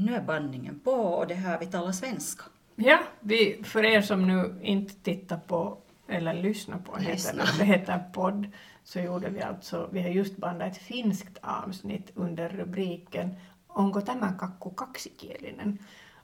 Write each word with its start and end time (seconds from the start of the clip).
Nu 0.00 0.14
är 0.14 0.20
bandningen 0.22 0.80
på 0.84 0.90
och 0.90 1.26
det 1.26 1.34
här 1.34 1.60
vi 1.60 1.66
talar 1.66 1.92
svenska. 1.92 2.44
Ja, 2.76 2.98
vi, 3.20 3.60
för 3.64 3.84
er 3.84 4.00
som 4.00 4.26
nu 4.26 4.54
inte 4.62 4.94
tittar 4.94 5.36
på 5.36 5.78
eller 6.08 6.34
lyssnar 6.34 6.78
på, 6.78 6.96
Lyssna. 6.98 7.44
heter 7.44 7.58
det, 7.58 7.64
heter 7.64 8.04
podd, 8.12 8.46
så 8.84 9.00
gjorde 9.00 9.30
vi 9.30 9.42
alltså, 9.42 9.88
vi 9.92 10.02
har 10.02 10.08
just 10.08 10.36
bandat 10.36 10.72
ett 10.72 10.82
finskt 10.82 11.38
avsnitt 11.42 12.10
under 12.14 12.48
rubriken 12.48 13.36
Onko 13.74 14.00
tämä 14.00 14.32
kakku 14.38 14.70
kaksikielinen? 14.70 15.78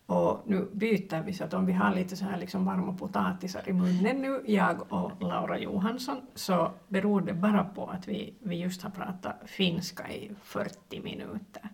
Och 0.06 0.42
nu 0.46 0.68
byter 0.72 1.22
vi 1.22 1.32
så 1.32 1.44
att 1.44 1.54
om 1.54 1.66
vi 1.66 1.72
har 1.72 1.94
lite 1.94 2.16
så 2.16 2.24
här 2.24 2.38
liksom 2.38 2.64
varma 2.64 2.92
potatisar 2.92 3.68
i 3.68 3.72
munnen 3.72 4.22
nu, 4.22 4.42
jag 4.46 4.92
och 4.92 5.22
Laura 5.22 5.58
Johansson, 5.58 6.20
så 6.34 6.72
beror 6.88 7.20
det 7.20 7.34
bara 7.34 7.64
på 7.64 7.86
att 7.86 8.08
vi, 8.08 8.34
vi 8.40 8.56
just 8.56 8.82
har 8.82 8.90
pratat 8.90 9.36
finska 9.46 10.10
i 10.10 10.30
40 10.42 11.00
minuter. 11.00 11.68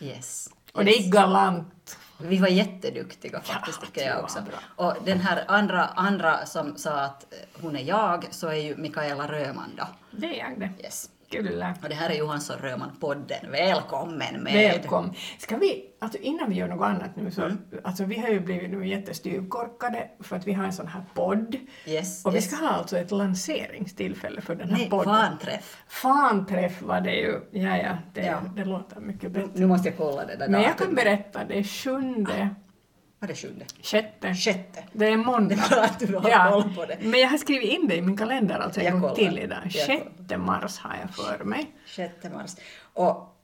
Yes. 0.00 0.50
Och 0.78 0.84
det 0.84 0.98
är 0.98 1.10
galant. 1.10 1.98
Vi 2.18 2.38
var 2.38 2.48
jätteduktiga 2.48 3.40
faktiskt, 3.40 3.78
Ja, 3.80 3.86
tycker 3.86 4.06
jag 4.08 4.24
också. 4.24 4.38
Och 4.76 4.94
den 5.04 5.20
här 5.20 5.44
andra, 5.48 5.84
andra 5.84 6.46
som 6.46 6.76
sa 6.76 7.00
att 7.00 7.34
hon 7.62 7.76
är 7.76 7.82
jag, 7.82 8.26
så 8.30 8.48
är 8.48 8.54
ju 8.54 8.76
Mikaela 8.76 9.32
Röman 9.32 9.70
då. 9.76 9.84
Det 10.10 10.40
är 10.40 10.48
jag 10.48 10.60
det. 10.60 10.84
Yes. 10.84 11.10
Kyllä. 11.30 11.74
Och 11.82 11.88
det 11.88 11.94
här 11.94 12.10
är 12.10 12.14
Johansson 12.14 12.56
Röman-podden. 12.58 13.50
Välkommen 13.50 14.42
med! 14.42 14.52
Välkommen. 14.54 15.14
Ska 15.38 15.56
vi, 15.56 15.84
alltså 15.98 16.18
innan 16.18 16.50
vi 16.50 16.56
gör 16.56 16.68
något 16.68 16.84
annat 16.86 17.16
nu 17.16 17.30
så, 17.30 17.42
Mm. 17.42 17.58
alltså 17.84 18.04
vi 18.04 18.18
har 18.20 18.28
ju 18.28 18.40
blivit 18.40 18.70
nu 18.70 18.86
jättestyvkorkade 18.88 20.08
för 20.20 20.36
att 20.36 20.46
vi 20.46 20.52
har 20.52 20.64
en 20.64 20.72
sån 20.72 20.86
här 20.86 21.02
podd. 21.14 21.56
Yes, 21.86 22.24
Och 22.24 22.32
vi 22.32 22.36
yes. 22.36 22.50
ska 22.50 22.56
ha 22.66 22.68
alltså 22.72 22.98
ett 22.98 23.10
lanseringstillfälle 23.10 24.40
för 24.40 24.54
den 24.54 24.68
här 24.70 24.76
Nej, 24.76 24.90
podden. 24.90 25.04
fanträff. 25.14 25.76
Fanträff 25.88 26.82
var 26.82 27.00
det 27.00 27.14
ju. 27.14 27.40
Ja, 27.50 27.76
ja, 27.76 27.98
det, 28.14 28.20
Ja. 28.26 28.38
det 28.56 28.64
låter 28.64 29.00
mycket 29.00 29.30
bättre. 29.32 29.50
nu 29.54 29.66
måste 29.66 29.88
jag 29.88 29.96
kolla 29.96 30.26
det 30.26 30.36
där 30.36 30.48
Men 30.48 30.62
jag 30.62 30.78
kan 30.78 30.94
berätta, 30.94 31.44
det 31.44 31.58
är 31.58 31.62
sjunde, 31.62 32.30
Vad 32.32 32.67
är 33.20 33.26
det 33.26 33.34
sjunde? 33.34 33.64
sjätte, 33.82 34.34
Sjätte. 34.34 34.84
det 34.92 35.06
är 35.06 35.16
måndag. 35.16 35.54
Det 35.56 35.62
är 35.64 35.68
bra 35.70 35.82
att 35.84 35.98
du 35.98 36.14
har 36.16 36.50
koll 36.50 36.74
på 36.74 36.84
det. 36.84 36.96
Men 37.00 37.20
jag 37.20 37.28
har 37.28 37.38
skrivit 37.38 37.70
in 37.70 37.88
det 37.88 37.96
i 37.96 38.02
min 38.02 38.16
kalender 38.16 38.58
alltså 38.58 38.80
en 38.80 38.86
Jag 38.86 38.92
gång 38.92 39.00
kollar. 39.02 39.14
till 39.14 39.38
idag. 39.38 39.58
Sjätte 39.86 40.36
mars 40.38 40.78
har 40.78 40.96
jag 41.00 41.14
för 41.38 41.44
mig. 41.44 41.70
6 41.86 42.14
mars. 42.34 42.56
Och, 42.94 43.34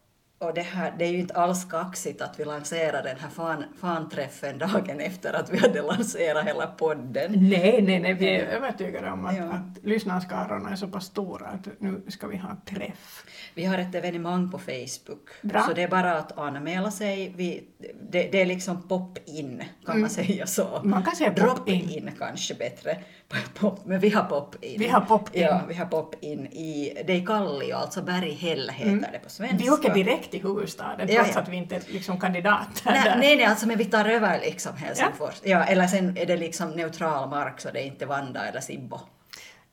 och 0.44 0.54
det, 0.54 0.62
här, 0.62 0.94
det 0.98 1.04
är 1.04 1.08
ju 1.10 1.18
inte 1.18 1.34
alls 1.34 1.64
kaxigt 1.64 2.22
att 2.22 2.40
vi 2.40 2.44
lanserar 2.44 3.02
den 3.02 3.16
här 3.18 3.28
fan, 3.28 3.64
fanträffen 3.80 4.58
dagen 4.58 5.00
efter 5.00 5.32
att 5.32 5.50
vi 5.50 5.58
hade 5.58 5.82
lanserat 5.82 6.46
hela 6.46 6.66
podden. 6.66 7.32
Nej, 7.48 7.82
nej, 7.82 8.00
nej, 8.00 8.14
vi 8.14 8.28
är 8.36 8.44
övertygade 8.46 9.10
om 9.10 9.26
att, 9.26 9.36
Ja. 9.36 9.44
att 9.44 9.84
lyssnarskarorna 9.84 10.70
är 10.70 10.76
så 10.76 10.88
pass 10.88 11.04
stora 11.04 11.46
att 11.46 11.68
nu 11.78 12.02
ska 12.08 12.26
vi 12.26 12.36
ha 12.36 12.56
träff. 12.66 13.24
Vi 13.54 13.64
har 13.64 13.78
ett 13.78 13.94
evenemang 13.94 14.50
på 14.50 14.58
Facebook, 14.58 15.28
Bra. 15.42 15.62
så 15.62 15.72
det 15.72 15.82
är 15.82 15.88
bara 15.88 16.18
att 16.18 16.38
anmäla 16.38 16.90
sig. 16.90 17.32
Vi, 17.36 17.64
det, 18.10 18.28
det 18.32 18.40
är 18.42 18.46
liksom 18.46 18.88
pop-in, 18.88 19.62
kan 19.86 20.00
man 20.00 20.10
säga 20.10 20.46
så. 20.46 20.76
Mm. 20.76 20.90
Man 20.90 21.02
kan 21.02 21.16
säga 21.16 21.30
pop-in. 21.30 21.78
Drop-in 21.86 22.10
kanske 22.18 22.54
bättre. 22.54 22.98
Pop, 23.54 23.86
men 23.86 24.00
vi 24.00 24.10
har 24.10 24.24
pop-in. 24.24 24.78
Vi 24.78 24.88
har 24.88 25.00
pop-in. 25.00 25.42
Ja, 25.42 25.60
vi 25.68 25.74
har 25.74 25.86
pop-in 25.86 26.46
i, 26.46 27.02
det 27.06 27.12
är 27.12 27.26
Kallio, 27.26 27.74
alltså 27.74 28.02
Berghäll 28.02 28.70
heter 28.70 29.08
det 29.12 29.18
på 29.18 29.30
svenska. 29.30 29.44
Mm. 29.56 29.64
Vi 29.64 29.70
åker 29.70 29.94
direkt 29.94 30.33
till 30.40 30.48
huvudstaden 30.48 31.08
Ja, 31.10 31.14
trots 31.22 31.34
ja. 31.34 31.40
att 31.40 31.48
vi 31.48 31.56
inte 31.56 31.76
är 31.76 31.82
liksom 31.88 32.20
kandidater 32.20 32.90
Nej, 32.90 33.00
där. 33.04 33.16
nej, 33.18 33.36
nej, 33.36 33.44
alltså 33.44 33.66
men 33.66 33.78
vi 33.78 33.84
tar 33.84 34.04
över 34.04 34.40
liksom 34.40 34.76
Helsingfors. 34.76 35.40
Ja. 35.44 35.64
eller 35.64 35.86
sen 35.86 36.16
är 36.18 36.26
det 36.26 36.36
liksom 36.36 36.70
neutral 36.70 37.28
mark 37.30 37.60
så 37.60 37.70
det 37.70 37.80
är 37.80 37.86
inte 37.86 38.06
Vanda 38.06 38.46
eller 38.48 38.60
Sibbo. 38.60 38.98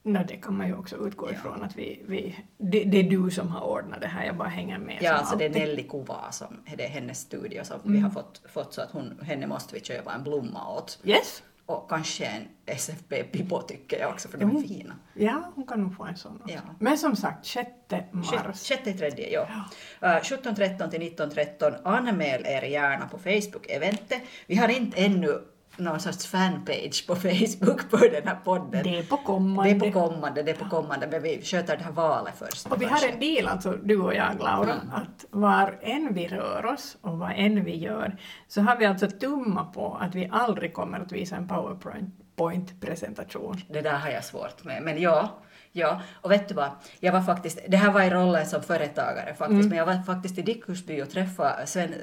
Nå, 0.04 0.24
det 0.28 0.38
kan 0.38 0.58
man 0.58 0.68
ju 0.68 0.76
också 0.76 1.08
utgå 1.08 1.32
ifrån 1.32 1.64
att 1.64 1.76
vi, 1.76 2.02
vi 2.08 2.36
det, 2.58 2.84
det 2.84 2.98
är 3.00 3.04
du 3.04 3.32
som 3.32 3.48
har 3.48 3.62
ordnat 3.62 4.02
det 4.02 4.08
här, 4.08 4.26
jag 4.26 4.36
bara 4.38 4.48
hänger 4.50 4.78
med 4.78 4.98
Ja, 5.02 5.12
alltså 5.14 5.36
det 5.36 5.46
är. 5.46 5.50
Nelly 5.50 5.84
Kuva 5.84 6.32
som 6.32 6.60
det 6.78 6.84
är 6.86 6.90
hennes 6.90 7.20
studio 7.20 7.64
som 7.64 7.80
Mm. 7.82 7.94
vi 7.94 8.00
har 8.00 8.10
fått, 8.10 8.42
fått 8.54 8.74
så 8.74 8.82
att 8.82 8.92
hon, 8.92 9.20
henne 9.24 9.48
måste 9.48 9.74
vi 9.76 9.82
köpa 9.82 10.14
en 10.14 10.24
blomma 10.24 10.74
åt. 10.78 11.00
Yes? 11.04 11.44
Och 11.72 11.90
kanske 11.90 12.26
en 12.26 12.48
SFP-pipo 12.66 13.62
tycker 13.62 14.00
jag 14.00 14.10
också 14.10 14.28
för 14.30 14.38
de 14.38 14.58
är 14.58 14.62
fina. 14.62 14.96
Ja, 15.14 15.52
hon 15.56 15.68
kan 15.68 15.82
nog 15.82 15.96
få 15.96 16.04
en 16.04 16.18
sån 16.18 16.42
också. 16.42 16.54
Ja. 16.54 16.62
Men 16.80 16.98
som 16.98 17.16
sagt, 17.16 17.46
6 17.46 17.70
mars. 18.12 18.68
Sjätte 18.68 18.90
i 18.90 18.94
tredje, 18.94 19.30
ja. 19.30 19.42
Uh, 19.42 20.08
17.13 20.08 20.90
till 20.90 21.02
19.13. 21.02 21.82
Anmäl 21.84 22.46
er 22.46 22.62
gärna 22.62 23.08
på 23.08 23.18
Facebook-eventet. 23.18 24.22
Vi 24.48 24.56
har 24.56 24.70
inte 24.70 24.98
ännu 24.98 25.42
någon 25.78 26.00
sorts 26.00 26.28
fanpage 26.28 27.08
på 27.08 27.16
Facebook 27.16 27.82
för 27.90 28.12
den 28.12 28.28
här 28.28 28.38
podden. 28.44 28.84
Det 28.84 28.98
är 28.98 29.04
på 29.04 29.16
Det 29.16 29.24
kommande. 29.24 29.70
är 29.70 29.80
på 29.80 29.92
kommande, 29.92 30.44
det 30.44 30.52
är 30.52 30.56
på 30.56 30.70
kommande, 30.70 31.08
men 31.12 31.24
vi 31.24 31.42
sköter 31.44 31.78
det 31.78 31.84
här 31.84 31.92
valet 31.92 32.34
först. 32.38 32.68
Och 32.68 32.82
vi 32.82 32.86
har 32.86 33.08
en 33.12 33.20
deal, 33.20 33.48
alltså 33.48 33.72
du 33.84 34.02
och 34.02 34.16
jag 34.16 34.40
Laura, 34.40 34.74
Mm. 34.74 34.92
att 34.94 35.26
var 35.30 35.78
än 35.82 36.14
vi 36.14 36.28
rör 36.28 36.66
oss 36.66 36.98
och 37.02 37.18
vad 37.20 37.32
än 37.36 37.64
vi 37.64 37.76
gör 37.78 38.18
så 38.48 38.62
har 38.62 38.76
vi 38.78 38.86
alltså 38.86 39.08
tummat 39.08 39.74
på 39.74 39.98
att 40.02 40.16
vi 40.16 40.30
aldrig 40.32 40.74
kommer 40.74 41.00
att 41.00 41.12
visa 41.12 41.36
en 41.36 41.48
PowerPoint-presentation. 41.48 43.62
Det 43.70 43.82
där 43.82 43.98
har 43.98 44.10
jag 44.10 44.26
svårt 44.26 44.64
med, 44.64 44.84
men 44.84 45.02
ja. 45.02 45.30
Ja, 45.74 46.02
och 46.22 46.32
vet 46.32 46.48
du 46.48 46.54
vad? 46.56 46.70
Jag 47.00 47.14
var 47.14 47.22
faktiskt, 47.22 47.60
det 47.68 47.78
här 47.78 47.92
var 47.92 48.02
i 48.02 48.10
rollen 48.10 48.46
som 48.46 48.64
företagare 48.64 49.34
faktiskt, 49.38 49.50
Mm. 49.60 49.70
men 49.70 49.78
jag 49.78 49.86
var 49.86 50.04
faktiskt 50.04 50.38
i 50.38 50.42
Dickusby 50.42 51.02
och 51.02 51.10
träffade 51.10 51.68
sven, 51.68 51.94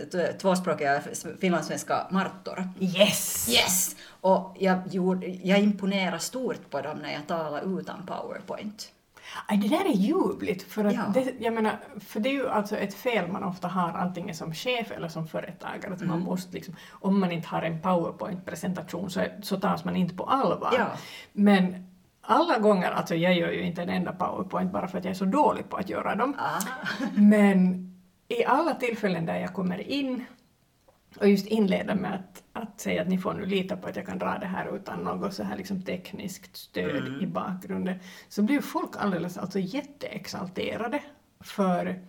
tvåspråkiga 0.41 1.01
finlandssvenska 1.41 2.07
martor. 2.11 2.69
Yes! 2.81 3.49
Yes! 3.49 3.97
Och 4.21 4.57
jag, 4.59 4.79
gjorde, 4.91 5.27
jag 5.27 5.59
imponerade 5.61 6.19
stort 6.19 6.71
på 6.71 6.81
dem 6.81 6.99
när 7.03 7.13
jag 7.13 7.27
talade 7.27 7.67
utan 7.81 8.07
PowerPoint. 8.07 8.93
Aj, 9.47 9.57
det 9.57 9.69
där 9.69 9.85
är 9.85 9.95
ljuvligt, 9.97 10.63
för 10.73 10.85
att 10.85 10.95
Ja. 10.95 11.03
det, 11.15 11.33
jag 11.39 11.55
menar, 11.55 11.77
för 12.07 12.21
det 12.21 12.29
är 12.29 12.33
ju 12.33 12.49
alltså 12.49 12.77
ett 12.77 12.95
fel 12.95 13.29
man 13.33 13.45
ofta 13.45 13.69
har 13.69 13.89
antingen 13.91 14.35
som 14.35 14.55
chef 14.55 14.91
eller 14.91 15.09
som 15.09 15.29
företagare, 15.29 15.93
att 15.95 16.01
Mm. 16.01 16.09
man 16.09 16.21
måste 16.21 16.53
liksom, 16.55 16.77
om 16.91 17.21
man 17.21 17.33
inte 17.33 17.49
har 17.49 17.63
en 17.63 17.81
PowerPoint-presentation 17.83 19.11
så, 19.11 19.21
så 19.43 19.57
tas 19.61 19.85
man 19.85 19.97
inte 19.97 20.15
på 20.15 20.25
allvar. 20.25 20.75
Ja. 20.79 20.87
Men 21.33 21.88
alla 22.29 22.59
gånger, 22.59 22.91
alltså 22.91 23.15
jag 23.15 23.35
gör 23.35 23.51
ju 23.51 23.63
inte 23.63 23.83
en 23.83 23.89
enda 23.89 24.13
PowerPoint 24.13 24.73
bara 24.73 24.89
för 24.89 24.99
att 24.99 25.05
jag 25.05 25.11
är 25.11 25.15
så 25.15 25.25
dålig 25.25 25.69
på 25.69 25.77
att 25.77 25.89
göra 25.89 26.15
dem, 26.15 26.35
Ah. 26.39 26.61
men 27.15 27.85
i 28.29 28.45
alla 28.45 28.75
tillfällen 28.75 29.27
där 29.27 29.37
jag 29.39 29.55
kommer 29.55 29.89
in 29.91 30.25
och 31.21 31.29
just 31.29 31.47
inleder 31.47 31.95
med 31.95 32.15
att, 32.15 32.43
att 32.53 32.81
säga 32.81 33.03
att 33.03 33.09
ni 33.09 33.19
får 33.19 33.35
nu 33.35 33.47
lita 33.47 33.77
på 33.77 33.89
att 33.89 33.97
jag 33.97 34.07
kan 34.07 34.19
dra 34.19 34.39
det 34.39 34.47
här 34.47 34.77
utan 34.77 35.01
något 35.01 35.35
så 35.35 35.43
här 35.43 35.57
liksom 35.57 35.83
tekniskt 35.83 36.57
stöd 36.57 37.07
Mm. 37.07 37.21
i 37.21 37.27
bakgrunden, 37.27 37.99
så 38.29 38.43
blir 38.43 38.61
folk 38.61 38.91
alldeles 38.99 39.39
alltså 39.39 39.59
jätteexalterade 39.59 41.01
för, 41.41 42.01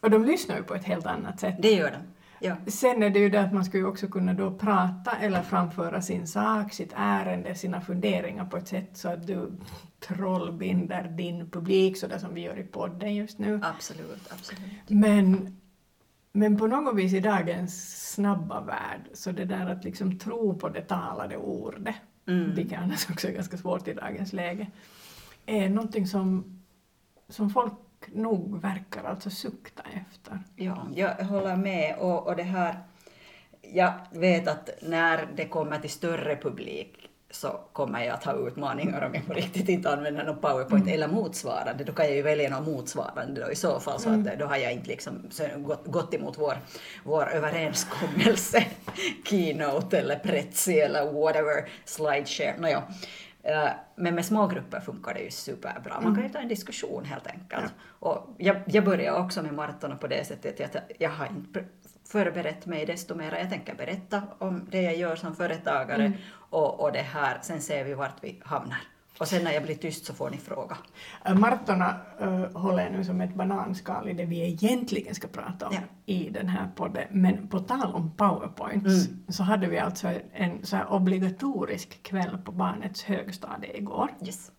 och 0.00 0.10
de 0.10 0.24
lyssnar 0.24 0.56
ju 0.56 0.62
på 0.62 0.74
ett 0.74 0.84
helt 0.84 1.06
annat 1.06 1.40
sätt. 1.40 1.54
Det 1.62 1.72
gör 1.72 1.90
de. 1.90 1.96
Ja. 2.44 2.56
Sen 2.66 3.02
är 3.02 3.10
det 3.10 3.18
ju 3.18 3.28
det 3.28 3.40
att 3.40 3.52
man 3.52 3.64
ju 3.72 3.86
också 3.86 4.08
kunna 4.08 4.34
då 4.34 4.50
prata 4.50 5.10
eller 5.10 5.42
framföra 5.42 6.02
sin 6.02 6.26
sak, 6.26 6.72
sitt 6.72 6.92
ärende, 6.96 7.54
sina 7.54 7.80
funderingar 7.80 8.44
på 8.44 8.56
ett 8.56 8.68
sätt 8.68 8.90
så 8.92 9.08
att 9.08 9.26
du 9.26 9.52
trollbinder 10.00 11.08
din 11.08 11.50
publik 11.50 11.96
så 11.98 12.06
där 12.06 12.18
som 12.18 12.34
vi 12.34 12.40
gör 12.40 12.58
i 12.58 12.62
podden 12.62 13.14
just 13.14 13.38
nu. 13.38 13.60
Absolut, 13.62 14.32
absolut. 14.32 14.62
Men, 14.88 15.56
men 16.32 16.58
på 16.58 16.66
något 16.66 16.96
vis 16.96 17.12
i 17.12 17.20
dagens 17.20 18.00
snabba 18.12 18.60
värld, 18.60 19.00
så 19.12 19.32
det 19.32 19.44
där 19.44 19.66
att 19.66 19.84
liksom 19.84 20.18
tro 20.18 20.58
på 20.58 20.68
det 20.68 20.82
talade 20.82 21.36
ordet, 21.36 21.94
Mm. 22.26 22.54
vilket 22.54 22.78
annars 22.78 23.10
också 23.10 23.28
är 23.28 23.32
ganska 23.32 23.56
svårt 23.56 23.88
i 23.88 23.94
dagens 23.94 24.32
läge, 24.32 24.70
är 25.46 25.68
någonting 25.68 26.06
som, 26.06 26.44
som 27.28 27.50
folk 27.50 27.72
nog 28.12 28.62
verkar 28.62 29.04
alltså 29.04 29.30
sukta 29.30 29.82
efter. 29.82 30.38
Ja, 30.56 30.86
jag 30.94 31.14
håller 31.14 31.56
med. 31.56 31.96
Och, 31.98 32.26
och 32.26 32.36
det 32.36 32.42
här, 32.42 32.78
jag 33.62 33.92
vet 34.10 34.48
att 34.48 34.70
när 34.82 35.28
det 35.36 35.44
kommer 35.44 35.78
till 35.78 35.90
större 35.90 36.36
publik 36.36 37.10
så 37.34 37.60
kommer 37.72 38.04
jag 38.04 38.14
att 38.14 38.24
ha 38.24 38.32
utmaningar 38.32 39.06
om 39.06 39.14
jag 39.14 39.26
på 39.26 39.32
riktigt 39.32 39.68
inte 39.68 39.90
använder 39.90 40.24
någon 40.24 40.40
PowerPoint 40.40 40.88
eller 40.88 41.08
motsvarande. 41.08 41.84
Då 41.84 41.92
kan 41.92 42.06
jag 42.06 42.14
ju 42.14 42.22
välja 42.22 42.50
något 42.50 42.66
motsvarande 42.66 43.40
då 43.40 43.52
i 43.52 43.56
så 43.56 43.80
fall, 43.80 44.00
så 44.00 44.08
att 44.10 44.38
då 44.38 44.46
har 44.46 44.56
jag 44.56 44.72
inte 44.72 44.88
liksom 44.88 45.30
gått, 45.56 45.86
gått 45.86 46.14
emot 46.14 46.38
vår, 46.38 46.58
vår 47.04 47.32
överenskommelse, 47.32 48.64
Keynote 49.24 49.98
eller 49.98 50.16
Prezi 50.16 50.80
eller 50.80 51.12
whatever, 51.12 51.68
Slideshare. 51.84 52.54
Nåja. 52.58 52.76
Eh, 52.78 52.84
Men 53.96 54.14
med 54.14 54.24
små 54.24 54.46
grupper 54.46 54.80
funkar 54.80 55.14
det 55.14 55.20
ju 55.20 55.30
superbra. 55.30 56.00
Man 56.00 56.14
kan 56.14 56.24
ju 56.24 56.28
ta 56.30 56.38
en 56.38 56.48
diskussion 56.48 57.04
helt 57.04 57.26
enkelt. 57.26 57.74
Och 57.98 58.34
jag, 58.38 58.56
jag 58.66 58.84
börjar 58.84 59.12
också 59.12 59.42
med 59.42 59.54
Martorna 59.54 59.96
på 59.96 60.06
det 60.06 60.24
sättet 60.24 60.60
att 60.60 60.74
jag, 60.74 60.82
jag 60.98 61.10
har 61.10 61.26
inte 61.26 61.64
förberett 62.08 62.66
mig 62.66 62.86
desto 62.86 63.14
mer. 63.14 63.36
Jag 63.38 63.50
tänker 63.50 63.74
berätta 63.74 64.22
om 64.38 64.66
det 64.70 64.82
jag 64.82 64.96
gör 64.96 65.16
som 65.16 65.36
företagare 65.36 66.12
och, 66.50 66.80
och 66.80 66.92
det 66.92 67.02
här. 67.02 67.38
Sen 67.42 67.60
ser 67.60 67.84
vi 67.84 67.94
vart 67.94 68.24
vi 68.24 68.42
hamnar. 68.44 68.93
Och 69.20 69.28
sen 69.28 69.44
när 69.44 69.52
jag 69.52 69.62
blir 69.62 69.74
tyst 69.74 70.04
så 70.06 70.14
får 70.14 70.30
ni 70.30 70.36
fråga. 70.36 70.76
Äh, 71.24 71.34
Martorna 71.34 71.96
äh, 72.20 72.60
håller 72.60 72.90
nu 72.90 73.04
som 73.04 73.20
ett 73.20 73.34
bananskal 73.34 74.08
i 74.08 74.12
det 74.12 74.24
vi 74.24 74.42
egentligen 74.46 75.14
ska 75.14 75.28
prata 75.28 75.66
om 75.68 75.74
Ja. 75.74 75.80
i 76.06 76.30
den 76.30 76.48
här 76.48 76.70
podden. 76.76 77.04
Men 77.10 77.48
på 77.48 77.60
tal 77.60 77.94
om 77.94 78.10
powerpoints 78.16 79.06
Mm. 79.08 79.22
så 79.28 79.42
hade 79.42 79.66
vi 79.66 79.78
alltså 79.78 80.08
en 80.32 80.66
så 80.66 80.78
obligatorisk 80.84 82.02
kväll 82.02 82.38
på 82.44 82.52
barnets 82.52 83.02
högstadie 83.02 83.76
igår. 83.76 84.10
Yes. 84.26 84.50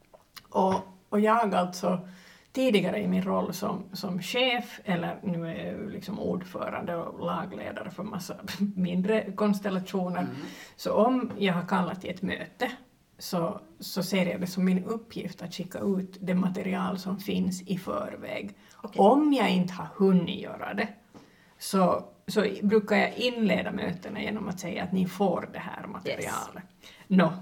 Och, 0.49 0.75
och 1.09 1.19
jag 1.19 1.55
alltså 1.55 2.07
tidigare 2.53 2.99
i 2.99 3.07
min 3.07 3.23
roll 3.23 3.53
som, 3.53 3.83
som 3.93 4.21
chef, 4.21 4.79
eller 4.85 5.19
nu 5.23 5.47
är 5.47 5.71
jag 5.71 5.91
liksom 5.91 6.19
ordförande 6.19 6.95
och 6.95 7.25
lagledare 7.25 7.89
för 7.89 8.03
massa 8.03 8.35
mindre 8.75 9.31
konstellationer, 9.31 10.21
mm. 10.21 10.35
så 10.75 10.93
om 10.93 11.31
jag 11.37 11.53
har 11.53 11.65
kallat 11.67 12.01
till 12.01 12.09
ett 12.09 12.21
möte 12.21 12.71
så, 13.17 13.59
så 13.79 14.03
ser 14.03 14.25
jag 14.25 14.41
det 14.41 14.47
som 14.47 14.65
min 14.65 14.83
uppgift 14.83 15.41
att 15.41 15.53
skicka 15.53 15.79
ut 15.79 16.17
det 16.21 16.35
material 16.35 16.99
som 16.99 17.19
finns 17.19 17.61
i 17.61 17.77
förväg. 17.77 18.57
Okay. 18.83 18.99
Om 18.99 19.33
jag 19.33 19.49
inte 19.49 19.73
har 19.73 19.87
hunnit 19.95 20.41
göra 20.41 20.73
det 20.73 20.87
så, 21.57 22.05
så 22.27 22.45
brukar 22.61 22.95
jag 22.95 23.17
inleda 23.17 23.71
mötena 23.71 24.21
genom 24.21 24.47
att 24.47 24.59
säga 24.59 24.83
att 24.83 24.91
ni 24.91 25.07
får 25.07 25.49
det 25.53 25.59
här 25.59 25.87
materialet. 25.87 26.63
Yes. 26.81 26.89
No. 27.07 27.33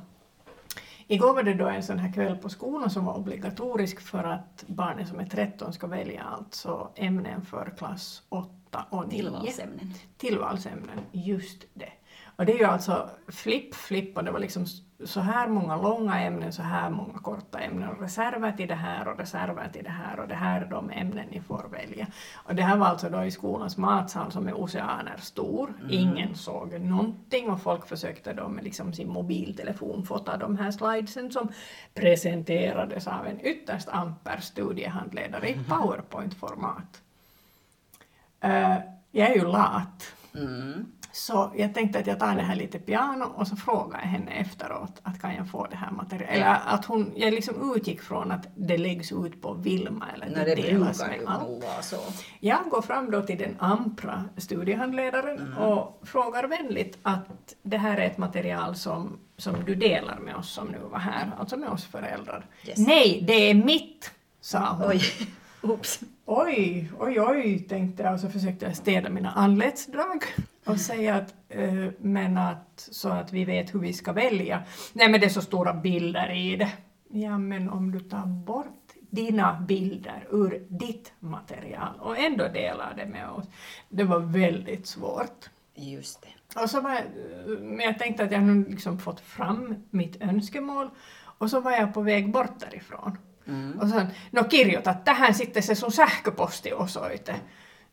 Igår 1.08 1.34
var 1.34 1.44
det 1.44 1.54
då 1.54 1.68
en 1.68 1.84
sån 1.84 2.00
här 2.00 2.14
kväll 2.14 2.38
på 2.38 2.50
skolan 2.50 2.90
som 2.90 3.06
var 3.06 3.18
obligatorisk 3.18 4.02
för 4.02 4.24
att 4.24 4.64
barnen 4.68 5.08
som 5.08 5.20
är 5.20 5.26
13 5.26 5.74
ska 5.74 5.88
välja 5.88 6.24
alltså 6.24 6.92
ämnen 6.96 7.46
för 7.46 7.74
klass 7.78 8.24
8 8.30 8.86
och 8.90 9.08
9. 9.08 9.18
Tillvalsämnen. 9.18 9.94
Tillvalsämnen, 10.18 11.00
just 11.12 11.66
det. 11.74 11.92
Och 12.36 12.46
det 12.46 12.54
är 12.54 12.58
ju 12.58 12.66
alltså 12.66 13.10
flipp, 13.28 13.76
flipp 13.76 14.18
och 14.18 14.24
det 14.24 14.32
var 14.32 14.40
liksom 14.40 14.66
så 15.06 15.20
här 15.20 15.48
många 15.48 15.78
långa 15.78 16.20
ämnen, 16.20 16.54
så 16.54 16.62
här 16.62 16.90
många 16.90 17.20
korta 17.20 17.60
ämnen 17.60 17.90
och 17.90 18.02
reserver 18.02 18.52
till 18.52 18.68
det 18.68 18.76
här 18.76 19.08
och 19.08 19.18
reserver 19.18 19.70
till 19.74 19.84
det 19.84 19.90
här 19.90 20.20
och 20.20 20.28
det 20.28 20.36
här 20.36 20.62
är 20.62 20.66
de 20.66 20.90
ämnen 20.90 21.28
ni 21.32 21.42
får 21.42 21.66
välja. 21.72 22.08
Och 22.34 22.56
det 22.56 22.64
här 22.64 22.78
var 22.78 22.86
alltså 22.86 23.10
då 23.10 23.24
i 23.24 23.32
skolans 23.32 23.78
matsal 23.78 24.32
som 24.32 24.48
är 24.48 24.54
oceaner 24.54 25.18
stor. 25.18 25.74
Mm. 25.80 25.92
Ingen 25.92 26.36
såg 26.36 26.80
någonting 26.80 27.50
och 27.50 27.62
folk 27.62 27.88
försökte 27.88 28.34
då 28.34 28.48
med 28.48 28.64
liksom 28.64 28.94
sin 28.94 29.10
mobiltelefon 29.10 30.06
fota 30.06 30.38
de 30.38 30.58
här 30.58 30.72
slidesen 30.72 31.32
som 31.32 31.52
presenterades 31.94 33.08
av 33.08 33.28
en 33.28 33.46
ytterst 33.46 33.88
amper 33.90 34.38
studiehandledare 34.42 35.50
i 35.50 35.54
powerpoint-format. 35.70 37.02
Uh, 38.46 38.78
jag 39.12 39.32
är 39.32 39.36
ju 39.36 39.46
lat. 39.46 40.16
Mm. 40.36 40.86
Så 41.16 41.52
jag 41.56 41.74
tänkte 41.74 42.00
att 42.00 42.08
jag 42.08 42.20
tar 42.20 42.36
det 42.36 42.42
här 42.42 42.56
lite 42.56 42.80
piano 42.80 43.26
och 43.36 43.48
så 43.48 43.56
frågar 43.56 44.00
jag 44.00 44.08
henne 44.08 44.32
efteråt 44.32 45.00
att 45.04 45.22
kan 45.22 45.36
jag 45.36 45.50
få 45.50 45.68
det 45.68 45.76
här 45.76 45.92
materialet. 45.92 46.36
Eller 46.36 46.60
att 46.66 46.86
hon, 46.86 47.12
jag 47.16 47.34
liksom 47.34 47.74
utgick 47.76 48.02
från 48.02 48.32
att 48.32 48.48
det 48.56 48.78
läggs 48.78 49.12
ut 49.12 49.42
på 49.42 49.54
Vilma 49.54 50.06
eller 50.16 50.26
Nej, 50.26 50.46
det, 50.46 50.56
det 50.56 50.62
delas 50.62 51.00
med 51.00 51.20
allt. 51.28 51.66
Så. 51.82 51.98
Jag 52.40 52.60
går 52.70 52.82
fram 52.82 53.12
då 53.12 53.22
till 53.22 53.38
den 53.38 53.56
ampra 53.60 54.24
studiehandledaren 54.38 55.38
mm. 55.38 55.58
och 55.58 56.02
frågar 56.04 56.44
vänligt 56.44 56.98
att 57.02 57.56
det 57.64 57.78
här 57.78 57.98
är 57.98 58.06
ett 58.06 58.18
material 58.18 58.76
som, 58.76 59.20
som 59.38 59.66
du 59.66 59.76
delar 59.76 60.20
med 60.20 60.36
oss 60.36 60.50
som 60.50 60.68
nu 60.68 60.80
var 60.92 61.00
här, 61.00 61.32
alltså 61.40 61.58
med 61.58 61.70
oss 61.70 61.86
föräldrar. 61.86 62.46
Yes. 62.68 62.78
Nej, 62.78 63.24
det 63.28 63.50
är 63.50 63.54
mitt, 63.54 64.12
sa 64.42 64.78
hon. 64.80 64.90
Oj. 64.90 65.02
Oops. 65.62 66.00
Oj, 66.26 66.92
oj, 67.00 67.22
oj, 67.22 67.60
tänkte 67.60 68.04
jag 68.04 68.14
och 68.14 68.20
så 68.20 68.30
försökte 68.30 68.66
jag 68.66 68.76
städa 68.76 69.10
mina 69.10 69.32
anletsdrag 69.32 70.24
och 70.66 70.80
säga 70.80 71.16
att, 71.16 71.34
uh, 71.56 71.90
men 72.00 72.38
att, 72.38 72.88
så 72.92 73.10
att 73.10 73.34
vi 73.34 73.46
vet 73.46 73.74
hur 73.74 73.80
vi 73.80 73.94
ska 73.94 74.12
välja. 74.12 74.64
Nej 74.94 75.10
men 75.10 75.20
det 75.20 75.26
är 75.26 75.30
så 75.30 75.42
stora 75.42 75.74
bilder 75.74 76.32
i 76.32 76.56
det. 76.56 76.72
Ja 77.10 77.38
men 77.38 77.70
om 77.70 77.92
du 77.92 78.00
tar 78.00 78.26
bort 78.26 78.84
dina 79.10 79.62
bilder 79.62 80.28
ur 80.32 80.66
ditt 80.70 81.14
material 81.20 81.94
och 82.00 82.18
ändå 82.18 82.48
delar 82.48 82.94
det 82.98 83.06
med 83.06 83.30
oss. 83.30 83.46
Det 83.90 84.04
var 84.04 84.20
väldigt 84.20 84.88
svårt. 84.88 85.50
Just 85.76 86.22
det. 86.22 86.62
Och 86.62 86.70
så 86.70 86.82
var 86.82 86.92
jag, 86.92 87.04
men 87.62 87.86
jag 87.86 88.00
tänkte 88.00 88.24
att 88.24 88.32
jag 88.32 88.44
nu 88.44 88.66
liksom 88.70 89.00
fått 89.00 89.20
fram 89.20 89.76
mitt 89.90 90.22
önskemål 90.22 90.90
och 91.38 91.50
så 91.50 91.60
var 91.60 91.72
jag 91.72 91.94
på 91.94 92.02
väg 92.02 92.32
bort 92.32 92.60
därifrån. 92.60 93.18
Mm. 93.48 93.80
Och 93.80 93.90
sen, 93.90 94.08
no 94.32 94.50
kirjoita 94.50 94.94
tähän 94.94 95.34
sitten 95.34 95.64
se 95.64 95.76
sun 95.76 95.92
sähköpostiosoite. 95.92 97.36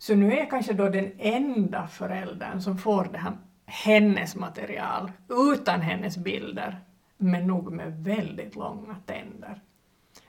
Så 0.01 0.15
nu 0.15 0.33
är 0.33 0.37
jag 0.37 0.51
kanske 0.51 0.73
då 0.73 0.89
den 0.89 1.13
enda 1.19 1.87
föräldern 1.87 2.61
som 2.61 2.79
får 2.79 3.05
det 3.13 3.19
här 3.19 3.37
hennes 3.67 4.37
material 4.37 5.13
utan 5.53 5.81
hennes 5.81 6.19
bilder, 6.19 6.81
men 7.17 7.47
nog 7.47 7.73
med 7.73 8.05
väldigt 8.05 8.57
långa 8.57 8.97
tänder. 9.07 9.61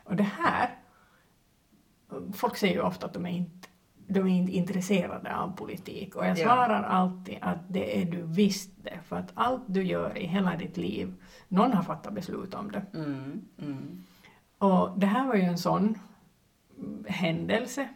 Och 0.03 0.15
det 0.15 0.23
här, 0.23 0.69
folk 2.33 2.57
säger 2.57 2.73
ju 2.73 2.81
ofta 2.81 3.05
att 3.05 3.13
de 3.13 3.25
är 3.25 3.29
inte, 3.29 3.67
de 4.07 4.19
är 4.19 4.37
inte 4.37 4.51
intresserade 4.51 5.35
av 5.35 5.55
politik 5.55 6.15
och 6.15 6.25
jag 6.25 6.37
svarar 6.37 6.81
ja. 6.81 6.87
alltid 6.87 7.37
att 7.41 7.59
det 7.67 8.01
är 8.01 8.05
du 8.05 8.21
visst 8.21 8.71
det, 8.83 8.99
för 9.05 9.15
att 9.15 9.31
allt 9.33 9.63
du 9.67 9.83
gör 9.83 10.17
i 10.17 10.25
hela 10.25 10.55
ditt 10.55 10.77
liv, 10.77 11.13
någon 11.47 11.73
har 11.73 11.83
fattat 11.83 12.13
beslut 12.13 12.53
om 12.53 12.71
det. 12.71 12.85
Mm, 12.93 13.41
mm. 13.61 14.03
Och 14.57 14.99
det 14.99 15.07
här 15.07 15.27
var 15.27 15.35
ju 15.35 15.41
en 15.41 15.57
sån 15.57 15.97
händelse 17.07 17.89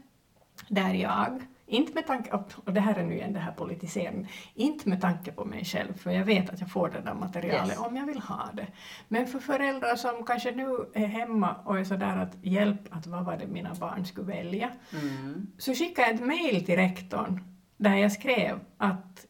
där 0.69 0.93
jag, 0.93 1.41
inte 1.67 1.93
med 1.93 2.07
tanke, 2.07 2.31
och 2.65 2.73
det 2.73 2.79
här 2.79 2.95
är 2.95 3.03
nu 3.03 3.13
igen 3.13 3.33
det 3.33 3.39
här 3.39 3.51
politiseringen, 3.51 4.27
inte 4.53 4.89
med 4.89 5.01
tanke 5.01 5.31
på 5.31 5.45
mig 5.45 5.65
själv, 5.65 5.93
för 5.93 6.11
jag 6.11 6.25
vet 6.25 6.49
att 6.49 6.59
jag 6.59 6.71
får 6.71 6.89
det 6.89 7.01
där 7.01 7.13
materialet 7.13 7.69
yes. 7.69 7.79
om 7.79 7.95
jag 7.95 8.05
vill 8.05 8.19
ha 8.19 8.49
det. 8.53 8.67
Men 9.07 9.27
för 9.27 9.39
föräldrar 9.39 9.95
som 9.95 10.25
kanske 10.25 10.51
nu 10.51 10.67
är 10.93 11.05
hemma 11.05 11.55
och 11.65 11.79
är 11.79 11.83
sådär 11.83 12.17
att 12.17 12.35
hjälp 12.41 12.79
att 12.89 13.07
vad 13.07 13.25
var 13.25 13.37
det 13.37 13.47
mina 13.47 13.75
barn 13.75 14.05
skulle 14.05 14.27
välja, 14.27 14.71
mm. 15.01 15.47
så 15.57 15.73
skickade 15.73 16.07
jag 16.07 16.15
ett 16.15 16.25
mejl 16.25 16.65
till 16.65 16.75
rektorn 16.75 17.43
där 17.77 17.95
jag 17.95 18.11
skrev 18.11 18.59
att 18.77 19.25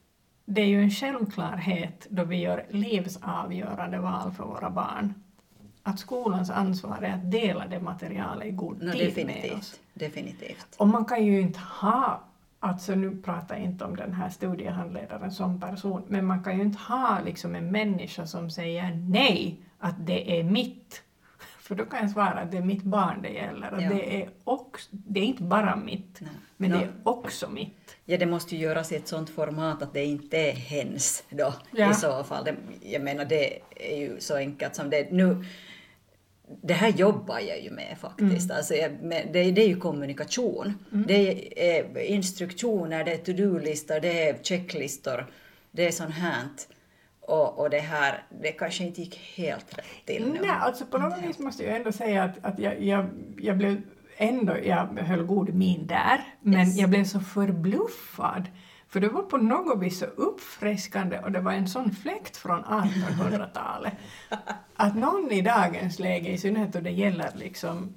det 0.46 0.62
är 0.62 0.66
ju 0.66 0.82
en 0.82 0.92
självklarhet 0.92 2.08
då 2.10 2.24
vi 2.24 2.38
gör 2.38 2.66
livsavgörande 2.70 4.00
val 4.00 4.32
för 4.32 4.44
våra 4.44 4.70
barn 4.70 5.14
att 5.88 6.00
skolans 6.00 6.50
ansvar 6.50 7.02
är 7.02 7.14
att 7.14 7.32
dela 7.32 7.68
det 7.68 7.80
materialet 7.80 8.48
i 8.48 8.52
god 8.52 8.84
no, 8.84 8.92
tid 8.92 9.08
definitivt, 9.08 9.52
med 9.52 9.60
oss. 9.60 9.80
Definitivt. 9.94 10.68
Och 10.78 10.88
man 10.88 11.06
kan 11.06 11.26
ju 11.26 11.42
inte 11.42 11.60
ha, 11.60 12.24
alltså 12.60 12.96
nu 12.96 13.22
pratar 13.22 13.56
jag 13.56 13.64
inte 13.64 13.86
om 13.86 13.96
den 13.96 14.14
här 14.14 14.30
studiehandledaren 14.30 15.32
som 15.32 15.60
person, 15.60 16.04
men 16.08 16.26
man 16.26 16.44
kan 16.44 16.58
ju 16.58 16.64
inte 16.64 16.78
ha 16.78 17.20
liksom 17.26 17.56
en 17.56 17.72
människa 17.72 18.28
som 18.28 18.50
säger 18.50 18.92
nej, 19.10 19.60
att 19.80 19.96
det 19.98 20.40
är 20.40 20.44
mitt. 20.44 21.02
För 21.60 21.76
då 21.76 21.86
kan 21.86 22.00
jag 22.00 22.10
svara 22.10 22.40
att 22.40 22.52
det 22.52 22.58
är 22.58 22.62
mitt 22.62 22.84
barn 22.84 23.22
det 23.22 23.30
gäller. 23.30 23.72
Att 23.72 23.82
ja. 23.82 23.90
det, 23.90 24.22
är 24.22 24.30
också, 24.44 24.90
det 24.92 25.20
är 25.20 25.26
inte 25.26 25.44
bara 25.44 25.76
mitt, 25.76 26.18
Nej. 26.20 26.32
men 26.58 26.72
no. 26.72 26.78
det 26.78 26.84
är 26.84 26.92
också 27.04 27.50
mitt. 27.50 27.96
Ja, 28.06 28.18
det 28.18 28.26
måste 28.26 28.56
ju 28.56 28.62
göras 28.62 28.92
i 28.92 28.96
ett 28.96 29.08
sådant 29.08 29.30
format 29.30 29.82
att 29.82 29.94
det 29.94 30.06
inte 30.06 30.38
är 30.38 30.54
hens 30.54 31.24
då 31.30 31.54
ja. 31.72 31.92
i 31.92 31.94
så 31.94 32.24
fall. 32.24 32.46
Det, 32.46 32.56
jag 32.82 33.02
menar, 33.02 33.26
det 33.26 33.60
är 33.76 33.98
ju 33.98 34.20
så 34.20 34.36
enkelt 34.36 34.76
som 34.76 34.90
det 34.90 35.12
Nu 35.12 35.46
det 36.48 36.74
här 36.74 36.90
jobbar 36.90 37.40
jag 37.40 37.62
ju 37.62 37.72
med 37.72 37.98
faktiskt. 38.02 38.46
Mm. 38.46 38.58
Alltså, 38.58 38.74
det, 39.34 39.52
det, 39.52 39.62
är 39.62 39.68
ju 39.68 39.80
kommunikation. 39.80 40.74
Mm. 40.92 41.06
Det 41.08 41.54
är 41.78 42.00
instruktioner, 42.00 43.04
det 43.04 43.14
är 43.14 43.18
to-do-listor, 43.18 44.00
det 44.00 44.30
är 44.30 44.44
checklistor, 44.44 45.26
det 45.72 45.88
är 45.88 45.92
sånt 45.92 46.16
här. 46.16 46.44
Och, 47.22 47.60
och 47.60 47.70
det 47.70 47.80
här, 47.80 48.24
det 48.42 48.52
kanske 48.52 48.84
inte 48.84 49.02
gick 49.02 49.16
helt 49.36 49.78
rätt 49.78 50.06
till 50.06 50.32
nu. 50.34 50.40
Nej, 50.42 50.50
alltså 50.60 50.86
på 50.86 50.98
något 50.98 51.24
vis 51.24 51.40
måste 51.40 51.64
jag 51.64 51.76
ändå 51.76 51.92
säga 51.92 52.24
att, 52.24 52.46
att 52.46 52.60
jag, 52.60 52.84
jag, 52.84 53.10
jag 53.38 53.58
blev 53.58 53.82
ändå, 54.18 54.54
jag 54.64 55.00
höll 55.00 55.24
god 55.24 55.54
min 55.54 55.88
där, 55.88 56.22
men 56.42 56.68
yes. 56.68 56.78
jag 56.78 56.90
blev 56.90 57.04
så 57.04 57.20
förbluffad 57.20 58.44
för 58.96 59.00
det 59.00 59.10
var 59.10 59.22
på 59.22 59.38
något 59.38 59.84
vis 59.84 60.00
så 60.00 60.06
uppfriskande 60.06 61.20
och 61.20 61.32
det 61.32 61.40
var 61.40 61.52
en 61.52 61.68
sån 61.68 61.92
fläkt 61.92 62.38
från 62.38 62.64
1800-talet 62.64 63.94
att 64.76 64.96
någon 64.96 65.32
i 65.32 65.42
dagens 65.42 66.00
läge, 66.00 66.30
i 66.30 66.38
synnerhet 66.38 66.74
då 66.74 66.80
det 66.80 66.92
gäller 66.92 67.32
liksom 67.36 67.94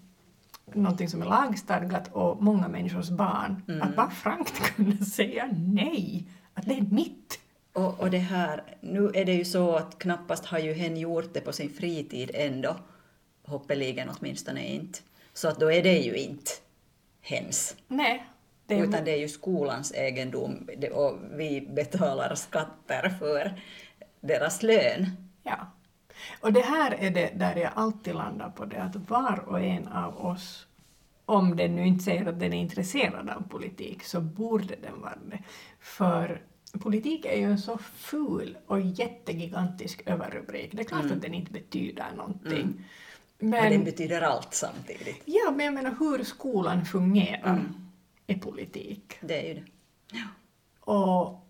någonting 0.75 1.09
som 1.09 1.23
är 1.23 1.27
lagstadgat 1.27 2.13
och 2.13 2.43
många 2.43 2.69
människors 2.69 3.09
barn, 3.09 3.63
mm. 3.69 3.83
att 3.83 3.97
bara 3.97 4.11
frankt 4.11 4.61
kunna 4.77 4.97
säga 4.97 5.49
nej, 5.53 6.27
att 6.55 6.67
det 6.67 6.75
är 6.75 6.95
mitt. 6.95 7.41
Och, 7.73 8.01
och 8.01 8.11
det 8.11 8.19
här, 8.19 8.63
nu 8.81 9.11
är 9.15 9.25
det 9.25 9.35
ju 9.35 9.45
så 9.45 9.77
att 9.77 9.99
knappast 9.99 10.47
har 10.47 10.59
ju 10.59 10.73
hen 10.73 10.97
gjort 10.97 11.35
det 11.35 11.41
på 11.41 11.53
sin 11.53 11.71
fritid 11.71 12.31
ändå, 12.35 12.77
hoppeligen 13.47 14.09
åtminstone 14.19 14.67
inte. 14.67 14.99
Så 15.33 15.49
att 15.49 15.61
då 15.61 15.73
är 15.73 15.83
det 15.83 15.99
ju 15.99 16.17
inte 16.17 16.51
hens. 17.21 17.77
Nej, 17.89 18.27
det. 18.69 18.79
Utan 18.79 19.05
det 19.05 19.11
är 19.11 19.19
ju 19.19 19.29
skolans 19.29 19.93
egendom 19.93 20.69
och 20.93 21.19
vi 21.33 21.61
betalar 21.61 22.35
skatter 22.35 23.09
för 23.19 23.61
deras 24.21 24.63
lön. 24.63 25.07
Ja. 25.43 25.73
Och 26.41 26.53
det 26.53 26.61
här 26.61 26.97
är 26.99 27.11
det 27.11 27.31
där 27.35 27.57
jag 27.57 27.71
alltid 27.75 28.15
landar 28.15 28.51
på 28.51 28.65
det 28.65 28.83
att 28.83 28.97
var 29.11 29.45
och 29.47 29.61
en 29.61 29.89
av 29.89 30.27
oss, 30.27 30.67
om 31.25 31.57
den 31.57 31.77
nu 31.77 31.87
inte 31.87 32.05
säger 32.05 32.27
att 32.27 32.41
den 32.41 32.53
är 32.53 32.61
intresserad 32.61 33.31
av 33.31 33.49
politik, 33.49 34.05
så 34.05 34.21
borde 34.21 34.77
den 34.83 35.01
vara 35.01 35.19
det. 35.31 35.39
För 35.81 36.43
politik 36.81 37.25
är 37.25 37.37
ju 37.37 37.45
en 37.45 37.59
så 37.59 37.79
ful 37.79 38.59
och 38.67 38.81
jättegigantisk 38.81 40.03
överrubrik. 40.07 40.71
Det 40.73 40.83
är 40.83 40.85
klart 40.85 41.03
mm. 41.03 41.17
att 41.17 41.23
den 41.23 41.35
inte 41.35 41.53
betyder 41.53 42.07
någonting. 42.17 42.63
Mm. 42.63 42.85
Men, 43.39 43.51
men 43.51 43.73
den 43.73 43.85
betyder 43.85 44.23
allt 44.23 44.55
samtidigt. 44.55 45.23
Ja, 45.25 45.53
men 45.57 45.67
jag 45.67 45.75
menar 45.75 45.97
hur 45.99 46.25
skolan 46.25 46.85
fungerar. 46.85 47.51
Mm 47.51 47.88
är 48.29 48.39
politik. 48.39 49.15
Det 49.21 49.41
är 49.41 49.49
ju 49.49 49.55
det. 49.55 49.65
Ja. 50.13 50.25
Och 50.93 51.49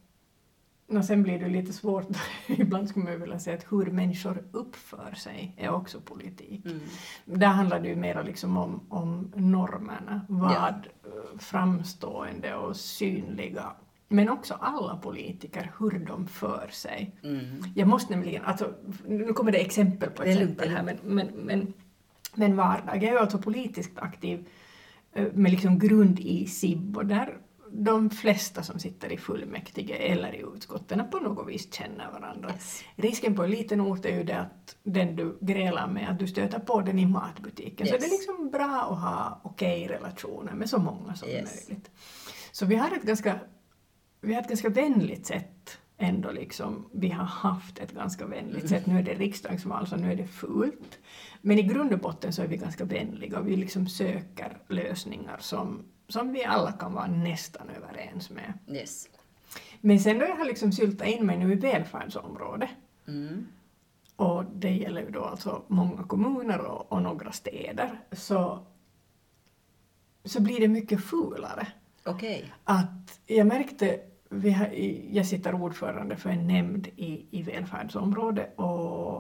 no, 0.86 1.02
sen 1.02 1.22
blir 1.22 1.38
det 1.38 1.48
lite 1.48 1.72
svårt, 1.72 2.06
ibland 2.46 2.88
skulle 2.88 3.04
man 3.04 3.20
vilja 3.20 3.38
säga 3.38 3.56
att 3.56 3.72
hur 3.72 3.86
människor 3.86 4.44
uppför 4.52 5.14
sig 5.16 5.54
är 5.56 5.70
också 5.70 6.00
politik. 6.00 6.64
Mm. 6.66 6.80
Där 7.24 7.46
handlar 7.46 7.80
det 7.80 7.88
ju 7.88 7.96
mer 7.96 8.24
liksom 8.24 8.56
om, 8.56 8.80
om 8.88 9.32
normerna, 9.36 10.20
vad 10.28 10.52
Ja. 10.52 10.74
framstående 11.38 12.54
och 12.54 12.76
synliga, 12.76 13.72
men 14.08 14.28
också 14.28 14.54
alla 14.60 14.96
politiker, 14.96 15.72
hur 15.78 15.98
de 15.98 16.26
för 16.26 16.68
sig. 16.72 17.16
Mm. 17.22 17.62
Jag 17.74 17.88
måste 17.88 18.12
nämligen, 18.12 18.44
alltså, 18.44 18.74
nu 19.06 19.32
kommer 19.32 19.52
det 19.52 19.58
exempel 19.58 20.10
på 20.10 20.22
exempel 20.22 20.68
här, 20.68 20.82
men, 20.82 20.98
men, 21.02 21.26
men, 21.26 21.72
men 22.34 22.56
vardag. 22.56 23.02
Jag 23.02 23.14
är 23.14 23.18
alltså 23.18 23.38
politiskt 23.38 23.98
aktiv 23.98 24.46
med 25.32 25.50
liksom 25.50 25.78
grund 25.78 26.20
i 26.20 26.46
SIB 26.46 26.96
och 26.96 27.06
där 27.06 27.38
de 27.72 28.10
flesta 28.10 28.62
som 28.62 28.78
sitter 28.78 29.12
i 29.12 29.18
fullmäktige 29.18 29.92
eller 29.96 30.34
i 30.34 30.44
utskotten 30.54 31.10
på 31.10 31.18
något 31.18 31.48
vis 31.48 31.74
känner 31.74 32.10
varandra. 32.12 32.50
Yes. 32.52 32.82
Risken 32.96 33.34
på 33.34 33.44
en 33.44 33.50
liten 33.50 33.80
ort 33.80 34.04
är 34.04 34.16
ju 34.16 34.24
det 34.24 34.38
att 34.38 34.76
den 34.82 35.16
du 35.16 35.38
grälar 35.40 35.86
med, 35.86 36.08
att 36.10 36.18
du 36.18 36.26
stöter 36.26 36.58
på 36.58 36.80
den 36.80 36.98
i 36.98 37.06
matbutiken. 37.06 37.86
Så 37.86 37.94
Yes. 37.94 38.02
det 38.04 38.08
är 38.08 38.18
liksom 38.18 38.50
bra 38.50 38.88
att 38.90 39.00
ha 39.00 39.40
okej 39.44 39.86
relationer 39.88 40.52
med 40.52 40.70
så 40.70 40.78
många 40.78 41.14
som 41.14 41.28
Yes. 41.28 41.68
möjligt. 41.68 41.90
Så 42.52 42.66
vi 42.66 42.76
har 42.76 42.96
ett 42.96 43.02
ganska, 43.02 43.40
vi 44.20 44.34
har 44.34 44.42
ett 44.42 44.48
ganska 44.48 44.68
vänligt 44.68 45.26
sätt 45.26 45.78
ändå 45.98 46.30
liksom. 46.32 46.88
Vi 46.92 47.08
har 47.10 47.24
haft 47.24 47.78
ett 47.78 47.92
ganska 47.92 48.26
vänligt 48.26 48.68
sätt. 48.68 48.86
Nu 48.86 48.98
är 48.98 49.02
det 49.02 49.14
riksdagsval 49.14 49.86
så 49.86 49.96
nu 49.96 50.12
är 50.12 50.16
det 50.16 50.26
fult. 50.26 50.98
Men 51.40 51.58
i 51.58 51.62
grund 51.62 51.92
och 51.92 51.98
botten 51.98 52.32
så 52.32 52.42
är 52.42 52.46
vi 52.46 52.56
ganska 52.56 52.84
vänliga 52.84 53.38
och 53.38 53.48
vi 53.48 53.56
liksom 53.56 53.86
söker 53.88 54.58
lösningar 54.68 55.36
som, 55.40 55.84
som 56.08 56.32
vi 56.32 56.44
alla 56.44 56.72
kan 56.72 56.92
vara 56.92 57.06
nästan 57.06 57.70
överens 57.70 58.30
med. 58.30 58.52
Yes. 58.68 59.08
Men 59.80 60.00
sen 60.00 60.18
då 60.18 60.24
jag 60.24 60.36
har 60.36 60.44
liksom 60.44 60.72
syltat 60.72 61.08
in 61.08 61.26
mig 61.26 61.38
nu 61.38 61.52
i 61.52 61.56
välfärdsområdet 61.56 62.70
Mm. 63.08 63.46
och 64.16 64.44
det 64.44 64.70
gäller 64.70 65.00
ju 65.00 65.10
då 65.10 65.24
alltså 65.24 65.62
många 65.68 66.02
kommuner 66.02 66.58
och, 66.60 66.92
och 66.92 67.02
några 67.02 67.32
städer 67.32 68.00
så, 68.12 68.66
så 70.24 70.42
blir 70.42 70.60
det 70.60 70.68
mycket 70.68 71.04
fulare. 71.04 71.66
Okej. 72.04 72.52
Att 72.64 73.20
jag 73.26 73.46
märkte, 73.46 74.00
har, 74.30 74.68
jag 75.10 75.26
sitter 75.26 75.54
ordförande 75.54 76.16
för 76.16 76.30
en 76.30 76.46
nämnd 76.46 76.86
i, 76.86 77.26
i 77.30 77.42
välfärdsområdet 77.42 78.54
och, 78.56 79.18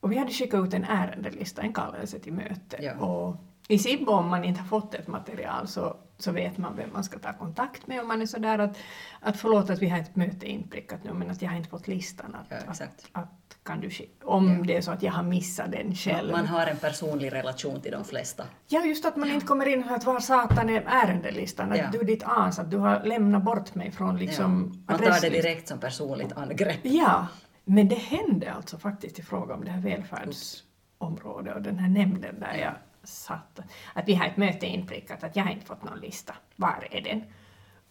och 0.00 0.12
vi 0.12 0.16
hade 0.16 0.30
skickat 0.30 0.66
ut 0.66 0.74
en 0.74 0.84
ärendelista, 0.84 1.62
en 1.62 1.72
kallelse 1.72 2.18
till 2.18 2.32
möte. 2.32 2.76
Ja. 2.80 3.06
Och 3.06 3.36
i 3.68 3.78
SIB 3.78 4.08
om 4.08 4.28
man 4.28 4.44
inte 4.44 4.60
har 4.60 4.66
fått 4.68 4.94
ett 4.94 5.06
material 5.08 5.68
så, 5.68 5.96
så 6.18 6.32
vet 6.32 6.58
man 6.58 6.76
vem 6.76 6.90
man 6.92 7.04
ska 7.04 7.18
ta 7.18 7.32
kontakt 7.32 7.86
med 7.86 8.00
om 8.00 8.08
man 8.08 8.22
är 8.22 8.26
sådär 8.26 8.58
att, 8.58 8.78
att 9.20 9.36
förlåt 9.36 9.70
att 9.70 9.82
vi 9.82 9.88
har 9.88 9.98
ett 9.98 10.16
möte 10.16 10.46
inprickat 10.46 11.04
nu 11.04 11.12
men 11.12 11.30
att 11.30 11.42
jag 11.42 11.50
har 11.50 11.56
inte 11.56 11.68
fått 11.68 11.88
listan. 11.88 12.34
Att, 12.34 12.46
Ja, 12.66 12.72
att, 12.72 13.06
att 13.12 13.28
kan 13.62 13.80
du, 13.80 13.90
om 14.24 14.56
Ja. 14.58 14.64
det 14.64 14.76
är 14.76 14.80
så 14.80 14.90
att 14.90 15.02
jag 15.02 15.12
har 15.12 15.22
missat 15.22 15.72
den 15.72 15.94
själv. 15.94 16.32
Man 16.32 16.46
har 16.46 16.66
en 16.66 16.76
personlig 16.76 17.32
relation 17.32 17.80
till 17.80 17.92
de 17.92 18.04
flesta. 18.04 18.44
Ja, 18.68 18.84
just 18.84 19.04
att 19.04 19.16
man 19.16 19.30
inte 19.30 19.46
kommer 19.46 19.68
in 19.68 19.84
och 19.84 19.90
att 19.90 20.04
var 20.04 20.20
satan 20.20 20.68
är 20.70 20.82
ärendelistan? 20.86 21.72
Att 21.72 21.78
Ja. 21.78 21.88
du 21.92 21.98
ditt 21.98 22.22
ans, 22.22 22.58
att 22.58 22.70
du 22.70 22.76
har 22.76 23.04
lämnat 23.04 23.42
bort 23.44 23.74
mig 23.74 23.90
från 23.90 24.18
liksom. 24.18 24.82
Man 24.88 24.98
tar 24.98 25.20
det 25.20 25.28
direkt 25.30 25.68
som 25.68 25.78
personligt 25.80 26.32
angrepp. 26.32 26.78
Ja, 26.82 27.26
men 27.64 27.88
det 27.88 27.94
hände 27.98 28.52
alltså 28.52 28.78
faktiskt 28.78 29.18
i 29.18 29.22
fråga 29.22 29.54
om 29.54 29.64
det 29.64 29.70
här 29.70 29.80
välfärdsområdet 29.80 31.54
och 31.56 31.62
den 31.62 31.78
här 31.78 31.88
nämnden 31.88 32.40
där 32.40 32.54
jag 32.54 32.72
satt. 33.08 33.60
Att 33.94 34.08
vi 34.08 34.14
har 34.14 34.26
ett 34.26 34.36
möte 34.36 34.66
inprickat, 34.66 35.24
att 35.24 35.36
jag 35.36 35.44
har 35.44 35.50
inte 35.50 35.66
fått 35.66 35.84
någon 35.84 36.00
lista. 36.00 36.34
Var 36.56 36.88
är 36.90 37.00
den? 37.00 37.24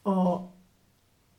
Och, 0.04 0.58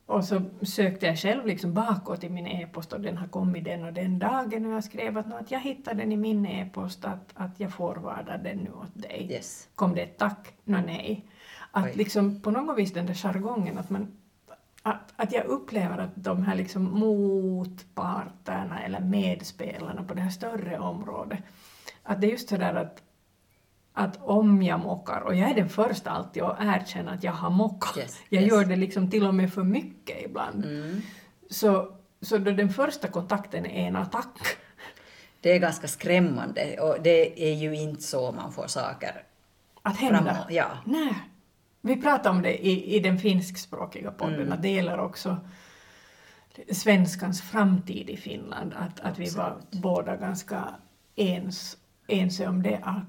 och 0.06 0.24
så 0.24 0.42
sökte 0.62 1.06
jag 1.06 1.18
själv 1.18 1.46
liksom 1.46 1.74
bakåt 1.74 2.24
i 2.24 2.28
min 2.28 2.46
e-post 2.46 2.92
och 2.92 3.00
den 3.00 3.16
har 3.16 3.26
kommit 3.26 3.64
den 3.64 3.84
och 3.84 3.92
den 3.92 4.18
dagen 4.18 4.66
och 4.66 4.72
jag 4.72 4.84
skrev 4.84 5.18
att, 5.18 5.32
att 5.32 5.50
jag 5.50 5.60
hittade 5.60 6.02
den 6.02 6.12
i 6.12 6.16
min 6.16 6.46
e-post 6.46 7.04
att, 7.04 7.32
att 7.34 7.60
jag 7.60 7.72
forwardar 7.72 8.38
den 8.38 8.58
nu 8.58 8.70
åt 8.72 9.02
dig. 9.02 9.28
Yes. 9.30 9.68
Kom 9.74 9.94
det 9.94 10.02
ett 10.02 10.18
tack? 10.18 10.54
Nå 10.64 10.78
nej. 10.86 11.24
Att 11.70 11.84
Oj. 11.84 11.92
liksom 11.94 12.40
på 12.40 12.50
något 12.50 12.78
vis 12.78 12.92
den 12.92 13.06
där 13.06 13.14
jargongen 13.14 13.78
att 13.78 13.90
man 13.90 14.18
att, 14.82 15.12
att 15.16 15.32
jag 15.32 15.44
upplever 15.44 15.98
att 15.98 16.10
de 16.14 16.42
här 16.42 16.54
liksom 16.54 16.82
motparterna 17.00 18.82
eller 18.84 19.00
medspelarna 19.00 20.04
på 20.04 20.14
det 20.14 20.20
här 20.20 20.30
större 20.30 20.78
området, 20.78 21.38
att 22.02 22.20
det 22.20 22.26
är 22.26 22.30
just 22.30 22.48
sådär 22.48 22.74
att, 22.74 23.02
att 23.98 24.18
om 24.22 24.62
jag 24.62 24.80
mockar, 24.80 25.20
och 25.20 25.34
jag 25.34 25.50
är 25.50 25.54
den 25.54 25.68
första 25.68 26.10
alltid 26.10 26.42
att 26.42 26.56
erkänna 26.60 27.10
att 27.12 27.24
jag 27.24 27.32
har 27.32 27.50
mockat, 27.50 27.96
Yes, 27.98 28.18
jag 28.28 28.42
yes. 28.42 28.50
gör 28.52 28.64
det 28.64 28.76
liksom 28.76 29.10
till 29.10 29.26
och 29.26 29.34
med 29.34 29.52
för 29.52 29.62
mycket 29.64 30.22
ibland, 30.24 30.64
Mm. 30.64 31.00
så, 31.50 31.92
så 32.20 32.38
då 32.38 32.50
den 32.50 32.68
första 32.70 33.08
kontakten 33.08 33.66
är 33.66 33.88
en 33.88 33.96
attack, 33.96 34.38
Det 35.40 35.52
är 35.52 35.58
ganska 35.58 35.88
skrämmande 35.88 36.80
och 36.80 36.96
det 37.02 37.50
är 37.50 37.54
ju 37.54 37.76
inte 37.76 38.02
så 38.02 38.32
man 38.32 38.52
får 38.52 38.66
saker 38.66 39.22
att 39.82 39.96
hända. 39.96 40.18
framåt. 40.34 40.46
Ja. 40.50 40.66
Nej. 40.84 41.14
Vi 41.80 41.96
pratade 42.02 42.28
om 42.36 42.42
det 42.42 42.66
i, 42.66 42.96
i 42.96 43.00
den 43.00 43.18
finskspråkiga 43.18 44.10
podden, 44.10 44.34
Mm. 44.40 44.52
att 44.52 44.62
det 44.62 44.68
gäller 44.70 45.00
också 45.00 45.36
svenskans 46.72 47.42
framtid 47.42 48.10
i 48.10 48.16
Finland, 48.16 48.72
att, 48.76 49.00
att 49.00 49.18
vi 49.18 49.30
var 49.30 49.56
båda 49.70 50.16
ganska 50.16 50.64
ens, 51.16 51.76
ense 52.08 52.46
om 52.48 52.62
det, 52.62 52.80
att, 52.82 53.04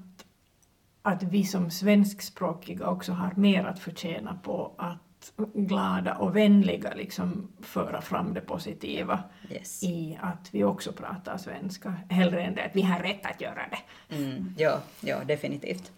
att 1.02 1.22
vi 1.22 1.44
som 1.44 1.70
svenskspråkiga 1.70 2.86
också 2.86 3.12
har 3.12 3.32
mer 3.36 3.64
att 3.64 3.78
förtjäna 3.78 4.34
på 4.42 4.72
att 4.78 4.98
glada 5.54 6.14
och 6.14 6.36
vänliga 6.36 6.94
liksom 6.94 7.48
föra 7.62 8.00
fram 8.00 8.34
det 8.34 8.40
positiva 8.40 9.22
Yes. 9.50 9.82
i 9.82 10.18
att 10.22 10.48
vi 10.52 10.64
också 10.64 10.92
pratar 10.92 11.36
svenska, 11.36 11.94
hellre 12.08 12.42
än 12.42 12.54
det 12.54 12.64
att 12.64 12.76
vi 12.76 12.82
har 12.82 12.98
rätt 12.98 13.26
att 13.26 13.40
göra 13.40 13.60
det. 13.70 14.16
Mm. 14.16 14.54
Ja, 14.58 14.78
ja, 15.00 15.16
definitivt. 15.26 15.92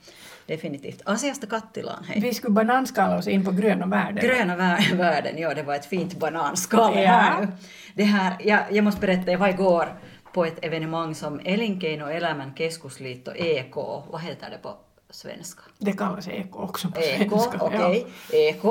Definitivt. 0.47 1.03
Asiasta 1.05 1.47
kattilan, 1.47 2.05
hej. 2.09 2.21
Vi 2.21 2.35
skulle 2.35 2.55
bananskala 2.55 3.17
oss 3.19 3.29
in 3.29 3.45
på 3.45 3.51
gröna 3.51 3.87
världen. 3.87 4.25
Gröna 4.25 4.57
vär- 4.57 4.97
världen, 4.97 5.39
ja 5.39 5.55
det 5.55 5.63
var 5.63 5.75
ett 5.75 5.87
fint 5.87 6.19
bananskal 6.19 6.93
Ja. 6.99 7.09
här 7.09 7.41
nu. 7.41 7.49
Det 7.95 8.05
här, 8.05 8.37
jag, 8.41 8.61
jag 8.71 8.85
måste 8.85 9.01
berätta, 9.01 9.31
jag 9.33 9.39
var 9.39 9.49
igår 9.49 9.89
på 10.33 10.45
ett 10.45 10.65
evenemang 10.65 11.15
som 11.15 11.41
Elinkeinoelämän 11.45 12.55
keskusliitto 12.55 13.33
EK, 13.35 13.77
vad 14.11 14.21
heter 14.21 14.51
det 14.51 14.59
på 14.63 14.75
svenska? 15.13 15.63
Det 15.79 15.93
kallas 15.93 16.29
eko 16.29 16.59
också 16.59 16.89
på 16.89 17.01
EK, 17.01 17.31
svenska. 17.31 17.59
okej. 17.61 18.07
EK, 18.33 18.63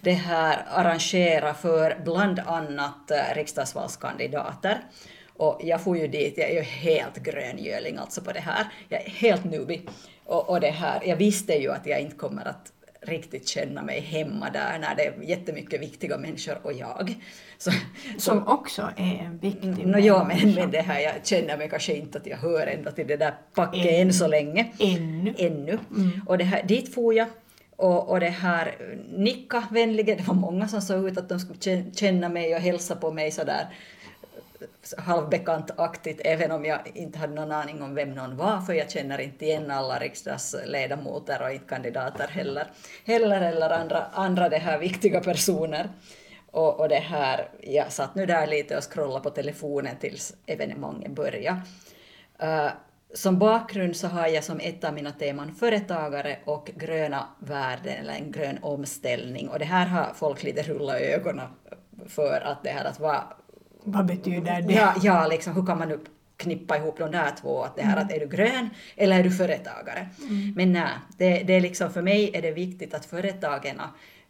det 0.00 0.12
här 0.12 0.66
arrangerar 0.70 1.52
för 1.52 1.98
bland 2.04 2.38
annat 2.38 3.10
eh, 3.10 3.34
riksdagsvalskandidater. 3.34 4.80
Och 5.36 5.60
jag 5.64 5.80
får 5.80 5.98
ju 5.98 6.08
dit, 6.08 6.34
jag 6.38 6.50
är 6.50 6.54
ju 6.54 6.60
helt 6.60 7.16
gröngöling 7.16 7.96
alltså 7.96 8.20
på 8.20 8.32
det 8.32 8.40
här. 8.40 8.66
Jag 8.88 9.02
är 9.02 9.10
helt 9.10 9.44
nubig. 9.44 9.88
Och, 10.24 10.48
och 10.48 10.60
det 10.60 10.70
här, 10.70 11.02
jag 11.04 11.16
visste 11.16 11.52
ju 11.52 11.72
att 11.72 11.86
jag 11.86 12.00
inte 12.00 12.16
kommer 12.16 12.48
att 12.48 12.72
riktigt 13.02 13.48
känna 13.48 13.82
mig 13.82 14.00
hemma 14.00 14.50
där 14.50 14.78
när 14.78 14.94
det 14.94 15.06
är 15.06 15.22
jättemycket 15.22 15.80
viktiga 15.80 16.18
människor 16.18 16.58
och 16.62 16.72
jag. 16.72 17.14
Så, 17.58 17.70
Som 18.18 18.46
också 18.48 18.82
är 18.96 19.24
en 19.26 19.38
viktig 19.38 19.86
Nå 19.86 19.98
ja, 19.98 20.24
men, 20.28 20.54
men 20.54 20.70
det 20.70 20.80
här, 20.80 21.00
jag 21.00 21.12
känner 21.26 21.56
mig 21.56 21.68
kanske 21.68 21.94
inte 21.94 22.18
att 22.18 22.26
jag 22.26 22.36
hör 22.36 22.66
ända 22.66 22.90
till 22.92 23.06
det 23.06 23.16
där 23.16 23.34
packet 23.54 23.86
Än. 23.86 24.06
än 24.06 24.12
så 24.12 24.26
länge. 24.26 24.66
Ännu. 24.78 25.34
Ännu. 25.38 25.78
Mm. 25.90 26.10
Och 26.26 26.38
det 26.38 26.44
här, 26.44 26.62
dit 26.62 26.94
for 26.94 27.14
jag 27.14 27.28
och, 27.76 28.10
och 28.10 28.20
det 28.20 28.28
här 28.28 28.74
nicka 29.16 29.64
vänligen, 29.70 30.16
det 30.16 30.22
var 30.22 30.34
många 30.34 30.68
som 30.68 30.80
såg 30.82 31.08
ut 31.08 31.18
att 31.18 31.28
de 31.28 31.40
skulle 31.40 31.58
kä- 31.58 31.94
känna 31.94 32.28
mig 32.28 32.54
och 32.54 32.60
hälsa 32.60 32.96
på 32.96 33.12
mig 33.12 33.30
sådär 33.30 33.66
halvbekantaktigt, 34.98 36.20
även 36.24 36.50
om 36.50 36.64
jag 36.64 36.80
inte 36.94 37.18
hade 37.18 37.34
någon 37.34 37.52
aning 37.52 37.82
om 37.82 37.94
vem 37.94 38.14
någon 38.14 38.36
var, 38.36 38.60
för 38.60 38.72
jag 38.72 38.90
känner 38.90 39.20
inte 39.20 39.44
igen 39.44 39.70
alla 39.70 39.98
riksdagsledamöter 39.98 41.42
och 41.42 41.52
inte 41.52 41.68
kandidater 41.68 42.28
heller, 42.28 42.66
heller 43.04 43.40
eller 43.40 43.70
andra, 43.70 44.06
andra 44.12 44.48
det 44.48 44.58
här 44.58 44.78
viktiga 44.78 45.20
personer. 45.20 45.88
Och, 46.50 46.80
och 46.80 46.88
det 46.88 46.94
här, 46.94 47.48
jag 47.60 47.92
satt 47.92 48.14
nu 48.14 48.26
där 48.26 48.46
lite 48.46 48.76
och 48.76 48.92
scrollade 48.92 49.22
på 49.22 49.30
telefonen 49.30 49.96
tills 49.96 50.34
evenemanget 50.46 51.10
började. 51.10 51.60
Uh, 52.42 52.70
som 53.14 53.38
bakgrund 53.38 53.96
så 53.96 54.08
har 54.08 54.26
jag 54.26 54.44
som 54.44 54.60
ett 54.60 54.84
av 54.84 54.94
mina 54.94 55.12
teman 55.12 55.54
företagare 55.54 56.38
och 56.44 56.70
gröna 56.76 57.28
värden 57.38 57.96
eller 58.00 58.14
en 58.14 58.32
grön 58.32 58.58
omställning. 58.62 59.48
Och 59.48 59.58
det 59.58 59.64
här 59.64 59.86
har 59.86 60.12
folk 60.14 60.42
lite 60.42 60.62
rullat 60.62 61.00
ögonen 61.00 61.48
för 62.06 62.40
att 62.40 62.62
det 62.62 62.70
här 62.70 62.84
att 62.84 63.00
vad, 63.00 63.22
vad 63.84 64.06
betyder 64.06 64.62
det? 64.62 64.74
Ja, 64.74 64.94
ja 65.02 65.26
liksom, 65.26 65.54
hur 65.54 65.66
kan 65.66 65.78
man 65.78 65.88
nu 65.88 65.98
knippa 66.36 66.76
ihop 66.76 66.98
de 66.98 67.10
där 67.10 67.30
två? 67.40 67.62
Att 67.62 67.76
det 67.76 67.82
här 67.82 67.96
att 67.96 68.12
är 68.12 68.20
du 68.20 68.26
grön 68.26 68.70
eller 68.96 69.18
är 69.18 69.24
du 69.24 69.30
företagare? 69.30 70.08
Men 70.56 70.72
nej, 70.72 70.90
det, 71.18 71.42
det 71.42 71.52
är 71.52 71.60
liksom, 71.60 71.92
för 71.92 72.02
mig 72.02 72.30
är 72.34 72.42
det 72.42 72.50
viktigt 72.50 72.94
att 72.94 73.04
företagen 73.04 73.80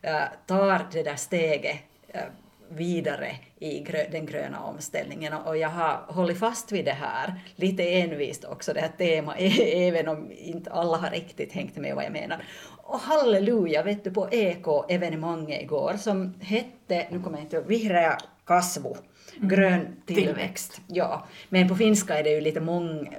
äh, 0.03 0.13
tar 0.47 0.87
det 0.93 1.03
där 1.03 1.17
steget 1.17 1.77
äh, 2.09 2.21
vidare 2.69 3.37
i 3.59 3.81
grö, 3.81 3.99
den 4.11 4.27
gröna 4.27 4.61
omställningen 4.61 5.33
och 5.33 5.57
jag 5.57 5.69
har 5.69 6.05
hållit 6.09 6.39
fast 6.39 6.73
vid 6.73 6.85
det 6.85 6.93
här 6.93 7.35
lite 7.57 7.83
envist 7.83 8.45
också, 8.45 8.73
det 8.73 8.81
här 8.81 8.93
temat, 8.99 9.37
även 9.73 10.09
om 10.09 10.31
inte 10.39 10.71
alla 10.71 10.97
har 10.97 11.11
riktigt 11.11 11.53
hängt 11.53 11.77
med 11.77 11.95
vad 11.95 12.05
jag 12.05 12.13
menar. 12.13 12.45
Och 12.83 12.99
halleluja, 12.99 13.83
vet 13.83 14.05
du, 14.05 14.11
på 14.11 14.29
EK-evenemanget 14.31 15.63
igår 15.63 15.95
som 15.99 16.35
hette, 16.41 17.07
nu 17.11 17.23
kommer 17.23 17.39
jag 17.39 17.45
inte 17.45 17.57
ihåg, 17.57 17.67
Vihreä 17.67 18.17
kasvu, 18.47 18.95
grön 19.41 19.97
tillväxt. 20.07 20.81
Ja, 20.87 21.27
men 21.49 21.69
på 21.69 21.75
finska 21.75 22.19
är 22.19 22.25
det 22.25 22.31
ju 22.31 22.41
lite 22.41 22.61
mång, 22.61 23.17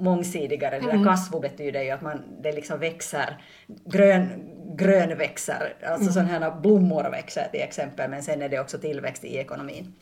mångsidigare. 0.00 0.80
Det 0.80 0.86
där 0.86 1.04
kasvu 1.04 1.40
betyder 1.40 1.82
ju 1.82 1.90
att 1.90 2.02
man, 2.02 2.22
det 2.42 2.52
liksom 2.52 2.80
växer, 2.80 3.42
grön, 3.66 4.28
grön 4.76 5.18
växer, 5.18 5.74
alltså 5.86 6.12
sådana 6.12 6.28
här 6.28 6.60
blommor 6.60 7.10
växer 7.10 7.48
till 7.50 7.60
exempel, 7.60 8.10
men 8.10 8.22
sen 8.22 8.42
är 8.42 8.48
det 8.48 8.60
också 8.60 8.78
tillväxt 8.78 9.24
i 9.24 9.36
ekonomin. 9.36 9.94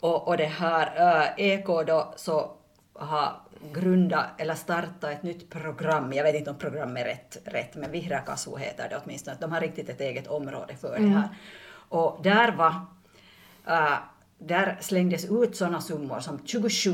Och, 0.00 0.28
och 0.28 0.36
det 0.36 0.44
här 0.44 0.86
äh, 0.96 1.46
EK 1.46 1.66
då 1.66 2.14
så 2.16 2.50
har 2.92 3.32
grundat 3.72 4.26
eller 4.38 4.54
startat 4.54 5.10
ett 5.10 5.22
nytt 5.22 5.50
program, 5.50 6.12
jag 6.12 6.24
vet 6.24 6.34
inte 6.34 6.50
om 6.50 6.58
programmet 6.58 7.06
är 7.06 7.08
rätt, 7.08 7.38
rätt 7.44 7.74
men 7.74 7.90
Vihreä 7.90 8.20
kasvu 8.26 8.58
heter 8.58 8.88
det 8.88 9.00
åtminstone, 9.04 9.36
de 9.40 9.52
har 9.52 9.60
riktigt 9.60 9.88
ett 9.88 10.00
eget 10.00 10.26
område 10.26 10.76
för 10.76 10.98
det 10.98 11.06
här. 11.06 11.28
Och 11.88 12.20
där 12.22 12.52
var 12.52 12.74
äh, 13.66 13.98
där 14.38 14.78
slängdes 14.80 15.24
ut 15.24 15.56
sådana 15.56 15.80
summor 15.80 16.20
som 16.20 16.46
27 16.46 16.92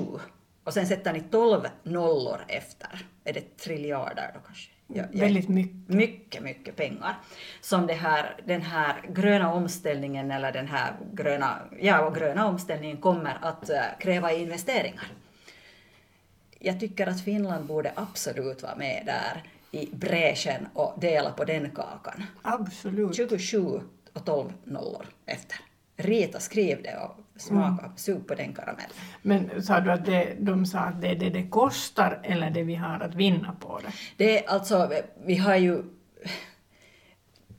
och 0.65 0.75
sen 0.75 0.87
sätter 0.87 1.13
ni 1.13 1.21
12 1.21 1.61
nollor 1.83 2.45
efter. 2.49 3.07
Är 3.25 3.33
det 3.33 3.57
triljarder 3.57 4.31
då 4.35 4.41
kanske? 4.41 4.71
Ja. 4.95 5.05
Väldigt 5.13 5.49
mycket. 5.49 5.89
Mycket, 5.89 6.43
mycket 6.43 6.77
pengar. 6.77 7.15
Som 7.61 7.87
det 7.87 7.95
här, 7.95 8.37
den 8.47 8.63
här 8.63 9.03
gröna 9.09 9.53
omställningen 9.53 10.31
eller 10.31 10.53
den 10.53 10.69
här 10.69 10.97
gröna, 11.13 11.59
ja, 11.81 12.11
gröna 12.11 12.49
omställningen 12.49 12.97
kommer 12.97 13.39
att 13.43 13.71
uh, 13.71 13.99
kräva 14.01 14.33
investeringar. 14.33 15.13
Jag 16.59 16.81
tycker 16.81 17.07
att 17.07 17.25
Finland 17.25 17.67
borde 17.67 17.93
absolut 17.97 18.63
vara 18.63 18.77
med 18.77 19.03
där 19.07 19.43
i 19.71 19.89
bräschen 19.93 20.69
och 20.75 21.01
dela 21.01 21.31
på 21.33 21.45
den 21.45 21.71
kakan. 21.71 22.23
Absolut. 22.43 23.17
27 23.17 23.81
och 24.13 24.25
12 24.25 24.53
nollor 24.65 25.07
efter. 25.27 25.59
Rita, 25.97 26.41
skriv 26.41 26.83
det 26.83 26.97
och 26.97 27.17
smaka, 27.41 27.85
mm. 27.85 27.97
sug 27.97 28.27
på 28.27 28.35
den 28.35 28.53
karamellen. 28.55 28.91
Men 29.23 29.63
sa 29.63 29.81
du 29.81 29.93
att 29.93 30.05
det, 30.05 30.37
de 30.39 30.67
sa 30.67 30.79
att 30.79 31.01
det 31.01 31.09
är 31.09 31.15
det 31.15 31.31
det 31.31 31.49
kostar 31.49 32.21
eller 32.23 32.51
det 32.51 32.63
vi 32.63 32.75
har 32.75 33.01
att 33.01 33.15
vinna 33.15 33.57
på 33.61 33.81
det? 33.83 33.93
Det 34.17 34.39
är 34.39 34.51
alltså, 34.51 34.93
vi 35.25 35.37
har 35.37 35.57
ju... 35.57 35.83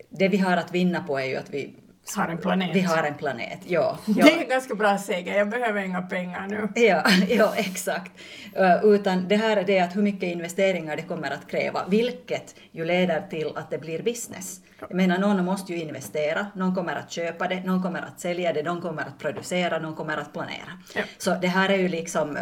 Det 0.09 0.27
vi 0.27 0.37
har 0.37 0.57
att 0.57 0.71
vinna 0.71 1.03
på 1.03 1.19
är 1.19 1.25
ju 1.25 1.35
att 1.35 1.49
vi 1.49 1.75
har 2.15 2.27
en 2.27 2.37
planet. 2.37 2.75
Vi 2.75 2.81
har 2.81 3.03
en 3.03 3.15
planet, 3.15 3.59
ja. 3.67 3.99
ja. 4.05 4.13
Det 4.25 4.33
är 4.33 4.41
en 4.41 4.49
ganska 4.49 4.75
bra 4.75 4.97
seger, 4.97 5.37
jag 5.37 5.49
behöver 5.49 5.83
inga 5.83 6.01
pengar 6.01 6.47
nu. 6.47 6.67
Ja, 6.81 7.03
ja 7.29 7.53
exakt. 7.55 8.11
Uh, 8.59 8.85
utan 8.85 9.27
det 9.27 9.35
här 9.35 9.57
är 9.57 9.63
det 9.63 9.79
att 9.79 9.95
hur 9.95 10.01
mycket 10.01 10.23
investeringar 10.23 10.95
det 10.95 11.01
kommer 11.01 11.31
att 11.31 11.47
kräva, 11.47 11.85
vilket 11.87 12.55
ju 12.71 12.85
leder 12.85 13.21
till 13.29 13.51
att 13.55 13.69
det 13.69 13.77
blir 13.77 14.01
business. 14.01 14.61
Jag 14.89 14.93
menar, 14.93 15.17
någon 15.17 15.45
måste 15.45 15.73
ju 15.73 15.81
investera, 15.81 16.47
någon 16.55 16.75
kommer 16.75 16.95
att 16.95 17.11
köpa 17.11 17.47
det, 17.47 17.63
någon 17.63 17.81
kommer 17.83 18.01
att 18.01 18.19
sälja 18.19 18.53
det, 18.53 18.63
någon 18.63 18.81
kommer 18.81 19.01
att 19.01 19.17
producera, 19.19 19.79
någon 19.79 19.95
kommer 19.95 20.17
att 20.17 20.33
planera. 20.33 20.79
Ja. 20.95 21.01
Så 21.17 21.33
det 21.41 21.47
här 21.47 21.69
är 21.69 21.77
ju 21.77 21.87
liksom, 21.87 22.37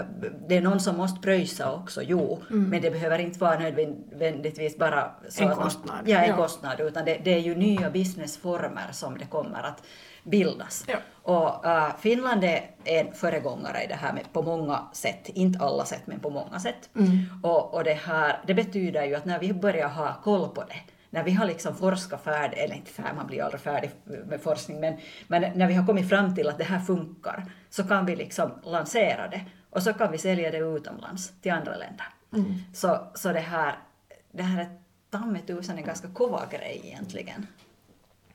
det 0.48 0.58
är 0.58 0.62
någon 0.62 0.80
som 0.80 0.98
måste 0.98 1.22
pröjsa 1.22 1.74
också, 1.74 2.02
jo, 2.04 2.42
Mm. 2.50 2.70
men 2.70 2.82
det 2.82 2.92
behöver 2.92 3.20
inte 3.20 3.40
vara 3.40 3.60
nödvändigtvis 3.60 4.78
bara 4.78 5.12
så 5.30 5.44
En 5.44 5.50
att 5.50 5.56
man- 5.58 5.64
kostnad, 5.66 6.00
Ja, 6.06 6.18
en 6.20 6.30
ja. 6.30 6.36
kostnad, 6.36 6.80
utan 6.80 7.06
det, 7.06 7.18
det 7.24 7.34
är 7.34 7.40
ju 7.40 7.56
nya 7.56 7.90
businessformer 7.90 8.88
som 8.92 9.18
det 9.18 9.26
kommer 9.26 9.64
att 9.64 9.84
bildas. 10.24 10.86
Ja. 10.88 10.96
Och 11.24 11.66
äh, 11.66 11.90
Finland 12.00 12.44
är 12.44 12.62
en 12.84 13.14
föregångare 13.14 13.84
i 13.84 13.88
det 13.88 13.96
här 13.96 14.14
med, 14.14 14.34
på 14.34 14.42
många 14.42 14.80
sätt, 14.94 15.30
inte 15.30 15.60
alla 15.66 15.86
sätt 15.86 16.02
men 16.06 16.20
på 16.20 16.30
många 16.30 16.60
sätt. 16.60 16.90
Mm. 16.96 17.18
Och, 17.44 17.74
och 17.74 17.84
det 17.84 17.94
här, 17.94 18.40
det 18.48 18.54
betyder 18.54 19.04
ju 19.06 19.16
att 19.16 19.26
när 19.26 19.40
vi 19.40 19.54
börjar 19.54 19.88
ha 19.90 20.14
koll 20.24 20.50
på 20.50 20.62
det, 20.64 20.76
när 21.10 21.24
vi 21.24 21.32
har 21.32 21.46
liksom 21.46 21.76
forskat 21.76 22.24
färdigt, 22.24 22.60
eller 22.60 22.76
inte 22.76 22.92
färdigt, 22.92 23.16
man 23.16 23.28
blir 23.28 23.44
aldrig 23.44 23.62
färdig 23.62 23.92
med 24.04 24.42
forskning, 24.42 24.80
men, 24.80 24.98
men 25.28 25.58
när 25.58 25.68
vi 25.68 25.74
har 25.74 25.86
kommit 25.86 26.10
fram 26.10 26.36
till 26.36 26.50
att 26.50 26.58
det 26.58 26.64
här 26.64 26.80
funkar, 26.80 27.46
så 27.70 27.84
kan 27.84 28.06
vi 28.06 28.16
liksom 28.16 28.52
lansera 28.64 29.28
det 29.28 29.46
och 29.70 29.84
så 29.84 29.94
kan 29.94 30.12
vi 30.12 30.18
sälja 30.18 30.52
det 30.52 30.58
utomlands 30.58 31.34
till 31.42 31.52
andra 31.52 31.78
länder. 31.78 32.06
Mm. 32.34 32.54
Så, 32.74 33.08
så 33.16 33.34
det 33.34 33.40
här, 33.40 33.80
det 34.32 34.44
här 34.44 34.62
är 34.62 34.68
ta 35.10 35.36
tusan 35.48 35.78
en 35.78 35.84
ganska 35.84 36.08
kova 36.08 36.46
grej 36.52 36.82
egentligen. 36.84 37.48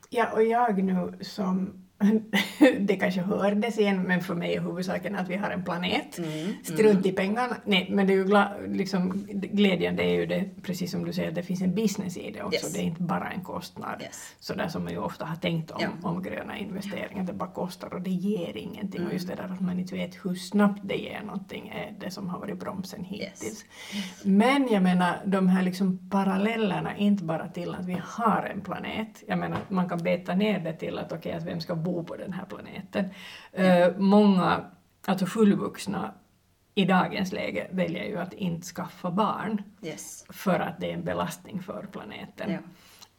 Ja, 0.09 0.31
och 0.33 0.43
jag 0.43 0.83
nu 0.83 1.13
som 1.21 1.84
det 2.79 2.95
kanske 2.95 3.21
hördes 3.21 3.79
igen, 3.79 4.03
men 4.03 4.21
för 4.21 4.35
mig 4.35 4.53
är 4.55 4.61
huvudsaken 4.61 5.15
att 5.15 5.29
vi 5.29 5.35
har 5.35 5.49
en 5.49 5.63
planet. 5.63 6.17
Mm, 6.17 6.53
Strunt 6.63 7.05
i 7.05 7.11
pengarna. 7.11 7.57
Nej, 7.65 7.87
men 7.91 8.07
det 8.07 8.13
är 8.13 8.17
ju 8.17 8.25
gla- 8.25 8.67
liksom, 8.67 9.25
glädjande 9.31 10.03
är 10.03 10.13
ju 10.13 10.25
det, 10.25 10.45
precis 10.63 10.91
som 10.91 11.05
du 11.05 11.13
säger, 11.13 11.29
att 11.29 11.35
det 11.35 11.43
finns 11.43 11.61
en 11.61 11.75
business 11.75 12.17
i 12.17 12.31
det 12.31 12.43
också. 12.43 12.65
Yes. 12.65 12.73
Det 12.73 12.79
är 12.79 12.83
inte 12.83 13.01
bara 13.01 13.29
en 13.31 13.41
kostnad. 13.41 14.01
Yes. 14.01 14.35
Sådär 14.39 14.67
som 14.67 14.83
man 14.83 14.93
ju 14.93 14.99
ofta 14.99 15.25
har 15.25 15.35
tänkt 15.35 15.71
om, 15.71 15.81
Ja. 15.81 16.09
om 16.09 16.23
gröna 16.23 16.57
investeringar, 16.57 17.23
det 17.23 17.33
bara 17.33 17.49
kostar 17.49 17.93
och 17.93 18.01
det 18.01 18.09
ger 18.11 18.57
ingenting. 18.57 18.99
Mm. 18.99 19.07
Och 19.07 19.13
just 19.13 19.27
det 19.27 19.35
där 19.35 19.43
att 19.53 19.61
man 19.61 19.79
inte 19.79 19.95
vet 19.95 20.15
hur 20.25 20.35
snabbt 20.35 20.81
det 20.83 20.95
ger 20.97 21.21
någonting 21.21 21.67
är 21.67 21.93
det 21.99 22.11
som 22.11 22.29
har 22.29 22.39
varit 22.39 22.59
bromsen 22.59 23.03
hittills. 23.03 23.65
Men 24.23 24.67
jag 24.71 24.83
menar, 24.83 25.15
de 25.25 25.47
här 25.47 25.63
liksom 25.63 26.09
parallellerna, 26.09 26.97
inte 26.97 27.23
bara 27.23 27.47
till 27.47 27.75
att 27.75 27.85
vi 27.85 27.97
har 28.03 28.51
en 28.53 28.61
planet. 28.61 29.23
Jag 29.27 29.37
menar, 29.39 29.57
man 29.69 29.89
kan 29.89 29.97
beta 29.97 30.35
ner 30.35 30.59
det 30.59 30.73
till 30.73 30.97
att 30.99 31.11
okej, 31.11 31.31
att 31.33 31.43
vem 31.43 31.59
ska 31.61 31.75
bo 31.85 32.03
på 32.03 32.15
den 32.15 32.33
här 32.33 32.45
planeten? 32.45 33.05
Eh, 33.51 33.87
många, 33.97 34.65
alltså 35.05 35.25
fullvuxna 35.25 36.13
i 36.75 36.85
dagens 36.85 37.31
läge 37.33 37.67
väljer 37.71 38.03
ju 38.05 38.17
att 38.17 38.33
inte 38.33 38.65
skaffa 38.67 39.11
barn 39.11 39.61
Yes. 39.81 40.25
för 40.29 40.59
att 40.59 40.79
det 40.79 40.89
är 40.89 40.93
en 40.93 41.03
belastning 41.03 41.61
för 41.63 41.87
planeten. 41.91 42.51
Ja. 42.51 42.57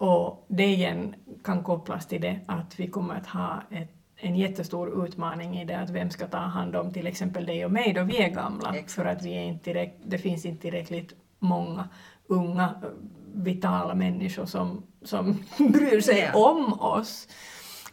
Och 0.06 0.44
det 0.48 0.64
igen 0.66 1.14
kan 1.44 1.62
kopplas 1.62 2.06
till 2.06 2.20
det 2.20 2.40
att 2.46 2.80
vi 2.80 2.86
kommer 2.86 3.14
att 3.14 3.26
ha 3.26 3.62
ett, 3.70 3.90
en 4.16 4.36
jättestor 4.36 5.06
utmaning 5.06 5.58
i 5.60 5.64
det 5.64 5.78
att 5.78 5.90
vem 5.90 6.10
ska 6.10 6.26
ta 6.26 6.38
hand 6.38 6.76
om 6.76 6.92
till 6.92 7.06
exempel 7.06 7.46
dig 7.46 7.64
och 7.64 7.72
mig 7.72 7.92
då 7.92 8.02
vi 8.02 8.22
är 8.22 8.28
gamla. 8.28 8.68
Exakt. 8.74 8.92
För 8.92 9.04
att 9.04 9.22
vi 9.24 9.32
är 9.36 9.42
inte 9.42 9.70
direkt, 9.72 9.96
det 10.04 10.18
finns 10.18 10.44
inte 10.46 10.62
tillräckligt 10.62 11.12
många 11.38 11.88
unga 12.26 12.62
eh, 12.82 12.88
vitala 13.34 13.94
människor 13.94 14.46
som, 14.46 14.82
som 15.02 15.32
bryr 15.72 16.00
sig 16.00 16.18
Ja. 16.34 16.50
om 16.50 16.80
oss. 16.80 17.28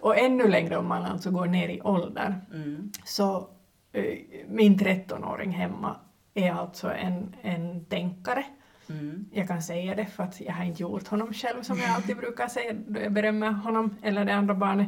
Och 0.04 0.18
ännu 0.18 0.48
längre 0.48 0.78
om 0.78 0.88
man 0.88 1.06
alltså 1.06 1.32
går 1.32 1.46
ner 1.46 1.70
i 1.70 1.82
ålder. 1.82 2.42
Mm. 2.54 2.92
Så 3.06 3.50
eh, 3.92 4.04
min 4.48 4.78
13-åring 4.78 5.52
hemma 5.52 5.96
är 6.34 6.52
alltså 6.52 6.92
en, 6.94 7.36
en 7.42 7.86
tänkare. 7.86 8.46
Mm. 8.90 9.26
Jag 9.32 9.48
kan 9.48 9.62
säga 9.62 9.96
det 9.96 10.06
för 10.06 10.24
att 10.24 10.42
jag 10.42 10.54
har 10.54 10.64
inte 10.64 10.82
gjort 10.82 11.08
honom 11.08 11.34
själv 11.34 11.62
som 11.62 11.78
jag 11.78 11.90
alltid 11.90 12.18
brukar 12.18 12.48
säga 12.48 12.74
då 12.88 13.00
jag 13.00 13.12
berömmer 13.12 13.52
honom 13.52 13.98
eller 14.02 14.26
det 14.26 14.36
andra 14.36 14.56
barnet. 14.56 14.88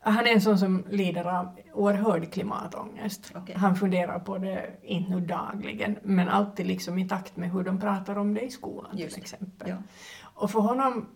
Han 0.00 0.26
är 0.26 0.32
en 0.32 0.40
sån 0.40 0.58
som 0.58 0.84
lider 0.90 1.24
av 1.24 1.58
oerhörd 1.72 2.32
klimatångest. 2.32 3.32
Okej. 3.34 3.56
Han 3.58 3.76
funderar 3.76 4.18
på 4.18 4.38
det, 4.38 4.70
inte 4.82 5.10
nu 5.10 5.20
dagligen, 5.20 5.98
men 6.02 6.28
alltid 6.28 6.66
liksom 6.66 6.98
i 6.98 7.08
takt 7.08 7.36
med 7.36 7.52
hur 7.52 7.62
de 7.62 7.80
pratar 7.80 8.18
om 8.18 8.34
det 8.34 8.40
i 8.40 8.50
skolan 8.50 8.98
Just 8.98 9.14
till 9.14 9.22
exempel. 9.22 9.68
Ja. 9.68 9.76
Och 10.22 10.50
för 10.50 10.60
honom, 10.60 11.06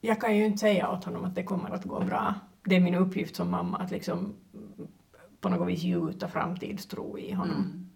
jag 0.00 0.20
kan 0.20 0.36
ju 0.36 0.46
inte 0.46 0.58
säga 0.58 0.90
åt 0.90 1.04
honom 1.04 1.24
att 1.24 1.34
det 1.34 1.42
kommer 1.42 1.70
att 1.70 1.84
gå 1.84 2.00
bra. 2.00 2.34
Det 2.64 2.76
är 2.76 2.80
min 2.80 2.94
uppgift 2.94 3.36
som 3.36 3.50
mamma 3.50 3.78
att 3.78 3.90
liksom 3.90 4.34
på 5.40 5.48
något 5.48 5.68
vis 5.68 5.82
gjuta 5.82 6.28
framtidstro 6.28 7.18
i 7.18 7.32
honom. 7.32 7.56
Mm. 7.56 7.90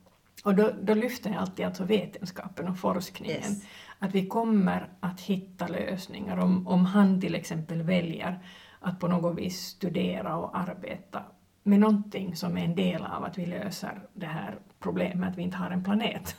Och 0.45 0.55
då, 0.55 0.71
då 0.83 0.95
lyfter 0.95 1.31
jag 1.31 1.41
alltid 1.41 1.67
alltså 1.67 1.85
vetenskapen 1.85 2.69
och 2.69 2.79
forskningen. 2.79 3.37
Yes. 3.37 3.65
Att 3.99 4.15
vi 4.15 4.27
kommer 4.27 4.89
att 5.01 5.21
hitta 5.21 5.69
lösningar 5.69 6.37
om, 6.37 6.67
om 6.67 6.87
han 6.87 7.21
till 7.21 7.35
exempel 7.35 7.83
väljer 7.83 8.39
att 8.81 9.01
på 9.01 9.09
något 9.09 9.39
vis 9.39 9.61
studera 9.61 10.37
och 10.37 10.59
arbeta 10.59 11.23
med 11.63 11.81
någonting 11.81 12.37
som 12.37 12.57
är 12.57 12.65
en 12.65 12.75
del 12.75 13.03
av 13.03 13.25
att 13.25 13.39
vi 13.39 13.47
löser 13.47 14.09
det 14.15 14.27
här 14.27 14.59
problemet 14.81 15.31
att 15.31 15.39
vi 15.39 15.43
inte 15.43 15.57
har 15.57 15.71
en 15.71 15.85
planet. 15.85 16.37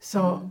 Så, 0.00 0.50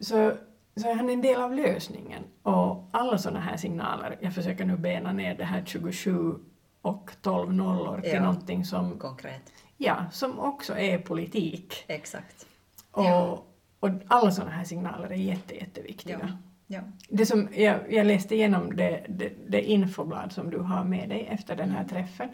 så, 0.00 0.32
så 0.76 0.88
är 0.90 0.94
han 0.94 1.10
en 1.10 1.20
del 1.22 1.40
av 1.42 1.54
lösningen. 1.54 2.22
Och 2.42 2.88
alla 2.90 3.18
sådana 3.18 3.40
här 3.40 3.56
signaler, 3.56 4.18
jag 4.20 4.34
försöker 4.34 4.64
nu 4.64 4.76
bena 4.76 5.12
ner 5.12 5.34
det 5.34 5.44
här 5.44 5.62
27 5.66 6.34
och 6.82 7.10
12 7.22 7.52
nollor 7.54 8.00
till 8.00 8.12
Ja. 8.12 8.20
någonting 8.20 8.64
som, 8.64 8.98
Konkret. 8.98 9.52
ja, 9.76 10.04
som 10.12 10.38
också 10.38 10.78
är 10.78 10.98
politik. 10.98 11.84
Exakt. 11.86 12.46
Och, 12.90 13.32
och 13.80 13.90
alla 14.06 14.30
sådana 14.30 14.50
här 14.52 14.64
signaler 14.64 15.06
är 15.12 15.14
jätte, 15.16 15.54
jätteviktiga. 15.54 16.18
Ja. 16.22 16.28
Ja. 16.66 16.80
Det 17.08 17.26
som, 17.26 17.48
jag, 17.54 17.92
jag 17.92 18.06
läste 18.06 18.34
igenom 18.34 18.76
det, 18.76 19.06
det, 19.08 19.32
det 19.48 19.62
infoblad 19.70 20.32
som 20.32 20.50
du 20.50 20.58
har 20.58 20.84
med 20.84 21.08
dig 21.08 21.26
efter 21.30 21.56
den 21.56 21.70
här 21.70 21.84
träffen. 21.84 22.28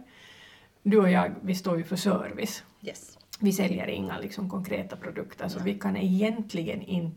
Du 0.82 0.98
och 0.98 1.10
jag, 1.10 1.34
vi 1.42 1.54
står 1.54 1.78
ju 1.78 1.84
för 1.84 1.96
service. 1.96 2.64
Yes. 2.82 3.18
Vi 3.40 3.52
säljer 3.52 3.86
inga 3.86 4.18
liksom, 4.18 4.50
konkreta 4.50 4.96
produkter, 4.96 5.48
så 5.48 5.60
vi 5.62 5.74
kan 5.78 5.96
egentligen 5.96 6.82
inte 6.82 7.16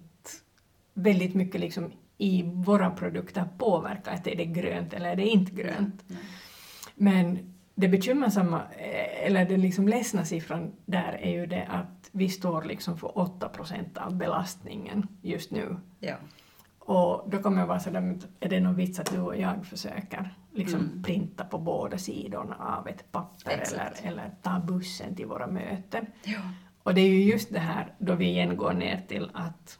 väldigt 0.93 1.33
mycket 1.33 1.61
liksom, 1.61 1.91
i 2.17 2.43
våra 2.43 2.89
produkter 2.89 3.45
påverka 3.57 4.11
att 4.11 4.27
är 4.27 4.35
det 4.35 4.45
grönt 4.45 4.93
eller 4.93 5.09
är 5.09 5.15
det 5.15 5.27
inte 5.27 5.51
grönt. 5.51 6.03
Nej. 6.07 6.19
Men 6.95 7.53
det 7.75 7.87
bekymmersamma, 7.87 8.61
eh, 8.77 9.25
eller 9.27 9.45
den 9.45 9.61
liksom 9.61 9.87
ledsna 9.87 10.25
siffran 10.25 10.71
där 10.85 11.17
är 11.21 11.31
ju 11.31 11.45
det 11.45 11.65
att 11.69 12.09
vi 12.11 12.29
står 12.29 12.63
liksom 12.63 12.97
för 12.97 13.17
8 13.17 13.49
procent 13.49 13.97
av 13.97 14.15
belastningen 14.15 15.07
just 15.21 15.51
nu. 15.51 15.75
Ja. 15.99 16.15
Och 16.79 17.29
då 17.29 17.37
kommer 17.37 17.59
jag 17.59 17.67
vara 17.67 17.79
sådär, 17.79 18.17
är 18.39 18.49
det 18.49 18.59
någon 18.59 18.75
vits 18.75 18.99
att 18.99 19.11
du 19.11 19.19
och 19.19 19.37
jag 19.37 19.65
försöker 19.65 20.35
liksom 20.51 20.79
Mm. 20.79 21.03
printa 21.03 21.43
på 21.43 21.57
båda 21.57 21.97
sidorna 21.97 22.55
av 22.79 22.87
ett 22.87 23.11
papper 23.11 23.51
eller, 23.51 23.91
eller 24.03 24.31
ta 24.41 24.59
bussen 24.59 25.15
till 25.15 25.25
våra 25.25 25.47
möten. 25.47 26.05
Ja. 26.23 26.39
Och 26.83 26.93
det 26.93 27.01
är 27.01 27.09
ju 27.09 27.23
just 27.23 27.53
det 27.53 27.59
här 27.59 27.93
då 27.97 28.15
vi 28.15 28.25
igen 28.25 28.57
går 28.57 28.73
ner 28.73 29.01
till 29.07 29.29
att 29.33 29.79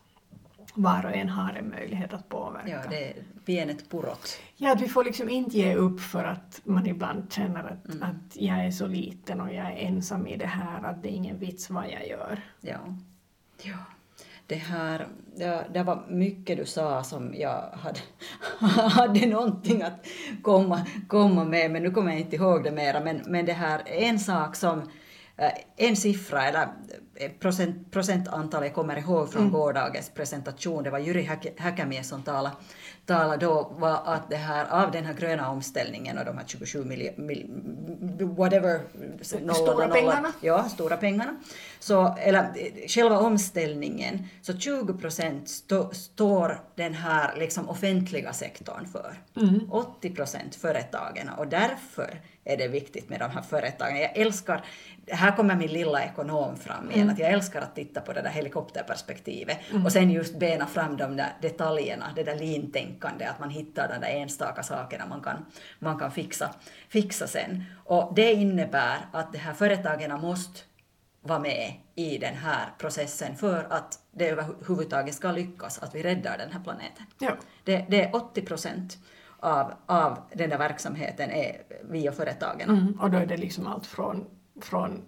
var 0.76 1.06
och 1.06 1.16
en 1.16 1.30
har 1.30 1.54
en 1.54 1.70
möjlighet 1.70 2.14
att 2.14 2.30
påverka. 2.30 2.70
ja, 2.70 2.82
det 2.90 3.10
är 3.10 3.16
pienet 3.46 3.90
purot. 3.90 4.38
Ja, 4.56 4.72
att 4.72 4.82
vi 4.82 4.88
får 4.88 5.04
liksom 5.04 5.30
inte 5.30 5.58
ge 5.58 5.76
upp 5.76 6.02
för 6.02 6.24
att 6.24 6.62
man 6.64 6.88
ibland 6.88 7.34
känner 7.34 7.64
att, 7.64 7.94
Mm. 7.94 8.04
att 8.04 8.36
jag 8.36 8.66
är 8.66 8.72
så 8.72 8.88
liten 8.88 9.42
och 9.42 9.54
jag 9.54 9.66
är 9.66 9.76
ensam 9.76 10.28
i 10.28 10.38
det 10.38 10.46
här, 10.46 10.84
att 10.84 11.04
det 11.04 11.10
är 11.10 11.16
ingen 11.16 11.40
vits 11.40 11.70
vad 11.70 11.86
jag 11.92 12.08
gör. 12.08 12.42
Ja. 12.62 12.78
ja. 13.64 13.78
Det 14.48 14.56
här, 14.56 15.08
det, 15.36 15.66
det 15.74 15.84
var 15.84 16.04
mycket 16.10 16.58
du 16.58 16.66
sa 16.66 17.04
som 17.04 17.34
jag 17.36 17.70
hade, 17.74 18.00
hade 18.90 19.26
någonting 19.26 19.82
att 19.82 20.06
komma, 20.42 20.82
komma 21.08 21.44
med, 21.44 21.72
men 21.72 21.84
nu 21.84 21.92
kommer 21.92 22.12
jag 22.12 22.20
inte 22.20 22.36
ihåg 22.36 22.64
det 22.64 22.72
mera. 22.72 23.00
Men, 23.00 23.22
men 23.28 23.46
det 23.46 23.54
här, 23.54 23.82
en 23.86 24.20
sak 24.20 24.56
som, 24.56 24.90
en 25.78 25.96
siffra 25.96 26.44
eller 26.48 26.68
eh, 27.16 27.32
procent, 27.32 27.92
procentantal 27.92 28.64
jag 28.64 28.74
kommer 28.74 28.98
ihåg 28.98 29.32
från 29.34 29.52
gårdagens 29.52 30.10
presentation, 30.10 30.84
det 30.84 30.90
var 30.90 31.00
Jyri 31.00 31.22
Häk- 31.24 31.54
Häkämies 31.60 32.10
som 32.10 32.24
talade, 32.24 32.56
talade 33.06 33.46
då, 33.46 33.72
var 33.78 34.02
att 34.06 34.30
det 34.30 34.36
här, 34.36 34.66
av 34.84 34.92
den 34.92 35.06
här 35.06 35.14
gröna 35.14 35.50
omställningen 35.50 36.18
och 36.18 36.26
de 36.26 36.38
här 36.38 36.46
27 36.48 36.86
miljoner, 36.86 37.18
mil, 37.18 37.48
whatever, 38.38 38.80
Stora 39.54 39.88
pengarna. 39.88 40.32
Ja, 40.42 40.64
stora 40.64 40.98
pengarna. 40.98 41.36
Så, 41.80 42.16
eller 42.20 42.40
eh, 42.44 42.88
själva 42.88 43.20
omställningen, 43.20 44.28
så 44.42 44.58
20 44.58 44.94
procent 44.94 45.50
stå, 45.50 45.92
står 45.94 46.60
den 46.76 46.94
här 46.94 47.36
liksom 47.36 47.70
offentliga 47.70 48.34
sektorn 48.34 48.86
för. 48.88 49.16
80 49.72 50.10
procent 50.16 50.56
företagen 50.56 51.30
och 51.38 51.48
därför 51.48 52.22
är 52.46 52.58
det 52.58 52.68
viktigt 52.68 53.10
med 53.10 53.20
de 53.20 53.32
här 53.32 53.42
företagen. 53.42 53.98
Jag 53.98 54.18
älskar, 54.18 54.66
här 55.08 55.36
kommer 55.36 55.56
min 55.56 55.72
lilla 55.72 56.04
ekonom 56.04 56.58
fram 56.58 56.92
igen, 56.92 57.10
att 57.10 57.20
jag 57.20 57.32
älskar 57.32 57.62
att 57.62 57.76
titta 57.76 58.02
på 58.02 58.14
det 58.14 58.22
där 58.22 58.30
helikopterperspektivet 58.30 59.58
och 59.86 59.92
sen 59.92 60.12
just 60.12 60.40
bena 60.40 60.68
fram 60.68 60.98
de 60.98 61.16
där 61.16 61.34
detaljerna, 61.42 62.06
det 62.16 62.24
där 62.24 62.36
lintänkande, 62.36 63.26
att 63.26 63.40
man 63.40 63.50
hittar 63.50 63.88
de 63.88 64.08
där 64.08 64.16
enstaka 64.16 64.64
sakerna 64.64 65.06
man 65.06 65.22
kan, 65.22 65.46
man 65.80 66.00
kan 66.00 66.12
fixa, 66.12 66.50
fixa 66.90 67.28
sen. 67.28 67.64
Och 67.86 68.14
det 68.16 68.34
innebär 68.34 68.98
att 69.12 69.34
de 69.34 69.38
här 69.38 69.54
företagen 69.54 70.22
måste 70.22 70.60
vara 71.22 71.40
med 71.40 71.74
i 71.96 72.18
den 72.18 72.36
här 72.36 72.70
processen 72.78 73.36
för 73.36 73.68
att 73.70 74.00
det 74.12 74.30
överhuvudtaget 74.30 75.16
ska 75.16 75.32
lyckas, 75.32 75.80
att 75.80 75.96
vi 75.96 76.04
räddar 76.04 76.38
den 76.38 76.52
här 76.52 76.60
planeten. 76.60 77.06
Ja. 77.20 77.38
Det, 77.64 77.86
det 77.90 78.04
är 78.04 78.16
80 78.16 78.42
procent 78.42 78.98
av, 79.44 79.74
av 79.86 80.18
den 80.34 80.50
där 80.50 80.58
verksamheten 80.58 81.32
är 81.32 81.56
via 81.90 82.12
företagen. 82.12 82.70
Mm, 82.70 82.98
och 83.02 83.12
då 83.12 83.18
är 83.18 83.26
det 83.26 83.38
liksom 83.38 83.68
allt 83.68 83.86
från, 83.86 84.26
från 84.62 85.02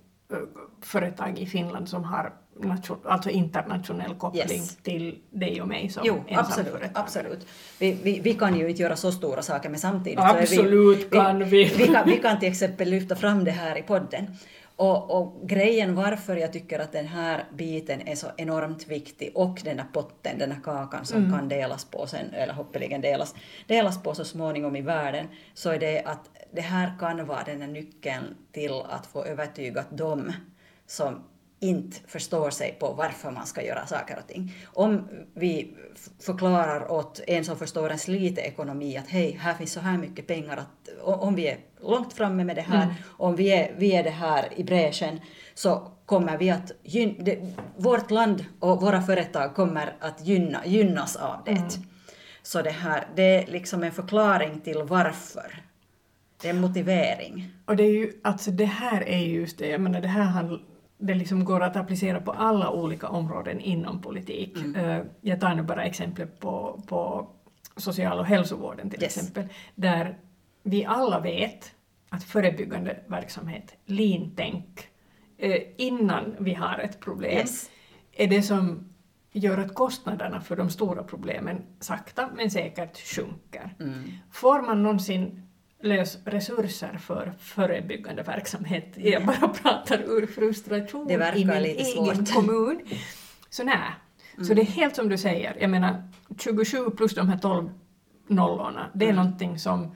företag 0.82 1.40
i 1.40 1.46
Finland 1.46 1.90
som 1.90 2.04
har 2.04 2.34
nation, 2.60 2.98
alltså 3.06 3.30
internationell 3.30 4.16
koppling 4.16 4.42
Yes. 4.60 4.76
till 4.76 5.20
dig 5.30 5.62
och 5.62 5.68
mig 5.68 5.90
som 5.90 6.04
Jo, 6.06 6.24
absolut. 6.32 6.74
absolut. 6.94 7.48
Vi, 7.80 7.92
vi, 8.04 8.20
vi 8.20 8.34
kan 8.34 8.56
ju 8.56 8.70
inte 8.70 8.82
göra 8.82 8.96
så 8.96 9.12
stora 9.12 9.42
saker, 9.42 9.70
men 9.70 9.80
samtidigt 9.80 10.20
så 10.20 10.26
Absolut 10.26 11.00
är 11.00 11.10
vi, 11.10 11.18
kan 11.18 11.40
vi. 11.44 11.64
Vi 11.78 11.88
kan, 11.88 12.10
vi 12.10 12.18
kan 12.18 12.40
till 12.40 12.50
exempel 12.50 12.90
lyfta 12.90 13.16
fram 13.16 13.44
det 13.44 13.52
här 13.52 13.78
i 13.78 13.82
podden. 13.82 14.28
Och, 14.76 15.12
och 15.12 15.48
grejen 15.48 15.96
varför 15.96 16.38
jag 16.38 16.54
tycker 16.54 16.80
att 16.80 16.92
den 16.92 17.08
här 17.08 17.46
biten 17.54 18.08
är 18.08 18.16
så 18.16 18.28
enormt 18.38 18.88
viktig 18.88 19.32
och 19.36 19.62
den 19.64 19.78
där 19.78 19.86
potten, 19.94 20.38
den 20.38 20.50
där 20.50 20.62
kakan 20.64 21.06
som 21.06 21.32
kan 21.32 21.50
delas 21.50 21.86
på 21.86 22.08
sen, 22.08 22.34
eller 22.34 22.54
hoppeligen 22.54 23.02
delas, 23.02 23.36
delas 23.68 24.04
på 24.04 24.16
så 24.16 24.26
småningom 24.26 24.76
i 24.76 24.82
världen, 24.82 25.28
så 25.54 25.70
är 25.70 25.80
det 25.80 26.04
att 26.04 26.30
det 26.52 26.62
här 26.62 26.94
kan 27.00 27.26
vara 27.26 27.44
den 27.44 27.62
här 27.62 27.68
nyckeln 27.68 28.36
till 28.52 28.82
att 28.90 29.06
få 29.06 29.26
övertyga 29.26 29.86
dem 29.90 30.34
som 30.88 31.24
inte 31.60 31.98
förstår 32.08 32.50
sig 32.50 32.78
på 32.80 32.94
varför 32.94 33.32
man 33.32 33.46
ska 33.46 33.62
göra 33.64 33.86
saker 33.88 34.18
och 34.20 34.28
ting. 34.28 34.54
Om 34.74 35.08
vi 35.34 35.76
förklarar 36.20 36.92
åt 36.92 37.22
en 37.28 37.46
som 37.46 37.58
förstår 37.58 37.90
en 37.90 37.98
lite 38.08 38.42
ekonomi 38.42 38.98
att 38.98 39.08
hej, 39.08 39.38
här 39.42 39.54
finns 39.54 39.72
så 39.72 39.80
här 39.80 39.98
mycket 39.98 40.28
pengar 40.28 40.58
att 40.58 40.90
om 41.04 41.36
vi 41.36 41.48
är 41.48 41.58
långt 41.82 42.14
framme 42.14 42.44
med 42.44 42.56
det 42.56 42.62
här, 42.62 42.96
om 43.08 43.36
vi 43.36 43.50
är, 43.54 43.76
vi 43.78 43.96
är 43.96 44.04
det 44.04 44.10
här 44.10 44.50
i 44.56 44.64
bräschen, 44.64 45.20
så 45.54 45.92
kommer 46.06 46.38
vi 46.38 46.50
att 46.50 46.72
gyn- 46.84 47.24
det, 47.24 47.54
vårt 47.78 48.12
land 48.12 48.46
och 48.60 48.82
våra 48.82 49.02
företag 49.02 49.56
kommer 49.56 49.96
att 50.00 50.26
gynna, 50.28 50.66
gynnas 50.66 51.16
av 51.16 51.42
det. 51.46 51.52
Så 52.44 52.62
det 52.62 52.70
här, 52.70 53.08
det 53.16 53.24
är 53.24 53.48
liksom 53.48 53.84
en 53.84 53.92
förklaring 53.92 54.60
till 54.62 54.84
varför. 54.84 55.62
Det 56.42 56.48
är 56.50 56.54
en 56.54 56.62
motivering. 56.62 57.50
Och 57.66 57.76
det 57.76 57.84
är 57.84 57.92
ju, 57.92 58.12
alltså 58.24 58.52
det 58.52 58.66
här 58.66 59.10
är 59.10 59.18
ju 59.20 59.34
just 59.40 59.58
det, 59.58 59.68
jag 59.68 59.82
menar 59.82 60.02
det 60.02 60.08
här 60.08 60.24
handl- 60.42 60.62
det 60.98 61.14
liksom 61.14 61.46
går 61.46 61.62
att 61.64 61.76
applicera 61.76 62.22
på 62.22 62.32
alla 62.32 62.70
olika 62.72 63.08
områden 63.08 63.60
inom 63.60 64.02
politik. 64.02 64.58
Eh, 64.76 65.02
Jag 65.22 65.40
tar 65.40 65.56
nu 65.56 65.64
bara 65.64 65.84
exempel 65.86 66.28
på, 66.28 66.82
på 66.88 67.28
social 67.78 68.20
och 68.20 68.26
hälsovården 68.26 68.90
till 68.90 69.04
Yes. 69.04 69.18
exempel, 69.18 69.48
där 69.76 70.18
vi 70.64 70.86
alla 70.86 71.20
vet 71.20 71.72
att 72.10 72.24
förebyggande 72.24 73.00
verksamhet, 73.08 73.76
lean-tänk, 73.86 74.88
eh, 75.38 75.62
innan 75.78 76.36
vi 76.40 76.54
har 76.54 76.78
ett 76.80 77.00
problem, 77.00 77.32
Yes. 77.38 77.70
är 78.14 78.28
det 78.28 78.42
som 78.42 78.90
gör 79.32 79.58
att 79.58 79.74
kostnaderna 79.74 80.42
för 80.42 80.56
de 80.56 80.70
stora 80.70 81.04
problemen 81.04 81.62
sakta 81.80 82.30
men 82.36 82.52
säkert 82.52 82.98
sjunker. 82.98 83.76
Mm. 83.80 84.04
Får 84.32 84.62
man 84.62 84.84
någonsin 84.84 85.45
lös 85.82 86.18
resurser 86.26 86.98
för 86.98 87.34
förebyggande 87.40 88.24
verksamhet? 88.24 88.94
Jag 88.96 89.26
bara 89.26 89.48
pratar 89.48 89.98
ur 90.00 90.26
frustration 90.28 91.12
i 91.12 91.18
min 91.46 91.50
egen 91.50 91.86
svårt. 92.26 92.34
kommun. 92.36 92.82
Så 93.50 93.64
nej. 93.64 93.80
Så 94.48 94.54
det 94.54 94.62
är 94.62 94.66
helt 94.66 94.96
som 94.96 95.10
du 95.10 95.18
säger, 95.18 95.58
jag 95.62 95.70
menar 95.70 96.04
27 96.40 96.90
plus 96.90 97.16
de 97.16 97.30
här 97.30 97.38
12 97.38 97.70
nollorna, 98.28 98.90
det 98.94 99.06
är 99.06 99.10
Mm. 99.10 99.24
någonting 99.26 99.60
som 99.60 99.96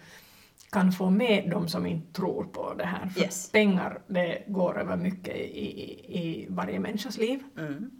kan 0.71 0.91
få 0.91 1.09
med 1.09 1.49
de 1.51 1.67
som 1.67 1.85
inte 1.85 2.13
tror 2.13 2.43
på 2.43 2.73
det 2.73 2.85
här. 2.85 3.07
För 3.09 3.21
Yes. 3.21 3.51
pengar, 3.51 4.01
det 4.07 4.43
går 4.47 4.79
över 4.79 4.95
mycket 4.97 5.35
i, 5.35 5.39
i, 5.81 6.19
i 6.19 6.47
varje 6.49 6.79
människas 6.79 7.17
liv. 7.17 7.39
Mm. 7.57 7.91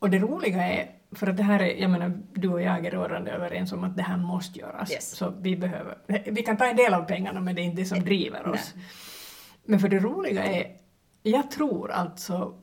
Och 0.00 0.10
det 0.10 0.18
roliga 0.18 0.62
är, 0.64 0.90
för 1.14 1.26
att 1.26 1.36
det 1.36 1.42
här 1.42 1.60
är, 1.60 1.80
jag 1.80 1.90
menar, 1.90 2.12
du 2.32 2.48
och 2.48 2.62
jag 2.62 2.86
är 2.86 2.90
rörande 2.90 3.30
överens 3.30 3.72
om 3.72 3.84
att 3.84 3.96
det 3.96 4.02
här 4.02 4.16
måste 4.16 4.58
göras. 4.58 4.92
Yes. 4.92 5.10
Så 5.10 5.32
vi 5.40 5.56
behöver, 5.56 5.98
vi 6.30 6.42
kan 6.42 6.56
ta 6.56 6.66
en 6.66 6.76
del 6.76 6.94
av 6.94 7.02
pengarna 7.02 7.40
men 7.40 7.54
det 7.54 7.60
är 7.60 7.64
inte 7.64 7.82
det 7.82 7.86
som 7.86 8.00
driver 8.00 8.48
oss. 8.48 8.74
Men 9.64 9.80
för 9.80 9.88
det 9.88 9.98
roliga 9.98 10.44
är, 10.44 10.66
jag 11.22 11.50
tror 11.50 11.90
alltså, 11.90 12.54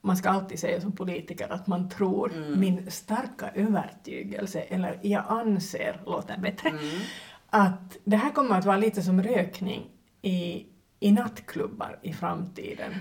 man 0.00 0.16
ska 0.16 0.30
alltid 0.30 0.58
säga 0.58 0.80
som 0.80 0.92
politiker 0.92 1.52
att 1.52 1.66
man 1.66 1.88
tror, 1.88 2.54
min 2.56 2.90
starka 2.90 3.50
övertygelse, 3.54 4.60
eller 4.60 4.98
jag 5.02 5.24
anser, 5.28 6.00
låter 6.06 6.38
bättre, 6.38 6.72
att 7.50 7.96
det 8.04 8.16
här 8.16 8.30
kommer 8.30 8.58
att 8.58 8.64
vara 8.64 8.76
lite 8.76 9.02
som 9.02 9.22
rökning 9.22 9.90
i, 10.22 10.66
i 11.00 11.12
nattklubbar 11.12 11.98
i 12.02 12.12
framtiden. 12.12 12.92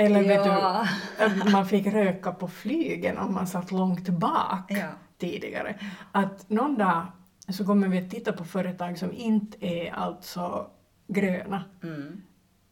Eller 0.00 0.22
vet 0.22 0.46
Ja. 0.46 0.86
du, 1.18 1.24
att 1.24 1.52
man 1.52 1.66
fick 1.66 1.86
röka 1.86 2.32
på 2.32 2.48
flygen 2.48 3.18
om 3.18 3.34
man 3.34 3.46
satt 3.46 3.70
långt 3.72 4.08
bak 4.08 4.64
Ja. 4.68 4.88
tidigare. 5.18 5.78
Att 6.12 6.50
någon 6.50 6.78
dag 6.78 7.02
så 7.48 7.64
kommer 7.66 7.88
vi 7.88 7.98
att 7.98 8.10
titta 8.10 8.32
på 8.32 8.44
företag 8.44 8.98
som 8.98 9.12
inte 9.12 9.66
är 9.66 9.92
alltså 9.92 10.70
gröna 11.08 11.64
Mm. 11.82 12.22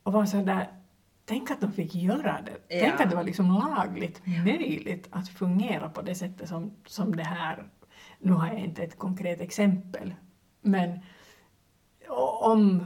och 0.02 0.12
vara 0.12 0.26
sådär, 0.26 0.68
tänk 1.24 1.50
att 1.50 1.60
de 1.60 1.72
fick 1.72 1.94
göra 1.94 2.38
det. 2.46 2.74
Ja. 2.76 2.80
Tänk 2.88 3.00
att 3.00 3.10
det 3.10 3.16
var 3.16 3.24
liksom 3.24 3.52
lagligt 3.76 4.20
möjligt 4.44 5.08
att 5.10 5.28
fungera 5.28 5.88
på 5.88 6.02
det 6.02 6.14
sättet 6.14 6.48
som, 6.48 6.70
som 6.86 7.16
det 7.16 7.22
här, 7.24 7.64
nu 8.18 8.32
har 8.32 8.46
jag 8.48 8.58
inte 8.58 8.82
ett 8.82 8.98
konkret 8.98 9.40
exempel, 9.40 10.14
men 10.60 10.98
om... 12.42 12.84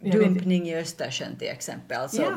jag 0.00 0.18
vet- 0.18 0.24
Dumpning 0.28 0.68
i 0.68 0.76
Östersjön 0.76 1.36
till 1.38 1.48
exempel, 1.48 1.96
alltså 2.00 2.22
Ja. 2.22 2.30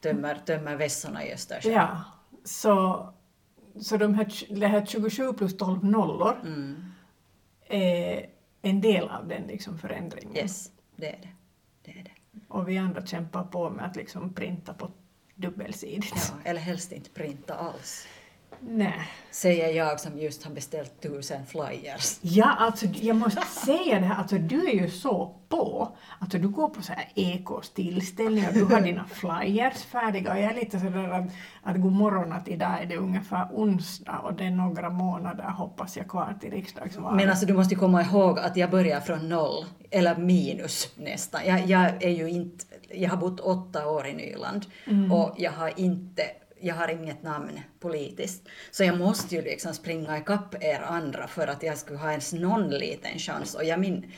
Tömmer, 0.00 0.34
tömmer 0.46 0.76
vässorna 0.76 1.24
i 1.26 1.32
Östersjön. 1.32 1.72
Ja, 1.72 2.04
så, 2.44 3.08
så 3.80 3.96
de 3.96 4.14
här, 4.14 4.54
det 4.60 4.66
här 4.66 4.86
27 4.86 5.32
plus 5.32 5.56
12 5.56 5.84
nollor 5.84 6.36
Mm. 6.44 6.84
är 7.68 8.26
en 8.62 8.80
del 8.80 9.08
av 9.08 9.28
den 9.28 9.42
liksom 9.42 9.78
förändringen. 9.78 10.36
Yes, 10.36 10.70
det 10.96 11.06
är 11.08 11.18
det. 11.22 11.28
det, 11.82 11.98
är 12.00 12.04
det. 12.04 12.10
Och 12.48 12.68
vi 12.68 12.78
andra 12.78 13.06
kämpar 13.06 13.44
på 13.44 13.70
med 13.70 13.84
att 13.84 13.96
liksom 13.96 14.34
printa 14.34 14.74
på 14.74 14.90
dubbelsidigt. 15.34 16.14
Ja, 16.16 16.50
eller 16.50 16.60
helst 16.60 16.92
inte 16.92 17.10
printa 17.10 17.54
alls. 17.54 18.06
Nej. 18.60 19.08
Säger 19.30 19.68
jag 19.68 20.00
som 20.00 20.18
just 20.18 20.44
har 20.44 20.52
beställt 20.52 21.02
tusen 21.02 21.46
flyers. 21.46 22.18
Ja, 22.20 22.56
alltså 22.58 22.86
jag 22.86 23.16
måste 23.16 23.42
säga 23.42 24.00
det 24.00 24.06
här, 24.06 24.16
alltså 24.16 24.38
du 24.38 24.68
är 24.68 24.74
ju 24.74 24.90
så 24.90 25.34
på. 25.48 25.96
Alltså 26.18 26.38
du 26.38 26.48
går 26.48 26.68
på 26.68 26.82
så 26.82 26.92
här 26.92 27.08
ekostillställningar, 27.14 28.52
du 28.52 28.64
har 28.64 28.80
dina 28.80 29.04
flyers 29.04 29.84
färdiga 29.84 30.32
och 30.32 30.38
jag 30.38 30.44
är 30.44 30.54
lite 30.54 30.80
sådär 30.80 31.10
att, 31.10 31.32
att 31.62 31.80
god 31.80 31.92
morgon 31.92 32.32
att 32.32 32.48
idag 32.48 32.82
är 32.82 32.86
det 32.86 32.96
ungefär 32.96 33.48
onsdag 33.52 34.18
och 34.18 34.34
det 34.34 34.44
är 34.44 34.50
några 34.50 34.90
månader 34.90 35.44
hoppas 35.44 35.96
jag 35.96 36.08
kvar 36.08 36.36
till 36.40 36.50
riksdagsvalet. 36.50 37.16
Men 37.16 37.30
alltså 37.30 37.46
du 37.46 37.54
måste 37.54 37.74
komma 37.74 38.02
ihåg 38.02 38.38
att 38.38 38.56
jag 38.56 38.70
börjar 38.70 39.00
från 39.00 39.28
noll, 39.28 39.64
eller 39.90 40.16
minus 40.16 40.88
nästan. 40.96 41.40
Jag, 41.46 41.66
jag 41.66 42.02
är 42.02 42.10
ju 42.10 42.30
inte, 42.30 42.64
jag 42.88 43.10
har 43.10 43.16
bott 43.16 43.40
åtta 43.40 43.88
år 43.88 44.06
i 44.06 44.12
Nyland 44.12 44.66
och 45.12 45.34
jag 45.38 45.52
har 45.52 45.80
inte 45.80 46.22
jag 46.60 46.74
har 46.74 46.88
inget 46.88 47.22
namn 47.22 47.60
politiskt. 47.80 48.48
Så 48.70 48.84
jag 48.84 48.98
måste 48.98 49.34
ju 49.34 49.42
liksom 49.42 49.74
springa 49.74 50.18
ikapp 50.18 50.54
er 50.60 50.80
andra 50.80 51.26
för 51.26 51.46
att 51.46 51.62
jag 51.62 51.78
skulle 51.78 51.98
ha 51.98 52.10
ens 52.10 52.32
någon 52.32 52.70
liten 52.70 53.18
chans. 53.18 53.54
Och 53.54 53.64
jag 53.64 53.80
min 53.80 54.12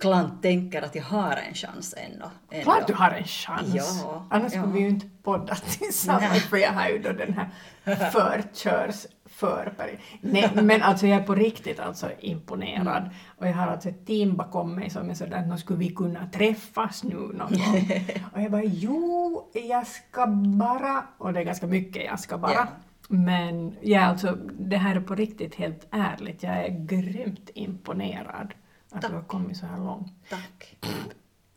klant 0.00 0.42
tänker 0.42 0.82
att 0.82 0.94
jag 0.94 1.02
har 1.02 1.36
en 1.48 1.54
chans 1.54 1.94
ändå. 1.96 2.30
ändå. 2.50 2.64
Klart 2.64 2.86
du 2.86 2.94
har 2.94 3.10
en 3.10 3.24
chans! 3.24 3.74
Ja, 3.74 4.26
Annars 4.30 4.52
skulle 4.52 4.66
ja. 4.66 4.72
vi 4.72 4.80
ju 4.80 4.88
inte 4.88 5.06
podda 5.22 5.54
tillsammans 5.78 6.30
Nej. 6.30 6.40
för 6.40 6.56
jag 6.56 6.72
har 6.72 6.88
ju 6.88 6.98
då 6.98 7.12
den 7.12 7.34
här 7.34 7.50
förkörs 8.10 9.06
förperiod. 9.46 9.98
Nej, 10.20 10.50
men 10.54 10.82
alltså 10.82 11.06
jag 11.06 11.22
är 11.22 11.26
på 11.26 11.34
riktigt 11.34 11.80
alltså 11.80 12.10
imponerad. 12.20 13.02
Mm. 13.02 13.14
Och 13.38 13.46
jag 13.46 13.54
har 13.54 13.66
alltså 13.66 13.88
ett 13.88 14.06
team 14.06 14.36
bakom 14.36 14.74
mig 14.74 14.90
som 14.90 15.10
är 15.10 15.14
sådär 15.14 15.38
att 15.38 15.48
nu 15.48 15.58
skulle 15.58 15.78
vi 15.78 15.88
kunna 15.88 16.26
träffas 16.26 17.04
nu 17.04 17.14
någon 17.14 17.36
gång. 17.38 17.90
och 18.32 18.42
jag 18.42 18.50
bara 18.50 18.64
jo, 18.64 19.50
jag 19.52 19.86
ska 19.86 20.26
bara, 20.26 21.04
och 21.18 21.32
det 21.32 21.40
är 21.40 21.44
ganska 21.44 21.66
mycket 21.66 22.04
jag 22.04 22.20
ska 22.20 22.38
bara. 22.38 22.52
Ja. 22.52 22.66
Men 23.08 23.76
ja, 23.80 24.00
alltså 24.00 24.38
det 24.58 24.76
här 24.76 24.96
är 24.96 25.00
på 25.00 25.14
riktigt 25.14 25.54
helt 25.54 25.86
ärligt, 25.90 26.42
jag 26.42 26.64
är 26.64 26.86
grymt 26.86 27.50
imponerad 27.54 28.54
att 28.92 29.02
Tack. 29.02 29.10
du 29.10 29.16
har 29.16 29.22
kommit 29.22 29.56
så 29.56 29.66
här 29.66 29.78
långt. 29.78 30.12
Tack. 30.28 30.76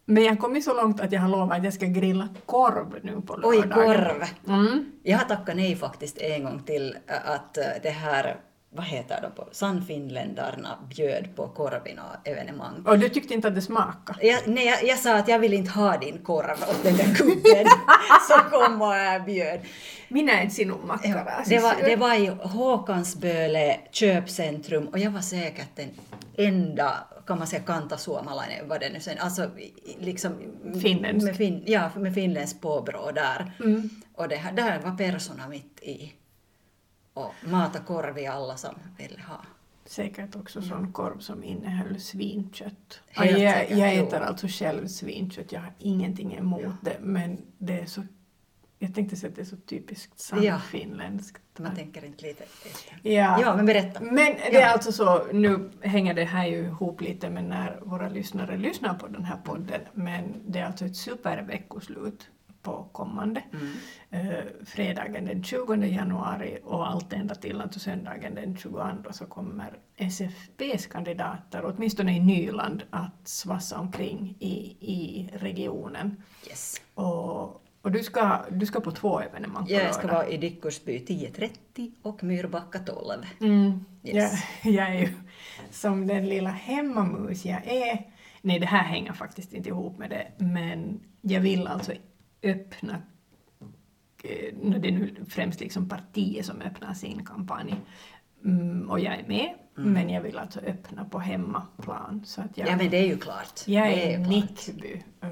Men 0.05 0.23
jag 0.23 0.31
har 0.31 0.37
kommit 0.37 0.63
så 0.63 0.73
långt 0.73 1.01
att 1.01 1.11
jag 1.11 1.21
har 1.21 1.29
lovat 1.29 1.57
att 1.57 1.63
jag 1.63 1.73
ska 1.73 1.85
grilla 1.85 2.29
korv 2.45 2.99
nu 3.03 3.21
på 3.21 3.39
Oj, 3.43 3.57
lördagen. 3.57 3.85
korv! 3.87 4.23
Mm. 4.47 4.91
Jag 5.03 5.17
har 5.17 5.25
tackat 5.25 5.55
nej 5.55 5.75
faktiskt 5.75 6.17
en 6.17 6.43
gång 6.43 6.59
till 6.63 6.97
äh, 7.07 7.31
att 7.31 7.57
äh, 7.57 7.63
det 7.83 7.89
här, 7.89 8.35
vad 8.69 8.85
heter 8.85 9.21
de 9.21 9.31
på, 9.31 9.47
Sannfinländarna 9.51 10.77
bjöd 10.89 11.35
på 11.35 11.47
korv 11.47 11.87
i 11.87 11.93
något 11.93 12.27
evenemang. 12.27 12.83
Och 12.85 12.99
du 12.99 13.09
tyckte 13.09 13.33
inte 13.33 13.47
att 13.47 13.55
det 13.55 13.61
smakade? 13.61 14.27
Jag, 14.27 14.47
nej, 14.47 14.65
jag, 14.65 14.83
jag 14.83 14.99
sa 14.99 15.15
att 15.15 15.27
jag 15.27 15.39
vill 15.39 15.53
inte 15.53 15.71
ha 15.71 15.97
din 15.97 16.17
korv 16.23 16.63
åt 16.69 16.83
den 16.83 16.97
där 16.97 17.15
gubben 17.17 17.67
som 18.29 18.49
kom 18.51 18.81
och 18.81 18.95
erbjöd. 18.95 19.59
Minä 20.09 20.31
en 20.31 20.51
sinun 20.51 20.87
makkaraa. 20.87 21.43
Det 21.45 21.59
var, 21.59 21.75
det 21.85 21.95
var 21.95 22.15
i 22.15 22.27
Håkansböle 22.27 23.79
köpcentrum 23.91 24.87
och 24.87 24.99
jag 24.99 25.11
var 25.11 25.21
säkert 25.21 25.75
den 25.75 25.89
enda, 26.37 26.93
kan 27.25 27.37
man 27.37 27.47
säga, 27.47 27.61
kantasuomalainen, 27.63 28.67
vad 28.67 28.79
det 28.79 28.89
nu 28.89 28.99
sen, 28.99 29.17
alltså 29.19 29.43
i- 29.57 29.97
liksom... 29.99 30.33
Finländsk. 30.81 31.25
Med, 31.27 31.35
fin, 31.35 31.63
ja, 31.65 31.91
med 31.95 32.13
finländskt 32.13 32.61
påbrå 32.61 33.11
där. 33.11 33.51
Mm. 33.59 33.89
Och 34.13 34.27
det 34.27 34.35
här, 34.35 34.51
där 34.53 34.79
var 34.79 34.97
persona 34.97 35.47
mitt 35.47 35.79
i. 35.81 36.13
Och 37.13 37.33
mata 37.43 37.79
korvi 37.79 38.27
alla 38.27 38.57
som 38.57 38.75
ville 38.97 39.21
ha. 39.21 39.41
Säkert 39.85 40.35
också 40.35 40.61
sån 40.61 40.93
korv 40.93 41.19
som 41.19 41.43
innehöll 41.43 41.99
svinkött. 42.01 42.99
Helt 43.07 43.39
jag, 43.39 43.53
säkert, 43.53 43.77
jag 43.77 43.95
jo. 43.95 44.03
äter 44.07 44.19
alltså 44.19 44.47
själv 44.47 44.87
svinkött, 44.87 45.51
jag 45.51 45.59
har 45.59 45.73
ingenting 45.79 46.33
emot 46.35 46.73
det, 46.81 46.97
men 47.01 47.37
det 47.57 47.79
är 47.79 47.85
så... 47.85 48.01
Jag 48.79 48.95
tänkte 48.95 49.15
säga 49.15 49.29
att 49.29 49.35
det 49.35 49.41
är 49.41 49.45
så 49.45 49.55
typiskt 49.57 50.31
Ja. 50.31 50.41
sannfinländskt. 50.59 51.41
Man 51.59 51.75
tänker 51.75 52.05
inte 52.05 52.25
lite 52.27 52.43
efter. 52.43 53.09
Ja. 53.09 53.41
Ja, 53.41 53.55
men 53.55 53.65
berätta. 53.65 53.99
Men 54.01 54.15
det 54.15 54.55
är 54.55 54.61
Ja. 54.61 54.67
alltså 54.73 54.91
så, 54.91 55.25
nu 55.33 55.71
hänger 55.81 56.13
det 56.13 56.23
här 56.25 56.47
ju 56.47 56.57
ihop 56.65 57.01
lite 57.01 57.29
med 57.29 57.43
när 57.43 57.79
våra 57.81 58.09
lyssnare 58.09 58.57
lyssnar 58.57 58.93
på 58.93 59.07
den 59.07 59.25
här 59.25 59.37
podden, 59.37 59.81
men 59.93 60.33
det 60.47 60.59
är 60.59 60.65
alltså 60.65 60.85
ett 60.85 60.95
superveckoslut 60.95 62.29
på 62.61 62.89
kommande. 62.91 63.43
Mm. 63.53 63.71
Eh, 64.29 64.43
fredagen 64.65 65.25
den 65.25 65.43
20 65.43 65.75
januari 65.75 66.59
och 66.63 66.87
allt 66.87 67.13
ända 67.13 67.35
till 67.35 67.61
alltså 67.61 67.79
söndagen 67.79 68.35
den 68.35 68.57
22 68.57 69.11
så 69.11 69.25
kommer 69.25 69.77
SFPs 69.97 70.85
kandidater, 70.87 71.65
åtminstone 71.65 72.15
i 72.15 72.19
Nyland, 72.19 72.83
att 72.89 73.27
svassa 73.27 73.79
omkring 73.79 74.35
i, 74.39 74.55
i 74.79 75.29
regionen. 75.33 76.23
Yes. 76.47 76.81
Och, 76.93 77.61
och 77.85 77.91
du, 77.91 78.03
ska, 78.03 78.45
du 78.51 78.65
ska 78.65 78.79
på 78.79 78.91
två 78.91 79.19
evenemang 79.19 79.65
på 79.65 79.71
Jag 79.71 79.93
ska 79.95 80.07
vara 80.07 80.27
i 80.27 80.37
Dickorsby 80.37 81.05
10.30 81.07 81.91
och 82.01 82.23
Myrbacka 82.23 82.79
12. 82.79 83.23
Mm, 83.41 83.85
Yes. 84.03 84.43
jag, 84.63 84.73
jag 84.73 84.89
är 84.95 84.99
ju 84.99 85.09
som 85.71 86.07
den 86.07 86.29
lilla 86.29 86.49
hemmamus 86.49 87.45
jag 87.45 87.67
är. 87.67 88.05
Nej, 88.41 88.59
det 88.59 88.65
här 88.65 88.83
hänger 88.83 89.13
faktiskt 89.13 89.53
inte 89.53 89.69
ihop 89.69 89.97
med 89.97 90.09
det, 90.09 90.27
men 90.45 90.99
jag 91.21 91.41
vill 91.41 91.67
alltså 91.67 91.91
öppna 92.43 92.93
eh, 94.23 94.53
det 94.79 94.87
är 94.87 94.91
nu 94.91 95.15
främst 95.29 95.59
liksom 95.59 95.89
partiet 95.89 96.45
som 96.45 96.61
öppnar 96.61 96.93
sin 96.93 97.25
kampanj. 97.25 97.75
Mm, 98.45 98.89
och 98.89 98.99
jag 98.99 99.13
är 99.15 99.27
med, 99.27 99.53
men 99.75 100.09
jag 100.09 100.21
vill 100.21 100.37
alltså 100.37 100.59
öppna 100.59 101.05
på 101.05 101.19
hemmaplan. 101.19 102.21
Så 102.25 102.41
att 102.41 102.57
jag, 102.57 102.67
Ja, 102.67 102.77
men 102.77 102.89
det 102.89 102.97
är 102.97 103.07
ju 103.07 103.17
klart. 103.17 103.61
jag 103.67 103.87
är 103.87 104.15
klart. 104.17 104.27
Nickby. 104.29 105.03
Eh, 105.21 105.29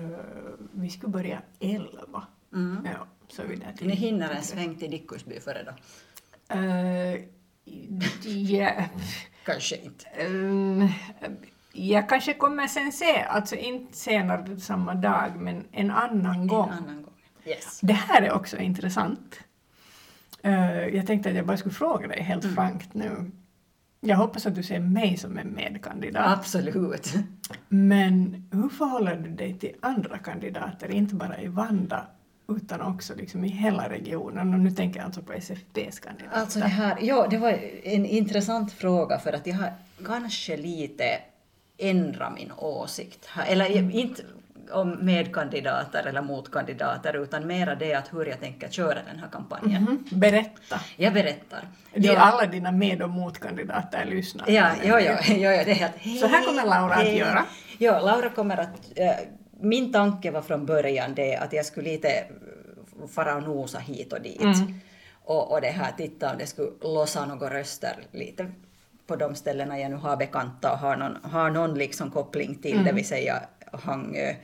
vi 0.73 0.89
skulle 0.89 1.11
börja 1.11 1.41
elva. 1.59 2.27
Mm. 2.53 2.77
Ja, 2.85 3.07
så 3.27 3.43
vi 3.43 3.55
där 3.55 3.71
till. 3.77 3.87
Ni 3.87 3.95
hinner 3.95 4.29
en 4.31 4.43
sväng 4.43 4.75
till 4.75 4.91
Dickorsby 4.91 5.39
före 5.39 5.63
då? 5.63 5.71
Eh, 6.55 7.19
ja, 8.25 8.71
Kanske 9.45 9.75
inte. 9.77 10.05
Um, 10.27 10.89
jag 11.73 12.09
kanske 12.09 12.33
kommer 12.33 12.67
sen 12.67 12.91
se, 12.91 13.21
alltså 13.23 13.55
inte 13.55 13.97
senare 13.97 14.59
samma 14.59 14.93
dag, 14.95 15.31
men 15.37 15.65
en 15.71 15.91
annan 15.91 16.47
gång. 16.47 16.69
En 16.69 16.73
annan 16.77 17.01
gång. 17.03 17.13
Yes. 17.45 17.79
Det 17.81 17.93
här 17.93 18.21
är 18.21 18.31
också 18.33 18.57
intressant. 18.57 19.39
Eh, 20.41 20.87
jag 20.87 21.07
tänkte 21.07 21.29
att 21.29 21.35
jag 21.35 21.45
bara 21.45 21.57
skulle 21.57 21.73
fråga 21.75 22.07
dig 22.07 22.21
helt 22.23 22.43
Mm. 22.43 22.55
frankt 22.55 22.93
nu. 22.93 23.31
Jag 23.99 24.17
hoppas 24.17 24.45
att 24.45 24.55
du 24.55 24.63
ser 24.63 24.79
mig 24.79 25.17
som 25.17 25.37
en 25.37 25.47
medkandidat. 25.53 26.37
Absolut. 26.39 27.13
Men 27.69 28.45
hur 28.51 28.69
förhåller 28.69 29.15
du 29.15 29.29
dig 29.29 29.59
till 29.59 29.75
andra 29.81 30.17
kandidater, 30.17 30.91
inte 30.91 31.15
bara 31.15 31.41
i 31.41 31.47
Vanda, 31.47 32.07
utan 32.49 32.82
också 32.82 33.15
liksom 33.15 33.45
i 33.45 33.47
hela 33.47 33.89
regionen? 33.89 34.53
Och 34.53 34.60
nu 34.60 34.71
tänker 34.71 34.99
jag 34.99 35.06
alltså 35.06 35.21
på 35.21 35.34
SFPs 35.34 35.99
kandidater. 35.99 36.39
Alltså 36.39 36.60
det 36.60 36.65
här, 36.65 36.97
ja, 37.01 37.27
det 37.29 37.38
var 37.38 37.49
en 37.84 38.06
intressant 38.06 38.73
fråga 38.73 39.19
för 39.19 39.34
att 39.34 39.47
jag 39.47 39.56
har 39.56 39.73
kanske 40.06 40.58
lite 40.58 41.06
ändrat 41.77 42.34
min 42.36 42.51
åsikt 42.58 43.25
här. 43.25 43.45
Eller 43.45 43.65
Mm. 43.77 43.91
inte 43.91 44.23
om 44.71 44.97
medkandidater 45.06 46.03
eller 46.03 46.21
motkandidater 46.21 47.13
utan 47.23 47.47
mera 47.47 47.75
det 47.75 47.93
att 47.93 48.13
hur 48.13 48.25
jag 48.25 48.39
tänker 48.39 48.69
köra 48.69 48.97
den 49.12 49.19
här 49.19 49.27
kampanjen. 49.32 49.84
Mhm. 49.84 50.03
Berätta. 50.19 50.79
Jag 50.97 51.13
berättar. 51.13 51.67
Det 51.93 52.08
är 52.08 52.15
alla 52.17 52.45
dina 52.45 52.71
med 52.71 53.01
och 53.01 53.10
motkandidater 53.10 54.06
lyssnar. 54.06 54.49
Ja, 54.49 54.69
jo, 54.84 54.95
jo, 54.99 55.13
jo, 55.27 55.36
det 55.38 55.71
är 55.71 55.75
helt... 55.75 56.19
Så 56.19 56.27
här 56.27 56.45
kommer 56.45 56.63
Laura 56.65 56.95
att 56.95 57.03
hej. 57.03 57.17
göra. 57.17 57.45
Ja, 57.77 57.99
Laura 57.99 58.29
kommer 58.29 58.58
att... 58.58 58.91
äh, 58.95 59.10
min 59.63 59.91
tanke 59.91 60.32
var 60.32 60.41
från 60.41 60.65
början 60.65 61.15
det 61.15 61.36
att 61.36 61.54
jag 61.54 61.65
skulle 61.65 61.89
lite 61.89 62.10
äh, 62.10 63.08
fara 63.08 63.36
och 63.36 63.43
nosa 63.43 63.80
hit 63.80 64.13
och 64.13 64.21
dit. 64.21 64.41
Mm. 64.41 64.80
Och, 65.26 65.52
och 65.52 65.62
det 65.62 65.67
här, 65.67 65.91
titta 65.97 66.32
om 66.32 66.38
det 66.38 66.47
skulle 66.47 66.71
lossa 66.82 67.26
några 67.26 67.60
röster 67.60 67.95
lite 68.12 68.52
på 69.08 69.15
de 69.15 69.36
ställena 69.36 69.80
jag 69.80 69.91
nu 69.91 69.97
har 69.97 70.17
bekanta 70.17 70.71
och 70.71 70.78
har 70.78 70.95
någon, 70.95 71.17
har 71.23 71.49
någon 71.49 71.73
liksom 71.73 72.12
koppling 72.12 72.56
till, 72.56 72.73
Mm. 72.73 72.86
det 72.86 72.91
vill 72.91 73.08
säga 73.08 73.43
Hangö, 73.71 74.36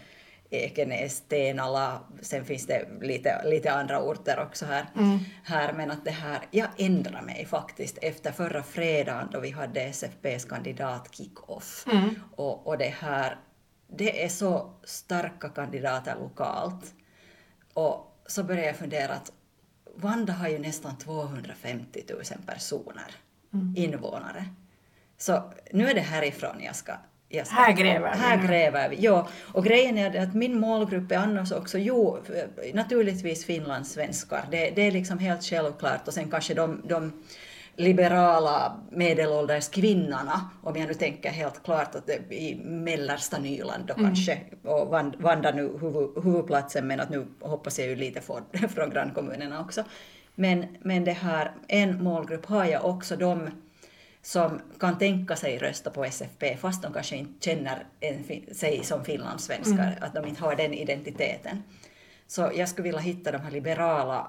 Ekenäs, 0.49 1.21
Tenala, 1.21 1.99
sen 2.21 2.45
finns 2.45 2.67
det 2.67 2.85
lite, 3.01 3.41
lite 3.45 3.71
andra 3.71 4.01
orter 4.01 4.39
också 4.39 4.65
här. 4.65 4.85
Mm. 4.95 5.19
här. 5.43 5.73
Men 5.73 5.91
att 5.91 6.05
det 6.05 6.11
här, 6.11 6.39
jag 6.51 6.67
ändrade 6.77 7.25
mig 7.25 7.45
faktiskt 7.45 7.97
efter 8.01 8.31
förra 8.31 8.63
fredagen 8.63 9.27
då 9.31 9.39
vi 9.39 9.51
hade 9.51 9.81
SFPs 9.81 10.45
kandidat 10.45 11.15
kick-off. 11.15 11.85
Mm. 11.91 12.09
Och, 12.35 12.67
och 12.67 12.77
det 12.77 12.93
här, 12.99 13.37
det 13.89 14.23
är 14.23 14.29
så 14.29 14.71
starka 14.83 15.49
kandidater 15.49 16.15
lokalt. 16.19 16.93
Och 17.73 18.17
så 18.27 18.43
började 18.43 18.67
jag 18.67 18.75
fundera 18.75 19.13
att 19.13 19.31
Vanda 19.95 20.33
har 20.33 20.49
ju 20.49 20.59
nästan 20.59 20.97
250 20.97 22.03
000 22.09 22.23
personer, 22.45 23.11
Mm. 23.53 23.73
invånare. 23.77 24.45
Så 25.17 25.53
nu 25.71 25.89
är 25.89 25.93
det 25.93 26.01
härifrån 26.01 26.55
jag 26.63 26.75
ska... 26.75 26.93
Jag 27.29 27.47
ska 27.47 27.55
Här 27.55 27.71
gräver 27.73 28.11
vi 28.13 28.17
Här 28.19 28.47
gräver 28.47 28.89
vi, 28.89 28.95
ja. 28.99 29.27
Och 29.53 29.65
grejen 29.65 29.97
är 29.97 30.23
att 30.23 30.33
min 30.33 30.59
målgrupp 30.59 31.11
är 31.11 31.17
annars 31.17 31.51
också, 31.51 31.77
jo, 31.77 32.19
naturligtvis 32.73 33.45
finlandssvenskar. 33.45 34.45
Det, 34.51 34.69
det 34.69 34.81
är 34.81 34.91
liksom 34.91 35.19
helt 35.19 35.43
självklart. 35.43 36.07
Och 36.07 36.13
sen 36.13 36.31
kanske 36.31 36.53
de, 36.53 36.81
de 36.87 37.23
liberala 37.79 38.79
medelålders 38.91 39.69
kvinnorna, 39.69 40.49
om 40.63 40.75
jag 40.75 40.87
nu 40.87 40.93
tänker 40.93 41.29
helt 41.29 41.63
klart 41.63 41.95
att 41.95 42.07
det 42.07 42.33
i 42.35 42.55
mellersta 42.65 43.37
Nyland 43.39 43.83
då 43.85 43.93
kanske, 43.93 44.41
och 44.63 44.87
Van- 44.87 45.15
Vanda 45.17 45.51
nu 45.51 45.77
huvud, 45.81 46.23
huvudplatsen, 46.23 46.87
men 46.87 46.99
att 46.99 47.09
nu 47.09 47.27
hoppas 47.41 47.79
jag 47.79 47.87
ju 47.87 47.95
lite 47.95 48.21
från, 48.21 48.41
från 48.69 48.89
grannkommunerna 48.89 49.61
också. 49.61 49.83
Men, 50.35 50.65
men 50.81 51.03
det 51.03 51.11
här, 51.11 51.51
en 51.67 52.03
målgrupp 52.03 52.45
har 52.45 52.65
jag 52.65 52.85
också, 52.85 53.15
de 53.15 53.49
som 54.21 54.61
kan 54.79 54.97
tänka 54.97 55.35
sig 55.35 55.57
rösta 55.57 55.89
på 55.89 56.05
SFP 56.05 56.57
fast 56.57 56.83
de 56.83 56.93
kanske 56.93 57.15
inte 57.15 57.45
känner 57.49 57.85
en, 57.99 58.23
sig 58.55 58.83
som 58.83 59.03
finlandssvenskar, 59.05 59.73
Mm. 59.87 59.93
att 60.01 60.13
de 60.13 60.25
inte 60.27 60.41
har 60.41 60.55
den 60.55 60.73
identiteten. 60.73 61.63
Så 62.27 62.51
jag 62.55 62.69
skulle 62.69 62.83
vilja 62.83 62.99
hitta 62.99 63.31
de 63.31 63.37
här 63.37 63.51
liberala 63.51 64.27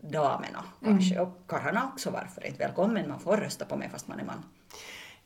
damerna 0.00 0.64
kanske, 0.84 1.14
Mm. 1.14 1.26
och 1.28 1.42
karlarna 1.46 1.90
också, 1.92 2.10
varför 2.10 2.46
inte? 2.46 2.58
Välkommen, 2.58 3.08
man 3.08 3.20
får 3.20 3.36
rösta 3.36 3.64
på 3.64 3.76
mig 3.76 3.88
fast 3.88 4.08
man 4.08 4.20
är 4.20 4.24
man. 4.24 4.42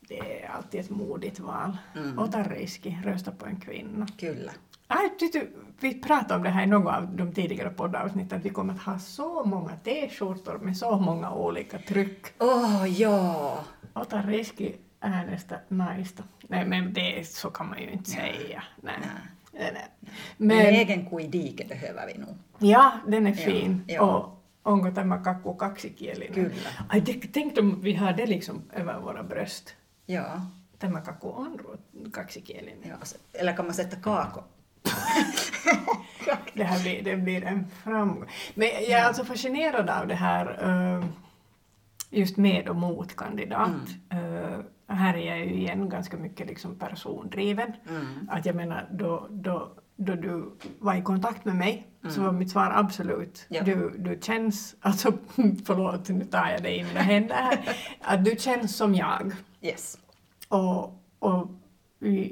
Det 0.00 0.42
är 0.42 0.48
alltid 0.50 0.80
ett 0.80 0.90
modigt 0.90 1.40
val. 1.40 1.76
Mm. 1.96 2.18
Ota 2.18 2.42
riski, 2.42 2.98
rösta 3.04 3.30
på 3.30 3.46
en 3.46 3.60
kvinna. 3.60 4.06
Kyllä. 4.18 4.52
Jag 4.88 5.18
tyckte, 5.18 5.46
vi 5.80 5.94
pratade 6.00 6.34
om 6.34 6.42
det 6.42 6.50
här 6.50 6.62
i 6.62 6.66
något 6.66 6.94
av 6.94 7.16
de 7.16 7.32
tidigare 7.32 7.70
poddavsnitten, 7.70 8.38
att 8.38 8.44
vi 8.44 8.50
kommer 8.50 8.74
att 8.74 8.80
ha 8.82 8.98
så 8.98 9.44
många 9.44 9.76
t-skjortor 9.84 10.58
med 10.58 10.76
så 10.76 10.96
många 10.98 11.32
olika 11.34 11.78
tryck. 11.78 12.26
Åh, 12.38 12.86
ja! 13.00 13.58
Ota 13.94 14.22
riski, 14.22 14.76
äänestä 15.00 15.60
naista. 15.68 16.22
Nej, 16.48 16.64
men 16.66 16.92
det 16.92 17.28
så 17.28 17.50
kan 17.50 17.68
man 17.68 17.80
ju 17.82 17.90
inte 17.90 18.10
säga. 18.10 18.62
Nej. 18.82 18.94
Nej. 19.00 19.08
Nej, 19.52 19.70
nej. 19.74 19.88
En 20.38 20.46
Men 20.46 20.58
egen 20.66 21.06
kuidike 21.10 21.64
behöver 21.68 22.06
vi 22.06 22.18
nog. 22.18 22.34
ja, 22.58 22.92
den 23.06 23.26
är 23.26 23.30
Ja, 23.30 23.36
fin. 23.36 23.84
ja. 23.88 24.00
Och 24.02 24.41
onko 24.64 24.90
tämä 24.90 25.18
kakku 25.18 25.54
kaksikielinen? 25.54 26.34
Kyllä. 26.34 26.70
Ai, 26.88 27.00
tänk 27.32 27.58
om 27.58 27.82
vi 27.82 27.94
har 27.94 28.16
det 28.16 28.26
liksom 28.26 28.62
över 28.72 29.02
våra 29.02 29.24
bröst. 29.24 29.74
Ja. 30.08 30.40
Tämä 30.78 31.00
kakku 31.00 31.28
on 31.28 31.58
kaksikielinen. 32.10 32.90
ja. 32.90 32.96
Eller 33.34 33.52
kan 33.52 33.64
man 33.64 33.74
sätta 33.74 33.96
kakor? 33.96 34.44
Det 36.54 36.64
här 36.64 36.82
blir, 36.82 37.02
det 37.04 37.16
blir 37.16 37.44
en 37.44 37.66
framgång. 37.84 38.28
Men 38.54 38.68
jag 38.68 39.00
är 39.00 39.04
alltså 39.04 39.24
fascinerad 39.24 39.90
av 39.90 40.06
det 40.06 40.14
här 40.14 40.46
eh, 40.62 41.04
just 42.10 42.36
med 42.36 42.68
och 42.68 42.76
mot 42.76 43.16
kandidat. 43.16 43.70
Eh, 44.10 44.60
här 44.86 45.14
är 45.14 45.28
jag 45.28 45.38
ju 45.38 45.54
igen 45.54 45.88
ganska 45.88 46.16
mycket 46.16 46.46
liksom 46.46 46.74
persondriven. 46.78 47.72
Mm. 47.88 48.28
Att 48.30 48.46
jag 48.46 48.56
menar, 48.56 48.88
då, 48.90 49.26
då, 49.30 49.72
då 49.96 50.14
du 50.14 50.52
var 50.78 50.94
i 50.94 51.02
kontakt 51.02 51.44
med 51.44 51.56
mig 51.56 51.88
så 52.08 52.20
var 52.22 52.32
mitt 52.32 52.50
svar 52.50 52.70
absolut. 52.74 53.46
Ja. 53.48 53.62
Du, 53.62 53.94
du 53.98 54.18
känns, 54.22 54.76
alltså 54.80 55.12
förlåt 55.66 56.08
nu 56.08 56.24
tar 56.24 56.48
jag 56.48 56.62
dig 56.62 56.78
i 56.78 56.84
mina 56.84 57.00
händer 57.00 57.34
här, 57.34 57.76
att 58.00 58.24
du 58.24 58.36
känns 58.38 58.76
som 58.76 58.94
jag. 58.94 59.32
Yes. 59.60 59.98
Och, 60.48 60.84
och 61.18 61.48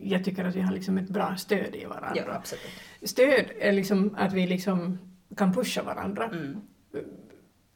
jag 0.02 0.24
tycker 0.24 0.44
att 0.44 0.56
vi 0.56 0.60
har 0.60 0.72
liksom 0.72 0.98
ett 0.98 1.08
bra 1.08 1.36
stöd 1.36 1.74
i 1.74 1.84
varandra. 1.84 2.22
Ja, 2.26 2.34
absolut. 2.34 2.70
Stöd 3.02 3.44
är 3.60 3.72
liksom 3.72 4.14
att 4.18 4.32
vi 4.32 4.46
liksom 4.46 4.98
kan 5.36 5.52
pusha 5.54 5.82
varandra. 5.82 6.24
Mm. 6.24 6.60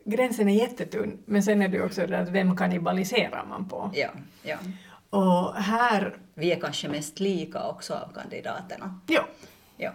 Gränsen 0.04 0.48
är 0.48 0.54
jättetunn, 0.54 1.18
men 1.26 1.42
sen 1.42 1.62
är 1.62 1.68
det 1.68 1.82
också 1.82 2.06
det 2.06 2.18
att 2.18 2.28
vem 2.28 2.56
kannibaliserar 2.56 3.44
man 3.48 3.68
på? 3.68 3.90
Ja, 3.94 4.08
ja. 4.42 4.56
Och 5.10 5.54
här, 5.54 6.16
Vi 6.34 6.52
är 6.52 6.60
kanske 6.60 6.88
mest 6.88 7.20
lika 7.20 7.66
också 7.68 7.94
av 7.94 8.12
kandidaterna. 8.14 9.00
ja, 9.06 9.26
Ja, 9.76 9.90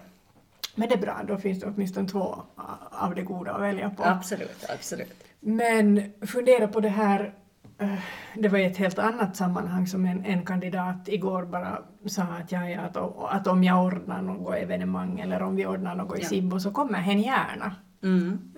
men 0.76 0.89
det 0.89 0.96
är 0.96 1.00
bra, 1.02 1.22
då 1.28 1.38
finns 1.38 1.60
det 1.60 1.65
åtminstone 1.68 2.08
två 2.08 2.44
av 2.92 3.15
det 3.15 3.22
goda 3.22 3.52
att 3.52 3.62
välja 3.62 3.89
på. 3.89 4.04
absolut, 4.04 4.65
absolut. 4.70 5.24
Men 5.39 6.13
fundera 6.22 6.68
på 6.68 6.80
det 6.80 6.89
här, 6.89 7.34
eh, 7.78 7.94
det 8.36 8.50
var 8.50 8.60
i 8.60 8.65
ett 8.65 8.78
helt 8.78 9.00
annat 9.00 9.36
sammanhang 9.36 9.88
som 9.88 10.06
en, 10.06 10.26
en 10.26 10.46
kandidat 10.46 11.08
igår 11.08 11.46
bara 11.46 11.82
sa 12.06 12.24
att, 12.24 12.52
ja, 12.52 12.70
ja, 12.70 12.82
att, 12.82 12.98
att 13.36 13.48
om 13.48 13.63
jag 13.63 13.86
ordnar 13.86 14.22
något 14.22 14.56
evenemang 14.56 15.20
eller 15.20 15.42
om 15.42 15.56
vi 15.56 15.65
ordnar 15.65 15.96
något 15.96 16.20
i 16.20 16.22
Ja. 16.22 16.28
Sibbo 16.28 16.60
så 16.60 16.72
kommer 16.72 17.00
hen 17.00 17.22
gärna. 17.22 17.76
Mm. 18.04 18.52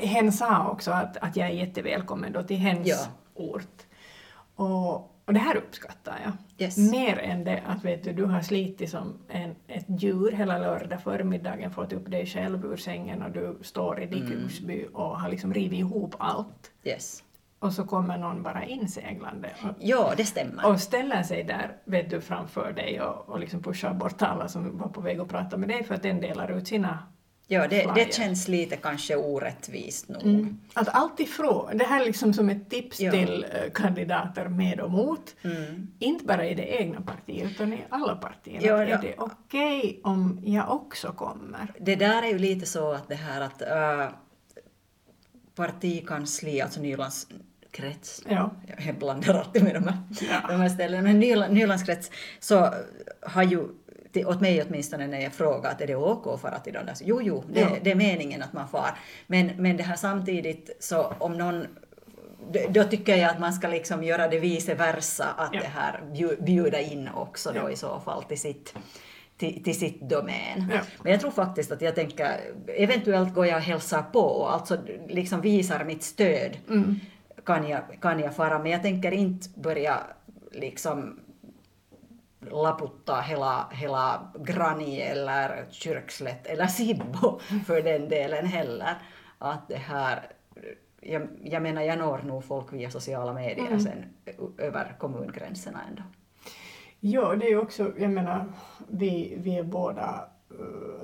Hen 0.00 0.32
sa 0.32 0.68
också 0.68 0.90
att, 0.90 1.16
att 1.16 1.36
jag 1.36 1.48
är 1.48 1.52
jättevälkommen 1.52 2.32
då 2.32 2.42
till 2.42 2.56
hens 2.56 2.88
Ja. 2.88 2.96
ort. 3.34 3.82
Och, 4.56 5.11
och 5.26 5.32
det 5.34 5.40
här 5.40 5.56
uppskattar 5.56 6.20
jag. 6.24 6.32
Yes. 6.66 6.78
Mer 6.90 7.18
än 7.18 7.44
det 7.44 7.62
att 7.66 7.84
vet 7.84 8.04
du, 8.04 8.12
du 8.12 8.24
har 8.24 8.40
slitit 8.40 8.90
som 8.90 9.18
en, 9.28 9.54
ett 9.66 9.86
djur 10.02 10.32
hela 10.32 10.58
lördag 10.58 11.02
förmiddagen, 11.02 11.70
fått 11.70 11.92
upp 11.92 12.10
dig 12.10 12.26
själv 12.26 12.64
ur 12.64 12.76
sängen 12.76 13.22
och 13.22 13.30
du 13.30 13.58
står 13.62 14.00
i 14.02 14.06
ditt 14.06 14.24
Mm. 14.26 14.38
husby 14.42 14.86
och 14.92 15.20
har 15.20 15.28
liksom 15.28 15.54
rivit 15.54 15.78
ihop 15.78 16.14
allt. 16.18 16.70
Yes. 16.84 17.24
Och 17.58 17.72
så 17.72 17.84
kommer 17.84 18.18
någon 18.18 18.42
bara 18.42 18.64
inseglande 18.64 19.50
och, 19.62 19.74
Ja, 19.80 20.12
det 20.16 20.24
stämmer. 20.24 20.66
och 20.66 20.80
ställer 20.80 21.22
sig 21.22 21.44
där 21.44 21.76
vet 21.84 22.10
du, 22.10 22.20
framför 22.20 22.72
dig 22.72 23.00
och, 23.02 23.28
och 23.28 23.40
liksom 23.40 23.62
pushar 23.62 23.94
bort 23.94 24.22
alla 24.22 24.48
som 24.48 24.78
var 24.78 24.88
på 24.88 25.00
väg 25.00 25.20
att 25.20 25.28
prata 25.28 25.56
med 25.56 25.68
dig 25.68 25.84
för 25.84 25.94
att 25.94 26.02
den 26.02 26.20
delar 26.20 26.50
ut 26.58 26.68
sina 26.68 26.98
Ja, 27.46 27.68
det, 27.68 27.90
det 27.94 28.14
känns 28.14 28.48
lite 28.48 28.76
kanske 28.76 29.16
orättvist 29.16 30.08
nog. 30.08 30.22
Mm. 30.22 30.58
Att 30.74 30.88
alltifrån, 30.88 31.78
det 31.78 31.84
här 31.84 32.00
är 32.00 32.04
liksom 32.06 32.34
som 32.34 32.48
ett 32.48 32.70
tips 32.70 33.00
Ja. 33.00 33.12
till 33.12 33.46
eh, 33.52 33.72
kandidater 33.74 34.48
med 34.48 34.80
och 34.80 34.90
mot, 34.90 35.34
Mm. 35.42 35.88
inte 35.98 36.24
bara 36.24 36.46
i 36.46 36.54
det 36.54 36.62
egna 36.80 37.00
partiet 37.00 37.50
utan 37.50 37.72
i 37.72 37.84
alla 37.88 38.16
partier. 38.16 38.60
Ja, 38.62 38.82
Att 38.82 38.88
ja. 38.88 38.96
Är 38.98 39.02
det 39.02 39.14
okej 39.18 40.00
om 40.04 40.40
jag 40.44 40.70
också 40.70 41.12
kommer? 41.12 41.72
Det 41.80 41.96
där 41.96 42.22
är 42.22 42.26
ju 42.26 42.38
lite 42.38 42.66
så 42.66 42.92
att 42.92 43.08
det 43.08 43.14
här 43.14 43.40
att 43.40 43.62
äh, 43.62 44.08
partikansli, 45.54 46.60
alltså 46.60 46.80
Nylands 46.80 47.26
krets, 47.70 48.22
Ja. 48.28 48.50
jag 48.86 48.98
blandar 48.98 49.34
alltid 49.34 49.62
med 49.64 49.74
de 49.74 49.84
här, 49.88 49.98
Ja. 50.30 50.48
de 50.48 50.60
här 50.60 50.68
ställena, 50.68 51.02
men 51.02 51.18
Nyland, 51.20 51.86
krets 51.86 52.10
så 52.40 52.74
har 53.22 53.42
ju 53.42 53.68
till- 54.12 54.26
åt 54.26 54.40
mig 54.40 54.62
åtminstone 54.62 55.06
när 55.06 55.20
jag 55.20 55.32
frågar 55.32 55.70
att 55.70 55.80
är 55.80 55.86
det 55.86 55.96
OK 55.96 56.26
att 56.26 56.40
fara 56.40 56.58
till 56.58 56.72
de 56.72 56.86
där, 56.86 56.94
så 56.94 57.04
jo, 57.06 57.20
jo, 57.22 57.44
det, 57.52 57.60
Ja. 57.60 57.68
det 57.82 57.90
är 57.90 57.94
meningen 57.94 58.42
att 58.42 58.52
man 58.52 58.68
far. 58.68 58.90
Men, 59.26 59.46
men 59.56 59.76
det 59.76 59.82
här 59.82 59.96
samtidigt, 59.96 60.76
så 60.80 61.12
om 61.18 61.38
någon 61.38 61.66
då- 62.68 62.84
tycker 62.84 63.16
jag 63.16 63.30
att 63.30 63.40
man 63.40 63.52
ska 63.52 63.68
liksom 63.68 64.04
göra 64.04 64.28
det 64.28 64.38
vice 64.38 64.74
versa, 64.74 65.26
att 65.36 65.50
Ja. 65.54 65.60
det 65.60 65.66
här 65.66 66.00
bju- 66.12 66.42
bjuda 66.44 66.80
in 66.80 67.08
också 67.14 67.52
då 67.52 67.60
Ja. 67.60 67.70
i 67.70 67.76
så 67.76 68.00
fall 68.00 68.22
till 68.22 68.40
sitt, 68.40 68.74
till, 69.36 69.64
till 69.64 69.78
sitt 69.78 70.00
domän. 70.00 70.66
Ja. 70.72 70.78
Men 71.02 71.12
jag 71.12 71.20
tror 71.20 71.30
faktiskt 71.30 71.72
att 71.72 71.82
jag 71.82 71.94
tänker, 71.94 72.36
eventuellt 72.66 73.34
går 73.34 73.46
jag 73.46 73.56
och 73.56 73.62
hälsar 73.62 74.02
på, 74.02 74.46
alltså 74.46 74.78
liksom 75.08 75.40
visar 75.40 75.84
mitt 75.84 76.02
stöd, 76.02 76.56
Mm. 76.68 77.00
kan, 77.44 77.68
jag, 77.68 77.80
kan 78.00 78.20
jag 78.20 78.36
fara, 78.36 78.58
men 78.58 78.72
jag 78.72 78.82
tänker 78.82 79.12
inte 79.12 79.48
börja 79.60 79.98
liksom 80.52 81.20
laputtaa 82.50 83.20
hela, 83.20 83.68
hela 83.72 84.32
Grani 84.38 85.00
eller 85.00 85.66
Kyrkslätt 85.70 86.46
eller 86.46 86.66
Sibbo 86.66 87.40
för 87.66 87.82
den 87.82 88.08
delen 88.08 88.46
heller. 88.46 88.94
Att 89.38 89.68
det 89.68 89.76
här, 89.76 90.30
jag, 91.00 91.28
jag 91.42 91.62
menar 91.62 91.82
jag 91.82 91.98
når 91.98 92.18
nog 92.18 92.44
folk 92.44 92.72
via 92.72 92.90
sociala 92.90 93.32
medier 93.32 93.66
Mm. 93.66 93.80
sen 93.80 94.04
över 94.58 94.96
kommungränserna 94.98 95.80
ändå. 95.88 96.02
Ja, 97.00 97.34
det 97.34 97.46
är 97.46 97.56
också, 97.58 97.92
jag 97.98 98.10
menar, 98.10 98.52
vi, 98.88 99.34
vi 99.38 99.58
är 99.58 99.62
båda 99.62 100.28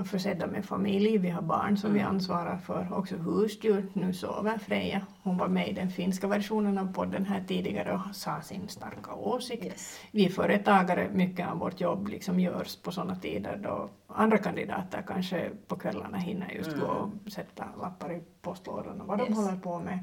försedda 0.05 0.47
med 0.47 0.65
familj, 0.65 1.19
vi 1.19 1.29
har 1.31 1.43
barn 1.43 1.77
som 1.77 1.93
vi 1.93 2.01
Mm. 2.01 2.11
ansvarar 2.15 2.57
för, 2.57 2.89
också 2.93 3.17
husdjur. 3.17 3.87
Nu 3.93 4.13
sover 4.13 4.59
Freja, 4.59 5.07
hon 5.23 5.39
var 5.39 5.49
med 5.49 5.69
i 5.69 5.73
den 5.73 5.91
finska 5.91 6.27
versionen 6.27 6.79
av 6.79 6.93
podden 6.93 7.25
här 7.27 7.45
tidigare 7.49 7.93
och 7.93 8.15
sa 8.17 8.41
sin 8.43 8.69
starka 8.69 9.13
åsikt. 9.15 9.65
Yes. 9.65 9.99
Vi 10.11 10.29
företagare, 10.29 11.11
mycket 11.13 11.49
av 11.49 11.59
vårt 11.59 11.81
jobb 11.81 12.09
liksom 12.09 12.41
görs 12.41 12.77
på 12.77 12.91
sådana 12.93 13.17
tider 13.17 13.57
då 13.63 13.91
andra 14.07 14.39
kandidater 14.39 15.03
kanske 15.07 15.51
på 15.67 15.77
kvällarna 15.77 16.19
hinner 16.19 16.51
just 16.51 16.69
Mm. 16.73 16.81
gå 16.81 16.87
och 16.87 17.33
sätta 17.33 17.65
lappar 17.83 18.13
i 18.13 18.23
postlådan 18.43 19.01
och 19.01 19.07
vad 19.07 19.19
de 19.19 19.27
Yes. 19.29 19.37
håller 19.37 19.57
på 19.61 19.79
med. 19.79 19.99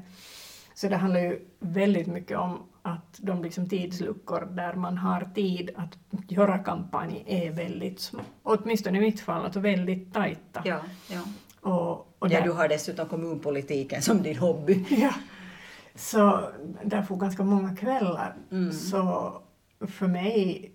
Så 0.76 0.88
det 0.88 0.96
handlar 0.96 1.20
ju 1.20 1.40
väldigt 1.58 2.06
mycket 2.06 2.38
om 2.38 2.62
att 2.82 3.18
de 3.18 3.42
liksom 3.42 3.68
tidsluckor 3.68 4.48
där 4.50 4.74
man 4.74 4.98
har 4.98 5.28
tid 5.34 5.70
att 5.76 5.98
göra 6.30 6.58
kampanj 6.58 7.24
är 7.26 7.50
väldigt 7.50 8.00
små. 8.00 8.20
Åtminstone 8.42 8.98
i 8.98 9.00
mitt 9.00 9.20
fall, 9.20 9.44
alltså 9.44 9.60
väldigt 9.60 10.14
tajta. 10.14 10.62
Ja, 10.64 10.80
ja. 11.10 11.22
Och, 11.60 12.16
och 12.18 12.28
ja, 12.28 12.40
du 12.40 12.52
har 12.52 12.68
dessutom 12.68 13.08
kommunpolitiken 13.08 14.02
som 14.02 14.22
din 14.22 14.38
hobby. 14.38 14.84
Ja. 14.90 15.14
Så 15.94 16.50
där 16.84 17.02
får 17.02 17.16
ganska 17.16 17.44
många 17.44 17.76
kvällar. 17.76 18.36
Mm. 18.50 18.72
Så 18.72 19.32
för 19.80 20.06
mig 20.06 20.72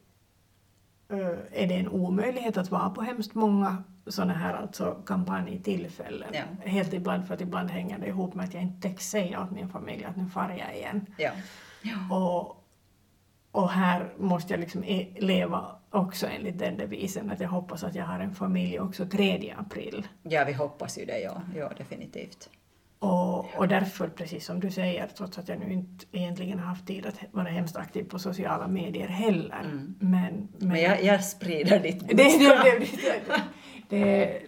eh, 1.10 1.62
är 1.64 1.68
det 1.68 1.76
en 1.76 1.88
omöjlighet 1.88 2.58
att 2.58 2.72
vara 2.72 2.90
på 2.90 3.02
hemskt 3.02 3.34
många 3.34 3.84
sådana 4.08 4.34
här 4.34 4.54
alltså 4.54 4.92
kampanjtillfällen. 5.06 6.30
Ja. 6.34 6.70
Helt 6.70 6.94
ibland 6.94 7.28
för 7.28 7.34
att 7.34 7.42
ibland 7.42 7.70
hänger 7.70 8.00
det 8.00 8.08
ihop 8.08 8.34
med 8.34 8.46
att 8.46 8.54
jag 8.54 8.64
inte 8.64 8.88
täcks 8.90 9.10
säga 9.10 9.44
åt 9.44 9.52
min 9.52 9.70
familj 9.70 10.06
att 10.06 10.18
nu 10.18 10.26
far 10.26 10.56
jag 10.60 10.76
igen. 10.76 11.06
Ja. 11.18 11.32
ja. 11.82 12.16
Och, 12.16 12.64
och 13.52 13.70
här 13.70 14.14
måste 14.18 14.54
jag 14.54 14.60
liksom 14.60 14.84
e- 14.84 15.16
leva 15.20 15.66
också 15.90 16.28
enligt 16.28 16.60
den 16.60 16.78
devisen 16.78 17.32
att 17.32 17.40
jag 17.40 17.50
hoppas 17.50 17.84
att 17.84 17.96
jag 17.96 18.06
har 18.06 18.20
en 18.20 18.36
familj 18.36 18.80
också 18.80 19.06
3 19.06 19.54
april. 19.58 20.08
Ja, 20.24 20.44
vi 20.48 20.54
hoppas 20.54 20.98
ju 20.98 21.06
det, 21.06 21.20
ja. 21.20 21.42
Ja, 21.56 21.72
definitivt. 21.78 22.50
Och, 23.00 23.56
och 23.58 23.68
därför, 23.68 24.08
precis 24.08 24.46
som 24.46 24.60
du 24.60 24.72
säger, 24.72 25.08
trots 25.08 25.38
att 25.38 25.50
jag 25.50 25.60
nu 25.60 25.74
inte 25.74 26.06
egentligen 26.12 26.60
har 26.60 26.66
haft 26.66 26.88
tid 26.88 27.06
att 27.06 27.16
vara 27.32 27.48
hemskt 27.48 27.76
aktiv 27.78 28.04
på 28.04 28.20
sociala 28.20 28.68
medier 28.68 29.08
heller. 29.08 29.60
Mm. 29.64 29.96
Men, 30.00 30.48
men, 30.58 30.70
Men 30.70 30.82
jag, 30.82 31.04
jag 31.04 31.24
sprider 31.24 31.80
ditt 31.80 32.08
budskap. 32.18 32.68
Det, 33.92 34.42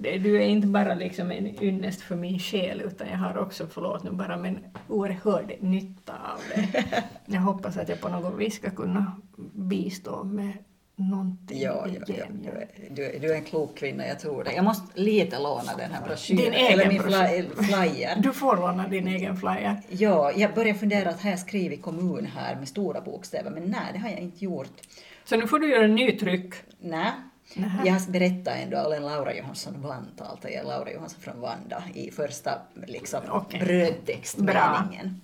det, 0.00 0.18
du 0.18 0.36
är 0.36 0.46
inte 0.46 0.66
bara 0.66 0.94
liksom 0.94 1.30
en 1.30 1.62
ynnest 1.64 2.00
för 2.00 2.16
min 2.16 2.38
själ 2.38 2.82
utan 2.86 3.08
jag 3.08 3.16
har 3.18 3.38
också, 3.38 3.66
förlåt 3.66 4.02
nu 4.02 4.10
bara, 4.10 4.36
men 4.36 4.58
oerhörd 4.88 5.52
nytta 5.60 6.12
av 6.12 6.40
det. 6.54 6.84
Jag 7.26 7.40
hoppas 7.40 7.76
att 7.76 7.88
jag 7.88 8.00
på 8.00 8.08
något 8.08 8.38
vis 8.38 8.54
ska 8.54 8.70
kunna 8.70 9.20
bistå 9.54 10.24
med 10.24 10.52
någonting 10.96 11.60
Ja, 11.60 11.86
i 11.88 11.98
ja. 12.08 12.24
Du, 12.42 13.04
är, 13.04 13.20
du, 13.20 13.32
är, 13.32 13.34
en 13.34 13.44
klok 13.44 13.78
kvinna, 13.78 14.06
jag 14.06 14.18
tror 14.20 14.44
det. 14.44 14.52
Jag 14.52 14.64
måste 14.64 15.00
lite 15.00 15.38
låna 15.38 15.76
den 15.78 15.90
här 15.92 16.06
broschyren, 16.06 16.36
Din 16.42 16.52
egen 16.52 16.72
eller 16.72 16.88
min 16.88 17.02
broschyr. 17.02 17.48
fly, 17.54 17.64
flyer. 17.64 18.16
Du 18.18 18.32
får 18.32 18.56
låna 18.56 18.88
din 18.88 19.08
egen 19.08 19.36
flyer. 19.36 19.76
Ja, 19.88 20.32
jag 20.32 20.54
börjar 20.54 20.74
fundera 20.74 21.10
att 21.10 21.22
har 21.22 21.30
jag 21.30 21.38
skrivit 21.38 21.82
kommun 21.82 22.26
här 22.36 22.56
med 22.56 22.68
stora 22.68 23.00
bokstäver, 23.00 23.50
men 23.50 23.62
nej, 23.62 23.90
det 23.92 23.98
har 23.98 24.08
jag 24.08 24.18
inte 24.18 24.44
gjort. 24.44 24.80
Så 25.24 25.36
nu 25.36 25.46
får 25.46 25.58
du 25.58 25.70
göra 25.70 25.84
en 25.84 25.94
ny 25.94 26.18
tryck. 26.18 26.54
Nej. 26.80 27.10
Nähä. 27.54 27.82
Jag 27.86 28.02
berättade 28.08 28.56
ändå 28.56 28.78
alla 28.78 28.98
Laura 28.98 29.34
Johansson 29.34 29.82
vann 29.82 30.10
alltså 30.18 30.48
jag 30.48 30.60
är 30.60 30.64
Laura 30.64 30.92
Johansson 30.92 31.20
från 31.20 31.40
Vanda 31.40 31.82
i 31.94 32.10
första 32.10 32.58
liksom, 32.86 33.20
Okej. 33.28 33.60
brödtextmeningen. 33.60 35.20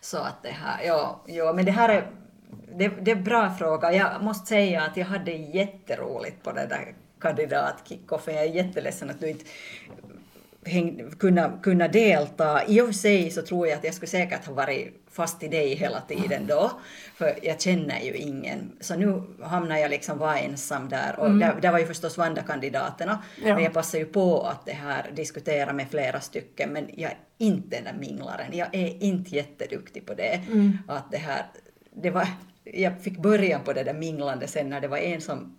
Så 0.00 0.18
att 0.18 0.42
det 0.42 0.50
här, 0.50 0.84
ja, 0.84 1.20
ja 1.26 1.52
men 1.52 1.64
det 1.64 1.70
här 1.70 1.88
är, 1.88 2.10
det, 2.78 2.88
det 2.88 3.10
är 3.10 3.16
en 3.16 3.24
bra 3.24 3.54
fråga. 3.54 3.92
Jag 3.92 4.22
måste 4.22 4.46
säga 4.46 4.82
att 4.82 4.96
jag 4.96 5.06
hade 5.06 5.32
jätteroligt 5.32 6.42
på 6.42 6.52
den 6.52 6.68
där 6.68 6.94
kandidatkickoffen. 7.20 8.34
Jag 8.34 8.44
är 8.44 8.48
jätteledsen 8.48 9.10
att 9.10 9.20
du 9.20 9.30
inte 9.30 9.44
häng, 10.66 11.10
kunna, 11.18 11.58
kunna 11.62 11.88
delta. 11.88 12.64
I 12.66 12.80
och 12.80 12.86
för 12.86 12.92
sig 12.92 13.30
så 13.30 13.42
tror 13.42 13.68
jag 13.68 13.78
att 13.78 13.84
jag 13.84 13.94
skulle 13.94 14.08
säkert 14.08 14.46
ha 14.46 14.52
varit 14.54 15.00
fast 15.10 15.42
i 15.42 15.48
dig 15.48 15.74
hela 15.74 16.00
tiden 16.00 16.46
då, 16.46 16.70
för 17.14 17.34
jag 17.42 17.60
känner 17.60 18.00
ju 18.00 18.14
ingen. 18.14 18.72
Så 18.80 18.94
nu 18.96 19.22
hamnar 19.42 19.76
jag 19.76 19.90
liksom 19.90 20.18
var 20.18 20.34
ensam 20.36 20.88
där 20.88 21.14
och 21.18 21.30
där, 21.30 21.60
där 21.60 21.72
var 21.72 21.78
ju 21.78 21.86
förstås 21.86 22.18
Vanda-kandidaterna, 22.18 23.22
Ja. 23.44 23.54
men 23.54 23.64
jag 23.64 23.72
passar 23.72 23.98
ju 23.98 24.04
på 24.04 24.42
att 24.42 24.66
det 24.66 24.72
här 24.72 25.10
diskutera 25.14 25.72
med 25.72 25.88
flera 25.90 26.20
stycken, 26.20 26.70
men 26.70 26.88
jag 26.96 27.10
är 27.10 27.18
inte 27.38 27.76
den 27.76 27.84
där 27.84 27.94
minglaren. 28.00 28.46
Jag 28.52 28.68
är 28.74 29.02
inte 29.02 29.36
jätteduktig 29.36 30.06
på 30.06 30.14
det. 30.14 30.40
Att 30.88 31.10
det 31.10 31.18
här, 31.18 31.42
det 32.02 32.10
var, 32.10 32.26
jag 32.64 33.00
fick 33.02 33.18
början 33.18 33.60
på 33.64 33.72
det 33.72 33.82
där 33.84 33.94
minglande 33.94 34.46
sen 34.46 34.68
när 34.70 34.80
det 34.80 34.88
var 34.88 34.98
en 34.98 35.20
som 35.20 35.56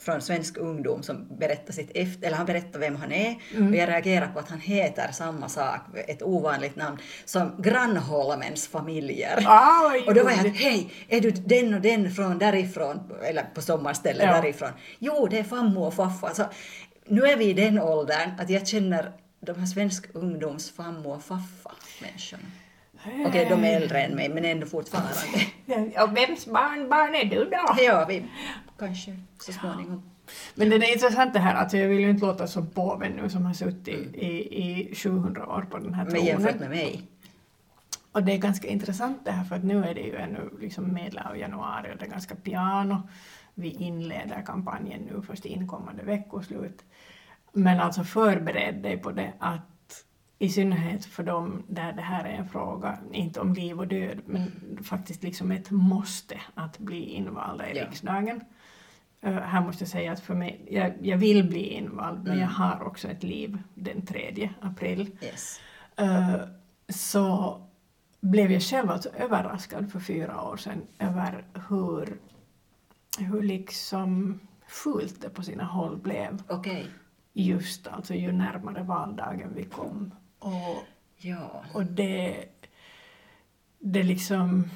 från 0.00 0.22
svensk 0.22 0.56
ungdom 0.56 1.02
som 1.02 1.36
berättade 1.38 1.72
sitt 1.72 1.90
efter, 1.94 2.26
eller 2.26 2.36
han 2.36 2.46
berättade 2.46 2.78
vem 2.78 2.96
han 2.96 3.12
är 3.12 3.30
och 3.70 3.76
jag 3.76 3.88
reagerar 3.88 4.26
på 4.28 4.38
att 4.38 4.48
han 4.50 4.60
heter 4.60 5.12
samma 5.12 5.48
sak, 5.48 5.80
ett 6.08 6.22
ovanligt 6.22 6.76
namn, 6.76 6.98
som 7.24 7.62
Grannholmens 7.62 8.68
familjer. 8.68 9.42
Vad 9.46 9.96
och 10.08 10.14
då 10.14 10.24
var 10.24 10.30
jag 10.30 10.44
ljuvligt. 10.44 10.62
hej, 10.64 10.92
är 11.08 11.20
du 11.20 11.30
den 11.30 11.74
och 11.74 11.80
den 11.80 12.10
från 12.10 12.38
därifrån, 12.38 13.12
eller 13.24 13.42
på 13.54 13.62
sommarstället 13.62 14.26
Ja. 14.26 14.32
därifrån? 14.32 14.70
Jo, 14.98 15.26
det 15.30 15.38
är 15.38 15.44
fammo 15.44 15.80
och 15.86 15.94
faffa. 15.94 16.34
Så, 16.34 16.44
nu 17.06 17.22
är 17.22 17.36
vi 17.36 17.44
i 17.44 17.52
den 17.52 17.78
åldern 17.78 18.30
att 18.40 18.50
jag 18.50 18.66
känner 18.68 19.12
de 19.40 19.58
här 19.58 19.66
svensk 19.66 20.06
ungdoms 20.14 20.70
fammo 20.70 21.14
och 21.14 21.22
faffa 21.24 21.70
människorna. 22.02 22.42
Okej, 23.28 23.46
de 23.50 23.64
är 23.64 23.76
äldre 23.76 24.02
än 24.02 24.14
mig, 24.16 24.28
men 24.28 24.44
ändå 24.44 24.66
fortfarande. 24.66 25.10
Och 26.02 26.16
vems 26.16 26.46
barn, 26.46 26.88
barn 26.88 27.14
är 27.14 27.24
du 27.24 27.44
då? 27.44 27.74
Ja, 27.84 28.04
vi 28.08 28.24
kanske 28.78 29.16
så 29.38 29.52
småningom. 29.52 30.02
Men 30.54 30.70
det 30.70 30.76
är 30.76 30.92
intressant 30.92 31.32
det 31.34 31.38
här, 31.40 31.54
alltså 31.54 31.76
jag 31.76 31.88
vill 31.88 32.00
ju 32.00 32.10
inte 32.10 32.26
låta 32.26 32.46
som 32.46 32.66
påven 32.66 33.12
nu 33.12 33.28
som 33.28 33.46
har 33.46 33.52
suttit 33.54 34.14
i, 34.14 34.26
i 34.62 34.94
700 34.94 35.46
år 35.48 35.66
på 35.70 35.78
den 35.78 35.94
här 35.94 36.04
Men 36.04 36.24
jämfört 36.24 36.50
tronen. 36.50 36.68
med 36.70 36.78
mig. 36.78 37.02
Och 38.12 38.22
det 38.22 38.32
är 38.32 38.38
ganska 38.38 38.68
intressant 38.68 39.24
det 39.24 39.30
här 39.30 39.44
för 39.44 39.56
att 39.56 39.64
nu 39.64 39.84
är 39.84 39.94
det 39.94 40.00
ju 40.00 40.16
ännu 40.16 40.50
liksom 40.60 40.94
medel 40.94 41.18
av 41.18 41.38
januari 41.38 41.92
och 41.94 41.98
det 41.98 42.04
är 42.04 42.10
ganska 42.10 42.34
piano. 42.34 43.02
Vi 43.54 43.70
inleder 43.70 44.42
kampanjen 44.46 45.00
nu 45.00 45.22
först 45.22 45.44
inkommande 45.44 46.02
veckoslut. 46.02 46.84
Men 47.52 47.80
alltså 47.80 48.04
förbered 48.04 48.82
dig 48.82 48.98
på 48.98 49.10
det 49.10 49.32
att 49.38 50.04
i 50.38 50.48
synnerhet 50.48 51.04
för 51.04 51.22
dem 51.22 51.62
där 51.68 51.92
det 51.92 52.02
här 52.02 52.24
är 52.24 52.32
en 52.32 52.48
fråga, 52.48 52.98
inte 53.12 53.40
om 53.40 53.54
liv 53.54 53.78
och 53.78 53.86
död, 53.88 54.18
men 54.26 54.52
faktiskt 54.84 55.22
liksom 55.22 55.50
ett 55.50 55.70
måste 55.70 56.40
att 56.54 56.78
bli 56.78 57.04
invalda 57.04 57.70
i 57.70 57.78
Ja. 57.78 57.84
riksdagen. 57.84 58.40
Eh, 59.24 59.32
här 59.32 59.60
måste 59.60 59.82
jag 59.84 59.88
säga 59.88 60.12
att 60.12 60.20
för 60.20 60.34
mig, 60.34 60.60
jag, 60.70 60.92
jag 61.00 61.16
vill 61.18 61.48
bli 61.48 61.68
invald, 61.68 62.24
men 62.24 62.38
jag 62.38 62.48
har 62.48 62.82
också 62.86 63.08
ett 63.08 63.22
liv 63.22 63.58
den 63.74 64.06
3 64.06 64.50
april. 64.60 65.16
Yes. 65.22 65.60
Eh, 65.96 66.34
så 66.88 67.60
blev 68.20 68.52
jag 68.52 68.62
själv 68.62 68.90
alltså 68.90 69.08
överraskad 69.08 69.92
för 69.92 70.00
fyra 70.00 70.42
år 70.42 70.56
sedan 70.56 70.82
över 70.98 71.44
hur, 71.68 72.16
hur 73.18 73.42
liksom 73.42 74.40
fult 74.68 75.20
det 75.22 75.30
på 75.30 75.42
sina 75.42 75.64
håll 75.64 75.96
blev 75.96 76.42
Okej. 76.48 76.86
just 77.32 77.86
alltså 77.86 78.14
ju 78.14 78.32
närmare 78.32 78.82
valdagen 78.82 79.52
vi 79.54 79.64
kom. 79.64 80.14
Och, 80.38 80.84
Ja. 81.16 81.64
och 81.74 81.84
det, 81.86 82.44
det 83.78 84.02
liksom 84.02 84.70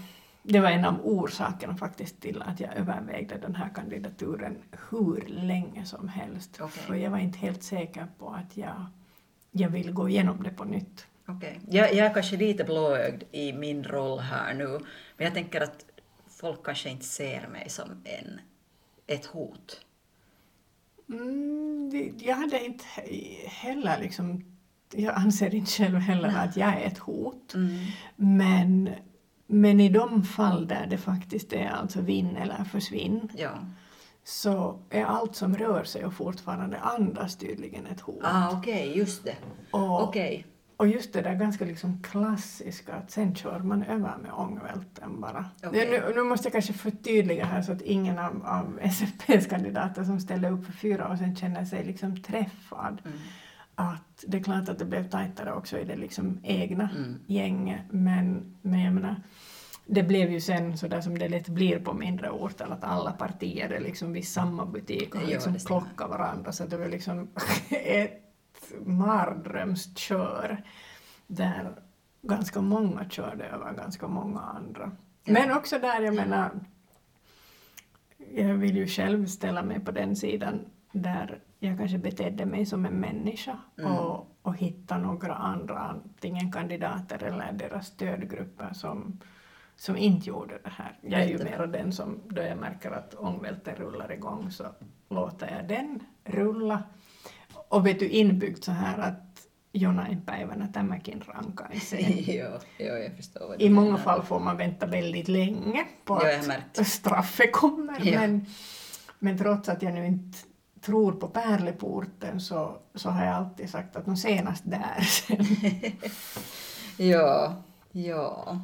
det 0.53 0.61
var 0.61 0.71
en 0.71 0.85
av 0.85 1.01
orsakerna 1.07 1.77
faktiskt 1.77 2.21
till 2.21 2.43
att 2.43 2.61
jag 2.61 2.77
övervägde 2.77 3.39
den 3.39 3.55
här 3.55 3.69
kandidaturen 3.75 4.59
hur 4.91 5.25
länge 5.27 5.85
som 5.85 6.09
helst. 6.09 6.59
Okej. 6.61 6.83
För 6.83 6.95
jag 6.95 7.11
var 7.11 7.19
inte 7.19 7.39
helt 7.39 7.63
säker 7.63 8.07
på 8.19 8.29
att 8.31 8.57
jag, 8.57 8.87
jag 9.51 9.69
vill 9.69 9.93
gå 9.93 10.09
igenom 10.09 10.43
det 10.43 10.51
på 10.51 10.65
nytt. 10.65 11.07
Okej. 11.27 11.61
Jag, 11.71 11.95
jag 11.95 12.07
är 12.07 12.15
kanske 12.15 12.37
lite 12.37 12.65
blåögd 12.65 13.23
i 13.33 13.53
min 13.53 13.85
roll 13.85 14.19
här 14.19 14.55
nu, 14.55 14.69
men 15.17 15.25
jag 15.25 15.35
tänker 15.35 15.61
att 15.61 15.85
folk 16.29 16.65
kanske 16.65 16.91
inte 16.91 17.05
ser 17.05 17.49
mig 17.49 17.69
som 17.71 17.91
en, 18.05 18.41
ett 19.07 19.27
hot. 19.27 19.81
Mm, 21.09 21.91
det- 21.93 22.27
jag 22.27 22.37
hade 22.37 22.65
inte 22.65 22.85
he- 22.85 23.47
heller 23.49 23.99
liksom, 24.01 24.45
jag 24.95 25.15
anser 25.15 25.55
inte 25.55 25.71
själv 25.71 25.97
heller 25.99 26.29
att 26.29 26.57
jag 26.57 26.69
är 26.83 26.87
ett 26.87 26.99
hot. 26.99 27.55
Men, 28.17 28.91
men 29.51 29.81
i 29.81 29.89
de 29.89 30.23
fall 30.23 30.67
där 30.69 30.87
det 30.91 30.99
faktiskt 30.99 31.53
är 31.53 31.69
alltså 31.69 32.01
vinn 32.01 32.37
eller 32.37 32.65
försvinn 32.65 33.29
Ja. 33.37 33.51
så 34.25 34.79
är 34.91 35.05
allt 35.05 35.37
som 35.37 35.55
rör 35.57 35.85
sig 35.85 36.05
och 36.05 36.15
fortfarande 36.15 36.79
andas 36.79 37.37
tydligen 37.37 37.87
ett 37.87 38.01
hot. 38.01 38.21
Ah, 38.23 38.51
okej, 38.59 38.99
just 38.99 39.25
det. 39.25 39.37
Och, 39.71 40.03
Okej. 40.03 40.47
och 40.77 40.89
just 40.89 41.13
det 41.13 41.21
där 41.23 41.35
ganska 41.35 41.65
liksom 41.65 42.03
klassiska 42.03 42.95
att 42.95 43.11
sen 43.11 43.35
kör 43.35 43.59
man 43.59 43.83
över 43.83 44.17
med 44.23 44.33
ångvälten 44.33 45.21
bara. 45.21 45.45
Okej. 45.67 45.89
Nu, 45.91 46.15
nu 46.15 46.23
måste 46.23 46.47
jag 46.47 46.53
kanske 46.53 46.73
förtydliga 46.73 47.45
här 47.45 47.63
så 47.63 47.73
att 47.73 47.83
ingen 47.83 48.19
av, 48.19 48.47
av 48.47 48.79
SFPs 48.83 49.47
kandidater 49.47 50.05
som 50.05 50.21
ställde 50.21 50.49
upp 50.51 50.67
för 50.67 50.73
fyra 50.73 51.11
år 51.13 51.17
sedan 51.17 51.37
känner 51.37 51.65
sig 51.65 51.85
liksom 51.85 52.23
träffad. 52.23 53.03
Mm. 53.05 53.19
Att 53.81 54.25
det 54.27 54.39
är 54.39 54.43
klart 54.43 54.69
att 54.69 54.79
det 54.79 54.85
blev 54.85 55.09
tajtare 55.11 55.53
också 55.53 55.79
i 55.79 55.85
det 55.85 55.97
liksom 55.97 56.41
egna 56.43 56.91
Mm. 56.97 57.21
gänget 57.27 57.81
men, 57.91 58.55
men 58.63 58.81
jag 58.81 58.95
menar 58.95 59.17
det 59.87 60.03
blev 60.03 60.31
ju 60.31 60.41
sen 60.41 60.79
så 60.79 60.89
där 60.89 61.01
som 61.01 61.19
det 61.19 61.29
lätt 61.29 61.49
blir 61.49 61.79
på 61.79 61.93
mindre 61.93 62.31
orter 62.31 62.67
att 62.71 62.85
alla 62.85 63.13
partier 63.13 63.71
är 63.71 63.81
liksom 63.81 64.13
vid 64.13 64.29
samma 64.29 64.67
butik 64.67 65.15
och 65.15 65.23
liksom 65.27 65.55
plockar 65.67 66.09
varandra 66.09 66.53
så 66.53 66.67
det 66.67 66.77
var 66.77 66.89
liksom 66.89 67.29
ett 67.71 68.23
mardrömskör 68.85 70.63
där 71.27 71.73
ganska 72.23 72.61
många 72.61 73.09
körde 73.09 73.45
över 73.45 73.73
ganska 73.73 74.09
många 74.09 74.41
andra. 74.41 74.91
Ja. 75.25 75.33
Men 75.33 75.53
också 75.57 75.79
där, 75.79 76.01
jag 76.01 76.15
menar, 76.15 76.51
jag 78.35 78.55
vill 78.55 78.77
ju 78.77 78.87
själv 78.87 79.27
ställa 79.27 79.63
mig 79.63 79.81
på 79.81 79.91
den 79.91 80.17
sidan 80.17 80.61
där 80.93 81.39
jag 81.59 81.79
kanske 81.79 81.99
betedde 81.99 82.47
mig 82.47 82.67
som 82.67 82.87
en 82.87 82.95
människa 83.01 83.59
Mm. 83.79 83.93
och, 83.93 84.37
och 84.43 84.57
hitta 84.57 84.99
några 84.99 85.35
andra, 85.35 85.79
antingen 85.79 86.53
kandidater 86.53 87.23
eller 87.25 87.53
deras 87.53 87.87
stödgrupper 87.87 88.73
som, 88.73 89.21
som 89.77 89.97
inte 89.97 90.29
gjorde 90.29 90.59
det 90.65 90.71
här. 90.71 90.99
Jag 91.03 91.21
är 91.21 91.27
ju 91.27 91.33
Jättebra. 91.33 91.59
mer 91.59 91.67
den 91.67 91.93
som, 91.93 92.21
då 92.29 92.43
jag 92.43 92.59
märker 92.59 92.91
att 92.91 93.15
ångvälten 93.15 93.75
rullar 93.75 94.13
igång 94.13 94.51
så 94.51 94.65
låter 95.11 95.57
jag 95.57 95.69
den 95.69 96.03
rulla. 96.25 96.83
Och 97.69 97.87
vet 97.87 97.99
du 97.99 98.09
inbyggt 98.09 98.65
så 98.65 98.73
här 98.73 98.99
att 98.99 99.25
jonain 99.73 100.21
päivänä 100.27 100.67
tämäkin 100.73 101.23
rankaisee. 101.27 102.37
ja, 102.39 102.59
ja, 102.79 102.95
jag 102.99 103.17
förstår 103.17 103.57
I 103.63 103.71
många 103.71 103.87
menar. 103.91 103.99
fall 103.99 104.23
får 104.23 104.41
man 104.41 104.57
vänta 104.57 104.87
väldigt 104.87 105.29
länge 105.29 105.85
på 106.05 106.15
märkt. 106.15 106.79
att 106.79 106.87
straffet 106.87 107.53
kommer. 107.53 108.05
Men, 108.17 108.47
men 109.19 109.39
trots 109.39 109.69
att 109.69 109.83
jag 109.83 109.95
nu 109.95 110.07
inte 110.07 110.39
tror 110.89 111.13
på 111.13 111.29
pärleporten 111.29 112.41
så, 112.41 112.79
så 112.95 113.11
har 113.11 113.25
jag 113.25 113.35
alltid 113.35 113.71
sagt 113.71 113.97
att 113.97 114.07
nå 114.07 114.17
senast 114.17 114.63
där 114.67 115.01
sen. 115.01 115.47
Ja, 117.09 117.63
ja. 117.93 118.61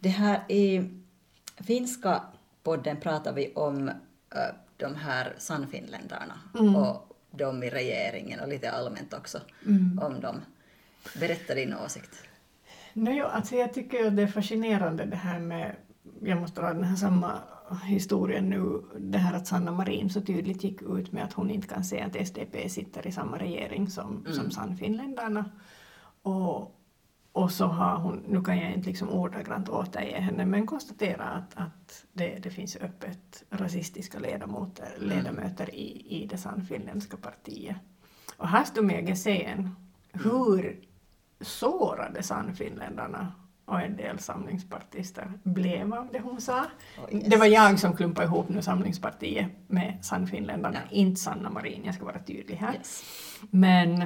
Det 0.00 0.08
här 0.08 0.40
i 0.48 0.90
finska 1.56 2.22
podden 2.62 2.96
pratar 3.00 3.32
vi 3.32 3.52
om 3.54 3.88
äh, 3.88 3.94
de 4.76 4.94
här 4.94 5.34
sannfinländarna 5.38 6.34
Mm. 6.58 6.76
och 6.76 7.16
de 7.30 7.62
i 7.62 7.70
regeringen 7.70 8.40
och 8.40 8.48
lite 8.48 8.70
allmänt 8.72 9.14
också 9.14 9.40
Mm. 9.66 9.98
om 10.02 10.20
dem. 10.20 10.40
Berätta 11.20 11.54
din 11.54 11.74
åsikt. 11.74 12.10
No, 12.92 13.10
jo, 13.10 13.26
alltså 13.26 13.56
jag 13.56 13.74
tycker 13.74 14.10
det 14.10 14.22
är 14.22 14.26
fascinerande 14.26 15.04
det 15.04 15.16
här 15.16 15.38
med 15.38 15.76
jag 16.22 16.40
måste 16.40 16.60
dra 16.60 16.72
den 16.72 16.84
här 16.84 16.96
samma 16.96 17.32
historien 17.84 18.50
nu, 18.50 18.82
det 18.98 19.18
här 19.18 19.36
att 19.36 19.46
Sanna 19.46 19.72
Marin 19.72 20.10
så 20.10 20.20
tydligt 20.20 20.64
gick 20.64 20.82
ut 20.82 21.12
med 21.12 21.24
att 21.24 21.32
hon 21.32 21.50
inte 21.50 21.68
kan 21.68 21.84
se 21.84 22.00
att 22.00 22.16
SDP 22.28 22.68
sitter 22.68 23.06
i 23.06 23.12
samma 23.12 23.38
regering 23.38 23.90
som, 23.90 24.18
Mm. 24.20 24.32
som 24.32 24.50
Sannfinländarna. 24.50 25.50
Och, 26.22 26.80
och 27.32 27.50
så 27.50 27.66
har 27.66 27.96
hon, 27.96 28.22
nu 28.28 28.42
kan 28.42 28.58
jag 28.58 28.72
inte 28.72 28.88
liksom 28.88 29.08
ordagrant 29.08 29.68
återge 29.68 30.20
henne, 30.20 30.46
men 30.46 30.66
konstatera 30.66 31.24
att, 31.24 31.54
att 31.56 32.04
det, 32.12 32.38
det 32.42 32.50
finns 32.50 32.76
öppet 32.76 33.44
rasistiska 33.50 34.18
ledamöter, 34.18 34.88
ledamöter 34.98 35.74
i, 35.74 36.06
i 36.22 36.26
det 36.26 36.36
sannfinländska 36.38 37.16
partiet. 37.16 37.76
Och 38.36 38.48
här 38.48 38.64
stod 38.64 38.84
Mege 38.84 39.14
scen 39.14 39.70
hur 40.12 40.80
sårade 41.40 42.22
sannfinländarna 42.22 43.32
och 43.64 43.80
en 43.80 43.96
del 43.96 44.18
samlingspartister 44.18 45.32
blev 45.42 45.94
av 45.94 46.08
det 46.12 46.20
hon 46.20 46.40
sa. 46.40 46.60
Oh, 46.60 47.14
yes. 47.14 47.24
Det 47.26 47.36
var 47.36 47.46
jag 47.46 47.78
som 47.78 47.96
klumpade 47.96 48.26
ihop 48.26 48.48
nu 48.48 48.62
Samlingspartiet 48.62 49.46
med 49.66 49.98
Sannfinländarna, 50.02 50.78
Ja. 50.84 50.96
inte 50.96 51.20
Sanna 51.20 51.50
Marin, 51.50 51.82
jag 51.84 51.94
ska 51.94 52.04
vara 52.04 52.18
tydlig 52.18 52.56
här. 52.56 52.74
Yes. 52.74 53.04
Men 53.50 54.02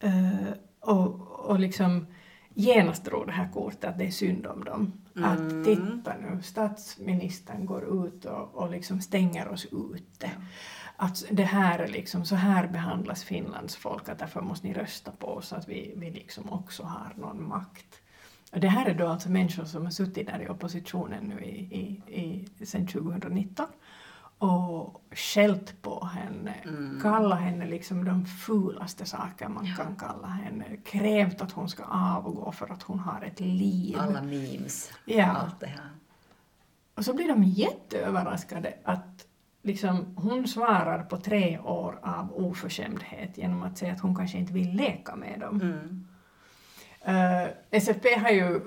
eh, 0.00 0.52
och, 0.80 1.20
och 1.30 1.60
liksom 1.60 2.06
genast 2.54 3.04
drog 3.04 3.26
det 3.26 3.32
här 3.32 3.48
kortet 3.52 3.84
att 3.84 3.98
det 3.98 4.06
är 4.06 4.10
synd 4.10 4.46
om 4.46 4.64
dem. 4.64 4.92
Mm. 5.16 5.30
Att 5.30 5.64
titta 5.64 6.14
nu, 6.20 6.42
statsministern 6.42 7.66
går 7.66 8.06
ut 8.06 8.24
och, 8.24 8.54
och 8.54 8.70
liksom 8.70 9.00
stänger 9.00 9.48
oss 9.48 9.66
ute. 9.66 10.30
Att 10.96 11.24
det 11.30 11.42
här 11.42 11.78
är 11.78 11.88
liksom, 11.88 12.24
så 12.24 12.34
här 12.34 12.66
behandlas 12.68 13.24
Finlands 13.24 13.76
folk, 13.76 14.08
att 14.08 14.18
därför 14.18 14.40
måste 14.40 14.66
ni 14.66 14.74
rösta 14.74 15.10
på 15.10 15.26
oss 15.26 15.52
att 15.52 15.68
vi, 15.68 15.94
vi 15.96 16.10
liksom 16.10 16.52
också 16.52 16.82
har 16.82 17.12
någon 17.16 17.48
makt. 17.48 18.01
Det 18.56 18.68
här 18.68 18.86
är 18.86 18.94
då 18.94 19.06
alltså 19.08 19.30
människor 19.30 19.64
som 19.64 19.84
har 19.84 19.90
suttit 19.90 20.26
där 20.26 20.42
i 20.42 20.48
oppositionen 20.48 21.24
nu 21.24 21.44
i, 21.44 21.58
i, 21.58 22.02
i, 22.20 22.66
sedan 22.66 22.86
2019 22.86 23.66
och 24.38 25.02
skällt 25.10 25.82
på 25.82 26.04
henne, 26.04 26.54
Mm. 26.64 27.00
kallat 27.02 27.40
henne 27.40 27.66
liksom 27.66 28.04
de 28.04 28.26
fulaste 28.26 29.04
saker 29.06 29.48
man 29.48 29.66
kan 29.76 29.96
kalla 29.96 30.26
henne, 30.26 30.64
krävt 30.84 31.42
att 31.42 31.52
hon 31.52 31.68
ska 31.68 31.84
avgå 31.84 32.52
för 32.52 32.72
att 32.72 32.82
hon 32.82 32.98
har 32.98 33.22
ett 33.22 33.40
liv. 33.40 33.96
Alla 34.00 34.22
memes, 34.22 34.92
Ja. 35.04 35.24
allt 35.26 35.60
det 35.60 35.66
här. 35.66 35.90
Och 36.94 37.04
så 37.04 37.14
blir 37.14 37.28
de 37.28 37.42
jätteöverraskade 37.44 38.74
att 38.84 39.26
liksom, 39.62 40.14
hon 40.16 40.48
svarar 40.48 41.02
på 41.02 41.16
tre 41.16 41.58
år 41.58 41.98
av 42.02 42.32
oförskämdhet 42.36 43.38
genom 43.38 43.62
att 43.62 43.78
säga 43.78 43.92
att 43.92 44.00
hon 44.00 44.16
kanske 44.16 44.38
inte 44.38 44.52
vill 44.52 44.72
leka 44.76 45.16
med 45.16 45.40
dem. 45.40 45.60
Mm. 45.60 46.08
Eh, 47.04 47.44
SFP 47.70 48.18
har 48.18 48.30
ju 48.30 48.60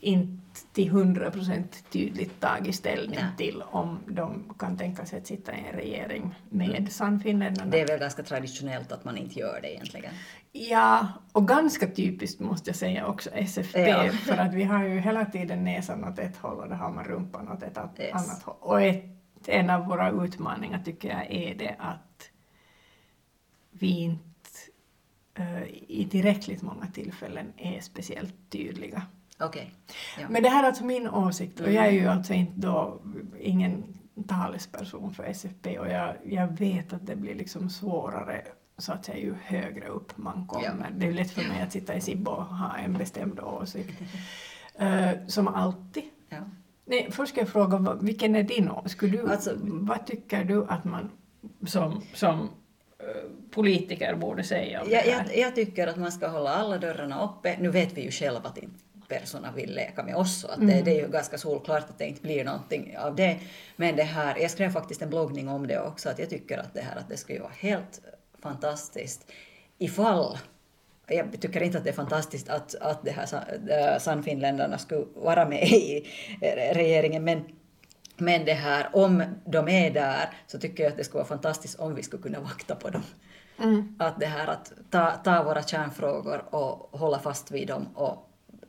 inte 0.00 0.42
till 0.72 0.88
hundra 0.90 1.30
procent 1.30 1.84
tydligt 1.90 2.40
tagit 2.40 2.74
ställning 2.74 3.18
Nej. 3.22 3.36
till 3.36 3.62
om 3.70 3.98
de 4.06 4.54
kan 4.58 4.76
tänka 4.76 5.06
sig 5.06 5.18
att 5.18 5.26
sitta 5.26 5.52
i 5.52 5.64
en 5.72 5.76
regering 5.78 6.34
med 6.50 6.92
Sannfinländarna. 6.92 7.70
Det 7.70 7.80
är 7.80 7.86
väl 7.86 8.00
ganska 8.00 8.22
traditionellt 8.22 8.92
att 8.92 9.04
man 9.04 9.16
inte 9.16 9.38
gör 9.38 9.58
det 9.62 9.72
egentligen. 9.74 10.12
Ja, 10.52 11.08
och 11.32 11.48
ganska 11.48 11.86
typiskt 11.86 12.40
måste 12.40 12.70
jag 12.70 12.76
säga 12.76 13.06
också 13.06 13.30
SFP, 13.30 13.80
Ja. 13.88 14.08
för 14.24 14.36
att 14.36 14.54
vi 14.54 14.64
har 14.64 14.84
ju 14.84 14.98
hela 15.00 15.24
tiden 15.24 15.64
näsan 15.64 16.04
åt 16.04 16.18
ett 16.18 16.36
håll 16.36 16.58
och 16.58 16.68
det 16.68 16.74
har 16.74 16.90
man 16.90 17.04
rumpan 17.04 17.48
åt 17.48 17.62
ett 17.62 17.78
Yes. 17.98 18.12
annat 18.14 18.42
håll. 18.42 18.56
Och 18.60 18.82
ett, 18.82 19.04
en 19.46 19.70
av 19.70 19.86
våra 19.86 20.10
utmaningar 20.24 20.82
tycker 20.84 21.08
jag 21.08 21.26
är 21.30 21.54
det 21.54 21.76
att 21.78 22.30
vi 23.70 23.88
inte 24.00 24.24
i 25.88 26.08
tillräckligt 26.10 26.62
många 26.62 26.86
tillfällen 26.86 27.52
är 27.56 27.80
speciellt 27.80 28.34
tydliga. 28.50 29.02
Okej. 29.40 29.74
Ja. 30.20 30.26
Men 30.30 30.42
det 30.42 30.48
här 30.48 30.62
är 30.62 30.66
alltså 30.66 30.84
min 30.84 31.08
åsikt 31.08 31.60
och 31.60 31.72
jag 31.72 31.86
är 31.86 31.90
ju 31.90 32.06
alltså 32.06 32.32
inte 32.34 32.52
då 32.60 33.00
ingen 33.40 33.84
talesperson 34.28 35.14
för 35.14 35.24
SFP 35.24 35.78
och 35.78 35.88
jag, 35.88 36.14
jag 36.24 36.58
vet 36.58 36.92
att 36.92 37.06
det 37.06 37.16
blir 37.16 37.34
liksom 37.34 37.70
svårare 37.70 38.42
så 38.78 38.92
att 38.92 39.04
säga 39.04 39.18
ju 39.18 39.34
högre 39.42 39.88
upp 39.88 40.16
man 40.16 40.46
kommer. 40.46 40.66
Ja. 40.66 40.86
Det 40.96 41.06
är 41.06 41.12
lätt 41.12 41.30
för 41.30 41.48
mig 41.48 41.62
att 41.62 41.72
sitta 41.72 41.94
i 41.94 42.00
Sibbo 42.00 42.30
och 42.30 42.44
ha 42.44 42.76
en 42.76 42.92
bestämd 42.92 43.40
åsikt. 43.40 44.00
Eh, 44.74 45.26
som 45.26 45.48
alltid. 45.48 46.04
Ja. 46.28 46.36
Nej, 46.84 47.08
först 47.10 47.32
ska 47.32 47.40
jag 47.40 47.48
fråga, 47.48 47.98
vilken 48.00 48.36
är 48.36 48.42
din 48.42 48.70
åsikt? 48.70 49.04
Alltså- 49.28 49.56
vad 49.62 50.06
tycker 50.06 50.44
du 50.44 50.66
att 50.66 50.84
man 50.84 51.10
som, 51.66 52.02
som 52.14 52.40
eh, 52.40 52.46
politiker 53.50 54.14
borde 54.14 54.44
säga 54.44 54.82
om 54.82 54.90
Jag, 54.90 55.04
det 55.04 55.10
här? 55.10 55.26
jag, 55.28 55.38
jag 55.38 55.54
tycker 55.54 55.86
att 55.86 55.96
man 55.96 56.12
ska 56.12 56.26
hålla 56.28 56.50
alla 56.50 56.78
dörrarna 56.78 57.24
uppe. 57.24 57.56
Nu 57.60 57.68
vet 57.70 57.92
vi 57.92 58.02
ju 58.02 58.10
själva 58.10 58.48
att 58.48 58.58
inte 58.58 58.74
personerna 59.08 59.52
vill 59.52 59.74
leka 59.74 60.02
med 60.02 60.16
oss, 60.16 60.40
så 60.40 60.48
att 60.48 60.56
det, 60.60 60.72
Mm. 60.72 60.84
det 60.84 60.90
är 60.90 61.00
ju 61.02 61.08
ganska 61.08 61.38
solklart 61.38 61.90
att 61.90 61.98
det 61.98 62.06
inte 62.06 62.22
blir 62.22 62.44
någonting 62.44 62.96
av 62.98 63.16
det. 63.16 63.36
Men 63.76 63.96
det 63.96 64.02
här, 64.02 64.36
jag 64.40 64.50
skrev 64.50 64.70
faktiskt 64.72 65.02
en 65.02 65.10
bloggning 65.10 65.48
om 65.48 65.66
det 65.66 65.80
också, 65.80 66.08
att 66.08 66.18
jag 66.18 66.30
tycker 66.30 66.58
att 66.58 66.74
det 66.74 66.80
här 66.80 66.96
att 66.96 67.08
det 67.08 67.16
skulle 67.16 67.40
vara 67.40 67.52
helt 67.58 68.00
fantastiskt 68.42 69.30
ifall 69.78 70.38
jag 71.08 71.40
tycker 71.40 71.62
inte 71.62 71.78
att 71.78 71.84
det 71.84 71.90
är 71.90 71.94
fantastiskt 71.94 72.48
att, 72.48 72.74
att 72.74 73.04
det 73.04 73.10
här 73.10 73.26
sa- 73.26 73.72
äh, 73.74 73.98
Sannfinländarna 73.98 74.78
skulle 74.78 75.04
vara 75.14 75.48
med 75.48 75.62
i 75.62 76.06
regeringen, 76.72 77.24
men 77.24 77.42
men 78.16 78.44
det 78.44 78.52
här, 78.52 78.88
om 78.92 79.24
de 79.44 79.68
är 79.68 79.90
där 79.90 80.30
så 80.46 80.58
tycker 80.58 80.82
jag 80.82 80.90
att 80.90 80.96
det 80.96 81.04
skulle 81.04 81.18
vara 81.18 81.28
fantastiskt 81.28 81.80
om 81.80 81.94
vi 81.94 82.02
skulle 82.02 82.22
kunna 82.22 82.40
vakta 82.40 82.74
på 82.74 82.90
dem. 82.90 83.02
Mm. 83.58 83.96
Att 83.98 84.20
det 84.20 84.26
här 84.26 84.46
att 84.46 84.72
ta, 84.90 85.10
ta 85.10 85.42
våra 85.42 85.62
kärnfrågor 85.62 86.54
och 86.54 86.98
hålla 86.98 87.18
fast 87.18 87.50
vid 87.50 87.68
dem 87.68 87.88
och 87.94 88.28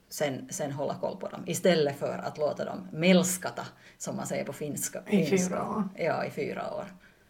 sen, 0.10 0.48
sen 0.50 0.72
hålla 0.72 0.94
koll 0.94 1.18
på 1.18 1.28
dem. 1.28 1.44
Istället 1.48 2.00
för 2.00 2.18
att 2.18 2.38
låta 2.38 2.66
dem 2.66 2.88
melskata, 2.92 3.66
som 3.98 4.16
man 4.16 4.28
säger 4.28 4.44
på 4.44 4.54
finska. 4.54 5.02
I 5.08 5.26
finska. 5.26 5.50
fyra 5.50 5.70
år. 5.70 5.90
Ja, 5.96 6.26
i 6.26 6.30
fyra 6.30 6.74
år. 6.74 6.86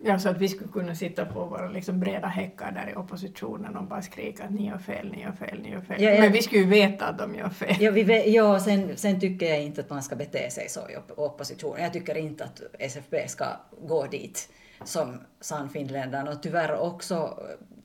Ja, 0.05 0.19
så 0.19 0.29
att 0.29 0.37
vi 0.37 0.47
skulle 0.49 0.71
kunna 0.71 0.95
sitta 0.95 1.25
på 1.25 1.45
våra 1.45 1.69
liksom 1.69 1.99
breda 1.99 2.27
häckar 2.27 2.71
där 2.71 2.91
i 2.91 2.95
oppositionen 2.95 3.77
och 3.77 3.83
bara 3.83 4.01
skrika 4.01 4.43
att 4.43 4.51
ni 4.51 4.67
gör 4.67 4.77
fel, 4.77 5.11
ni 5.11 5.21
gör 5.21 5.31
fel, 5.31 5.59
ni 5.61 5.71
gör 5.71 5.81
fel. 5.81 6.01
Ja, 6.01 6.11
ja. 6.11 6.21
Men 6.21 6.31
vi 6.31 6.41
skulle 6.41 6.61
ju 6.61 6.67
veta 6.67 7.05
att 7.07 7.17
de 7.17 7.35
gör 7.35 7.49
fel. 7.49 7.75
Ja, 7.79 7.91
vi 7.91 8.03
vet, 8.03 8.27
ja 8.27 8.59
sen, 8.59 8.97
sen 8.97 9.19
tycker 9.19 9.45
jag 9.45 9.61
inte 9.63 9.81
att 9.81 9.89
man 9.89 10.03
ska 10.03 10.15
bete 10.15 10.49
sig 10.49 10.69
så 10.69 10.79
i 10.89 10.97
op- 10.97 11.13
opposition. 11.19 11.75
Jag 11.79 11.93
tycker 11.93 12.17
inte 12.17 12.43
att 12.43 12.61
SFP 12.79 13.27
ska 13.27 13.45
gå 13.87 14.05
dit 14.05 14.49
som 14.83 15.19
Sannfinländarna 15.41 16.31
och 16.31 16.43
tyvärr 16.43 16.79
också 16.79 17.39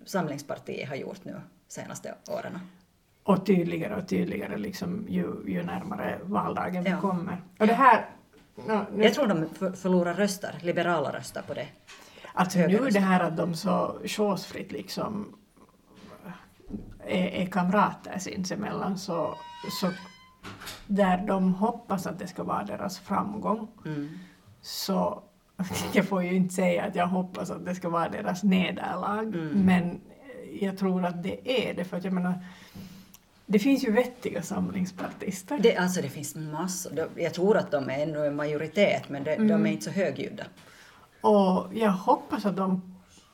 Samlingspartiet 0.05 0.89
har 0.89 0.97
gjort 0.97 1.25
nu 1.25 1.41
senaste 1.69 2.14
åren. 2.31 2.59
Och 3.23 3.47
tydligare 3.47 3.97
och 3.97 4.09
tydligare 4.09 4.57
liksom 4.57 5.07
ju, 5.09 5.27
ju 5.47 5.62
närmare 5.62 6.19
valdagen 6.23 6.85
vi 6.85 6.91
Ja. 6.91 7.01
kommer. 7.01 7.43
Och 7.59 7.66
det 7.66 7.73
här... 7.75 8.05
nå, 8.66 8.87
nu, 8.95 9.05
Jag 9.05 9.14
tror 9.14 9.27
de 9.27 9.47
för, 9.59 9.73
förlorar 9.73 10.14
röster, 10.14 10.55
liberala 10.62 11.12
röster 11.12 11.43
på 11.47 11.55
det. 11.55 11.66
Alltså 12.35 12.59
nu 12.59 12.91
det 12.91 13.01
här 13.01 13.20
att 13.20 13.37
de 13.37 13.55
så 13.55 13.99
chosefritt 14.05 14.72
liksom 14.72 15.35
är, 17.07 17.26
är 17.26 17.47
kamrater 17.47 18.18
sinsemellan 18.18 18.99
så, 18.99 19.35
så 19.81 19.91
där 20.87 21.24
de 21.26 21.55
hoppas 21.55 22.07
att 22.07 22.18
det 22.18 22.26
ska 22.26 22.45
vara 22.45 22.64
deras 22.64 22.99
framgång 22.99 23.68
Mm. 23.87 24.18
så 24.62 25.22
jag 25.93 26.05
får 26.09 26.22
ju 26.24 26.35
inte 26.35 26.55
säga 26.55 26.85
att 26.85 26.95
jag 26.95 27.07
hoppas 27.07 27.51
att 27.51 27.64
det 27.64 27.74
ska 27.74 27.89
vara 27.89 28.09
deras 28.09 28.43
nederlag, 28.43 29.20
Mm. 29.35 29.49
men 29.64 30.01
jag 30.61 30.79
tror 30.79 31.05
att 31.05 31.22
det 31.22 31.68
är 31.68 31.74
det, 31.74 31.85
för 31.85 31.97
att 31.97 32.05
jag 32.05 32.12
menar, 32.12 32.35
det 33.47 33.59
finns 33.59 33.85
ju 33.85 33.91
vettiga 33.93 34.43
samlingspartister. 34.43 35.59
Det, 35.59 35.76
alltså 35.76 36.03
det 36.03 36.09
finns 36.09 36.35
massor. 36.35 36.91
De- 36.91 37.22
Jag 37.22 37.35
tror 37.35 37.57
att 37.57 37.70
de 37.70 37.91
är 37.91 38.03
ännu 38.03 38.26
en 38.26 38.37
majoritet, 38.37 39.09
men 39.09 39.24
de, 39.24 39.37
de 39.37 39.43
Mm. 39.43 39.66
är 39.66 39.70
inte 39.70 39.85
så 39.85 39.91
högljudda. 39.91 40.45
Och 41.21 41.75
jag 41.75 41.91
hoppas 41.93 42.47
att 42.47 42.57
de 42.57 42.83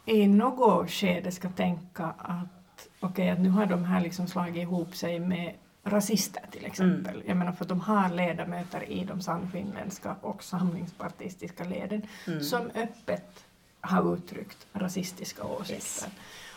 i 0.06 0.26
något 0.26 0.90
skede 0.90 1.32
ska 1.32 1.48
tänka 1.48 2.04
att 2.18 2.88
okej, 3.00 3.30
att 3.30 3.40
nu 3.40 3.48
har 3.48 3.66
de 3.66 3.84
här 3.84 4.00
liksom 4.00 4.26
slagit 4.26 4.56
ihop 4.62 4.96
sig 4.96 5.20
med 5.20 5.52
rasister 5.84 6.42
till 6.50 6.64
exempel. 6.66 7.22
Jag 7.26 7.36
menar 7.36 7.52
för 7.52 7.64
att 7.64 7.68
de 7.68 7.80
har 7.80 8.08
ledamöter 8.08 8.90
i 8.90 9.04
de 9.04 9.20
sannfinländska 9.20 10.16
och 10.20 10.42
samlingspartistiska 10.44 11.64
leden 11.64 12.02
Mm. 12.26 12.40
som 12.40 12.70
öppet 12.74 13.44
har 13.80 14.14
uttryckt 14.14 14.66
rasistiska 14.72 15.44
åsikter. 15.44 15.74
Yes. 15.74 16.06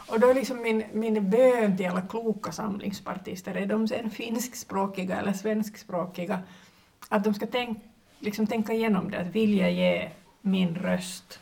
Och 0.09 0.19
då 0.19 0.27
är 0.29 0.33
liksom 0.33 0.61
min, 0.61 0.83
min 0.93 1.29
bön 1.29 1.77
till 1.77 1.87
alla 1.89 2.01
kloka 2.01 2.51
samlingspartister, 2.51 3.55
är 3.55 3.65
de 3.65 3.87
sen 3.87 4.09
finskspråkiga 4.09 5.19
eller 5.19 5.33
svenskspråkiga, 5.33 6.39
att 7.09 7.23
de 7.23 7.33
ska 7.33 7.47
tänk, 7.47 7.77
liksom 8.19 8.47
tänka 8.47 8.73
igenom 8.73 9.11
det, 9.11 9.19
att 9.21 9.27
vilja 9.27 9.69
ge 9.69 10.09
min 10.47 10.75
röst 10.75 11.39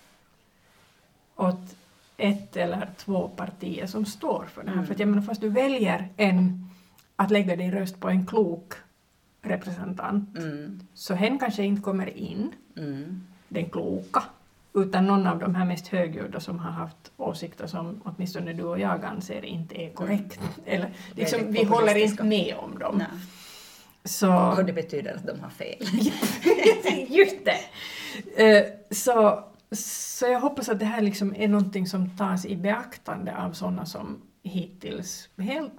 åt 1.35 1.75
ett 2.17 2.57
eller 2.57 2.89
två 2.97 3.27
partier 3.27 3.85
som 3.87 4.05
står 4.05 4.45
för 4.53 4.63
det 4.63 4.69
här. 4.69 4.75
Mm. 4.75 4.85
För 4.87 4.93
att 4.93 4.99
jag 4.99 5.09
menar, 5.09 5.21
fast 5.21 5.41
du 5.41 5.49
väljer 5.49 6.09
en, 6.17 6.69
att 7.15 7.31
lägga 7.31 7.55
din 7.55 7.71
röst 7.71 7.99
på 7.99 8.09
en 8.09 8.25
klok 8.25 8.73
representant, 9.41 10.37
Mm. 10.37 10.79
så 10.93 11.13
hen 11.13 11.39
kanske 11.39 11.63
inte 11.63 11.81
kommer 11.81 12.17
in, 12.17 12.51
Mm. 12.77 13.21
den 13.49 13.69
kloka, 13.69 14.23
utan 14.73 15.05
någon 15.07 15.27
av 15.27 15.39
de 15.39 15.55
här 15.55 15.65
mest 15.65 15.87
högljudda 15.87 16.39
som 16.39 16.59
har 16.59 16.71
haft 16.71 17.11
åsikter 17.17 17.67
som 17.67 18.01
åtminstone 18.05 18.53
du 18.53 18.63
och 18.63 18.79
jag 18.79 19.05
anser 19.05 19.45
inte 19.45 19.81
är 19.81 19.89
korrekt. 19.93 20.39
Eller 20.65 20.89
liksom, 21.15 21.39
vi 21.51 21.63
håller 21.63 21.95
inte 21.97 22.23
med 22.23 22.55
om 22.57 22.79
dem. 22.79 22.97
Nej. 22.97 23.07
Så... 24.05 24.53
Och 24.57 24.65
det 24.65 24.73
betyder 24.73 25.15
att 25.15 25.27
de 25.27 25.39
har 25.39 25.49
fel. 25.49 25.77
Just 27.09 27.37
det! 27.45 27.59
Eh, 28.43 28.65
Så, 28.91 29.43
så 29.71 30.25
jag 30.25 30.39
hoppas 30.39 30.69
att 30.69 30.79
det 30.79 30.85
här 30.85 31.01
liksom 31.01 31.35
är 31.35 31.47
någonting 31.47 31.87
som 31.87 32.17
tas 32.17 32.45
i 32.45 32.55
beaktande 32.55 33.37
av 33.37 33.51
sådana 33.51 33.85
som 33.85 34.21
hittills 34.43 35.29
helt 35.37 35.73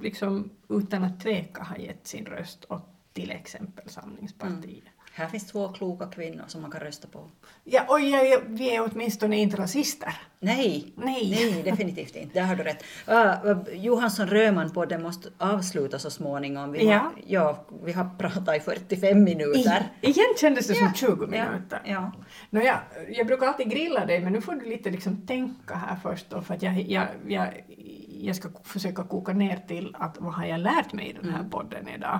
liksom, 0.00 0.50
utan 0.68 1.04
att 1.04 1.20
tveka 1.20 1.62
har 1.62 1.76
gett 1.76 2.06
sin 2.06 2.26
röst 2.26 2.64
åt 2.68 2.86
till 3.12 3.30
exempel 3.30 3.88
Samlingspartiet. 3.88 4.84
Här 5.18 5.26
finns 5.28 5.46
två 5.46 5.68
kloka 5.68 6.06
kvinnor 6.06 6.44
som 6.46 6.62
man 6.62 6.70
kan 6.70 6.80
rösta 6.80 7.08
på. 7.08 7.30
Ja, 7.64 7.84
och 7.88 8.00
ja, 8.00 8.22
ja, 8.22 8.38
vi 8.46 8.76
är 8.76 8.90
åtminstone 8.92 9.36
inte 9.36 9.56
rasister. 9.56 10.14
Nej, 10.40 10.92
Nej. 10.96 11.30
nej 11.30 11.62
definitivt 11.62 12.16
inte. 12.16 12.40
Där 12.40 12.46
har 12.46 12.56
du 12.56 12.62
rätt. 12.62 12.84
Uh, 13.08 13.74
Johansson 13.76 14.26
Röman 14.26 14.70
på 14.70 14.84
det 14.84 14.98
måste 14.98 15.28
avsluta 15.38 15.98
så 15.98 16.10
småningom. 16.10 16.72
Vi, 16.72 16.84
Ja. 16.90 16.98
har, 16.98 17.12
ja, 17.26 17.64
vi 17.84 17.92
har 17.92 18.10
pratat 18.18 18.56
i 18.56 18.60
45 18.60 19.24
minuter. 19.24 19.88
I, 20.00 20.10
igen 20.10 20.34
kändes 20.40 20.66
det 20.66 20.74
som 20.74 20.86
Ja, 20.86 20.92
20 20.94 21.26
minuter. 21.26 21.80
Ja, 21.84 21.90
ja. 21.92 22.12
Nåja, 22.50 22.80
jag 23.08 23.26
brukar 23.26 23.46
alltid 23.46 23.70
grilla 23.70 24.06
dig, 24.06 24.20
men 24.20 24.32
nu 24.32 24.40
får 24.40 24.52
du 24.54 24.64
lite 24.70 24.90
liksom 24.90 25.26
tänka 25.26 25.74
här 25.74 25.96
först 26.02 26.30
då, 26.30 26.42
för 26.42 26.54
att 26.54 26.62
jag, 26.62 26.80
jag, 26.80 27.06
jag, 27.28 27.64
jag 28.20 28.36
ska 28.36 28.48
försöka 28.64 29.02
koka 29.04 29.32
ner 29.32 29.56
till 29.68 29.96
att 29.98 30.16
vad 30.20 30.34
har 30.34 30.46
jag 30.46 30.60
lärt 30.60 30.92
mig 30.92 31.08
i 31.08 31.12
den 31.12 31.30
här 31.30 31.44
podden 31.50 31.88
idag. 31.88 32.18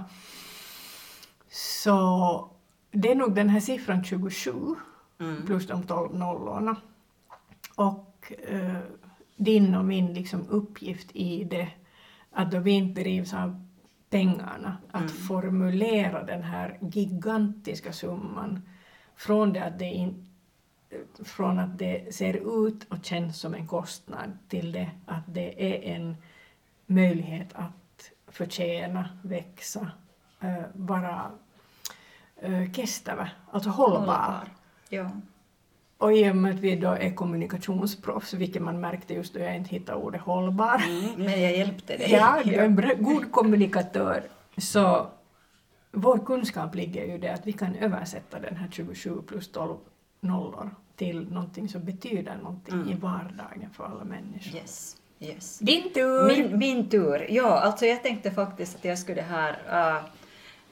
Så 1.51 2.51
det 2.91 3.11
är 3.11 3.15
nog 3.15 3.35
den 3.35 3.49
här 3.49 3.61
siffran 3.61 4.05
27 4.05 4.53
Mm. 5.21 5.47
plus 5.47 5.67
de 5.67 5.83
12 5.83 6.15
nollorna. 6.15 6.77
Och 7.75 8.33
eh, 8.49 8.79
din 9.37 9.75
och 9.75 9.85
min 9.85 10.15
liksom 10.15 10.49
uppgift 10.49 11.11
i 11.17 11.45
det, 11.45 11.69
att 12.31 12.51
då 12.51 12.59
vi 12.59 12.71
inte 12.71 13.01
drivs 13.01 13.35
av 13.35 13.65
pengarna, 14.11 14.77
att 14.91 15.11
formulera 15.11 16.23
den 16.23 16.43
här 16.43 16.79
gigantiska 16.81 17.93
summan 17.93 18.63
från 19.17 19.53
det 19.53 19.65
att 19.65 19.79
det 19.79 19.85
in, 19.85 20.27
från 21.25 21.59
att 21.59 21.79
det 21.79 22.15
ser 22.15 22.67
ut 22.67 22.85
och 22.85 23.05
känns 23.05 23.41
som 23.41 23.55
en 23.55 23.67
kostnad 23.67 24.39
till 24.49 24.73
det 24.73 24.91
att 25.07 25.25
det 25.27 25.75
är 25.75 25.95
en 25.97 26.17
möjlighet 26.87 27.49
att 27.53 28.11
förtjäna, 28.27 29.09
växa, 29.23 29.91
eh, 30.41 30.65
vara 30.73 31.11
eh, 31.15 31.31
kestävä, 32.73 33.31
alltså 33.51 33.71
hållbar. 33.71 34.49
Ja. 34.89 35.11
Och 35.99 36.13
i 36.13 36.31
och 36.31 36.37
med 36.37 36.55
att 36.55 36.61
vi 36.61 36.77
då 36.77 36.89
är 36.89 37.15
kommunikationsproffs, 37.15 38.35
vilket 38.35 38.63
man 38.63 38.81
märkte 38.81 39.15
just 39.15 39.35
då 39.35 39.41
jag 39.41 39.57
inte 39.57 39.71
hittade 39.71 39.99
ordet 39.99 40.21
hållbar, 40.21 40.83
Mm, 40.89 41.15
men 41.17 41.43
jag 41.43 41.57
hjälpte 41.57 41.97
dig. 41.97 42.13
Ja, 42.13 42.43
du 42.45 42.55
är 42.55 42.65
en 42.65 43.03
god 43.05 43.33
kommunikatör. 43.33 44.23
Så 44.57 45.07
vår 45.93 46.19
kunskap 46.19 46.75
ligger 46.75 47.05
ju 47.07 47.15
i 47.15 47.19
det 47.19 47.35
att 47.35 47.47
vi 47.47 47.53
kan 47.53 47.75
översätta 47.75 48.39
den 48.41 48.57
här 48.57 48.69
27 48.71 49.23
plus 49.27 49.53
12 49.53 49.77
nollor 50.21 50.71
till 50.97 51.33
någonting 51.33 51.69
som 51.69 51.85
betyder 51.85 52.37
någonting 52.37 52.91
i 52.91 52.95
vardagen 52.95 53.71
för 53.73 53.85
alla 53.85 54.05
människor. 54.05 54.55
Yes, 54.55 54.97
yes. 55.21 55.59
Din 55.59 55.93
tur! 55.93 56.27
Min, 56.27 56.59
min 56.59 56.89
tur. 56.89 57.27
Ja, 57.31 57.61
alltså 57.61 57.87
jag 57.87 58.03
tänkte 58.03 58.31
faktiskt 58.31 58.77
att 58.77 58.85
jag 58.85 58.99
skulle 58.99 59.23
här... 59.23 59.53
Uh, 59.97 60.05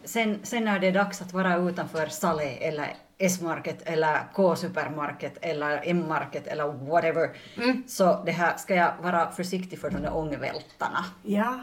sen, 0.06 0.38
sen 0.42 0.64
när 0.64 0.78
det 0.80 0.86
är 0.86 0.92
dags 0.92 1.22
att 1.22 1.32
vara 1.32 1.56
utanför 1.56 2.06
Sale 2.06 2.44
eller 2.50 2.94
S-market 3.18 3.82
eller 3.82 4.18
K-supermarket 4.34 5.38
eller 5.42 5.82
M-market 5.84 6.46
eller 6.46 6.72
whatever, 6.72 7.36
Mm. 7.56 7.82
så 7.88 8.22
det 8.24 8.32
här 8.32 8.56
ska 8.56 8.74
jag 8.74 8.92
vara 9.02 9.30
försiktig 9.30 9.78
för 9.80 9.90
de 9.90 10.02
där 10.02 10.16
ångvältarna. 10.16 11.04
Ja, 11.22 11.60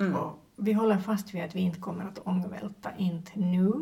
Mm. 0.00 0.14
och 0.16 0.38
vi 0.56 0.72
håller 0.72 0.98
fast 0.98 1.34
vid 1.34 1.44
att 1.44 1.54
vi 1.54 1.60
inte 1.60 1.80
kommer 1.80 2.04
att 2.04 2.18
ångvälta, 2.18 2.90
inte 2.98 3.32
nu, 3.38 3.72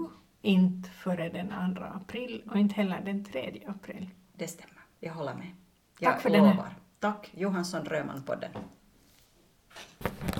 inte 0.42 0.90
före 0.90 1.28
den 1.28 1.74
2 1.76 1.82
april 1.84 2.42
och 2.50 2.56
inte 2.58 2.74
heller 2.74 3.00
den 3.04 3.24
3 3.24 3.62
april. 3.66 4.10
Det 4.32 4.48
stämmer, 4.48 4.80
jag 5.00 5.12
håller 5.14 5.34
med. 5.34 5.46
Tack 5.46 6.14
Jag 6.14 6.22
för 6.22 6.30
den 6.30 6.44
här- 6.44 6.50
lovar. 6.54 6.74
Tack, 7.00 7.30
Johansson 7.34 7.84
Röman-podden. 7.84 8.50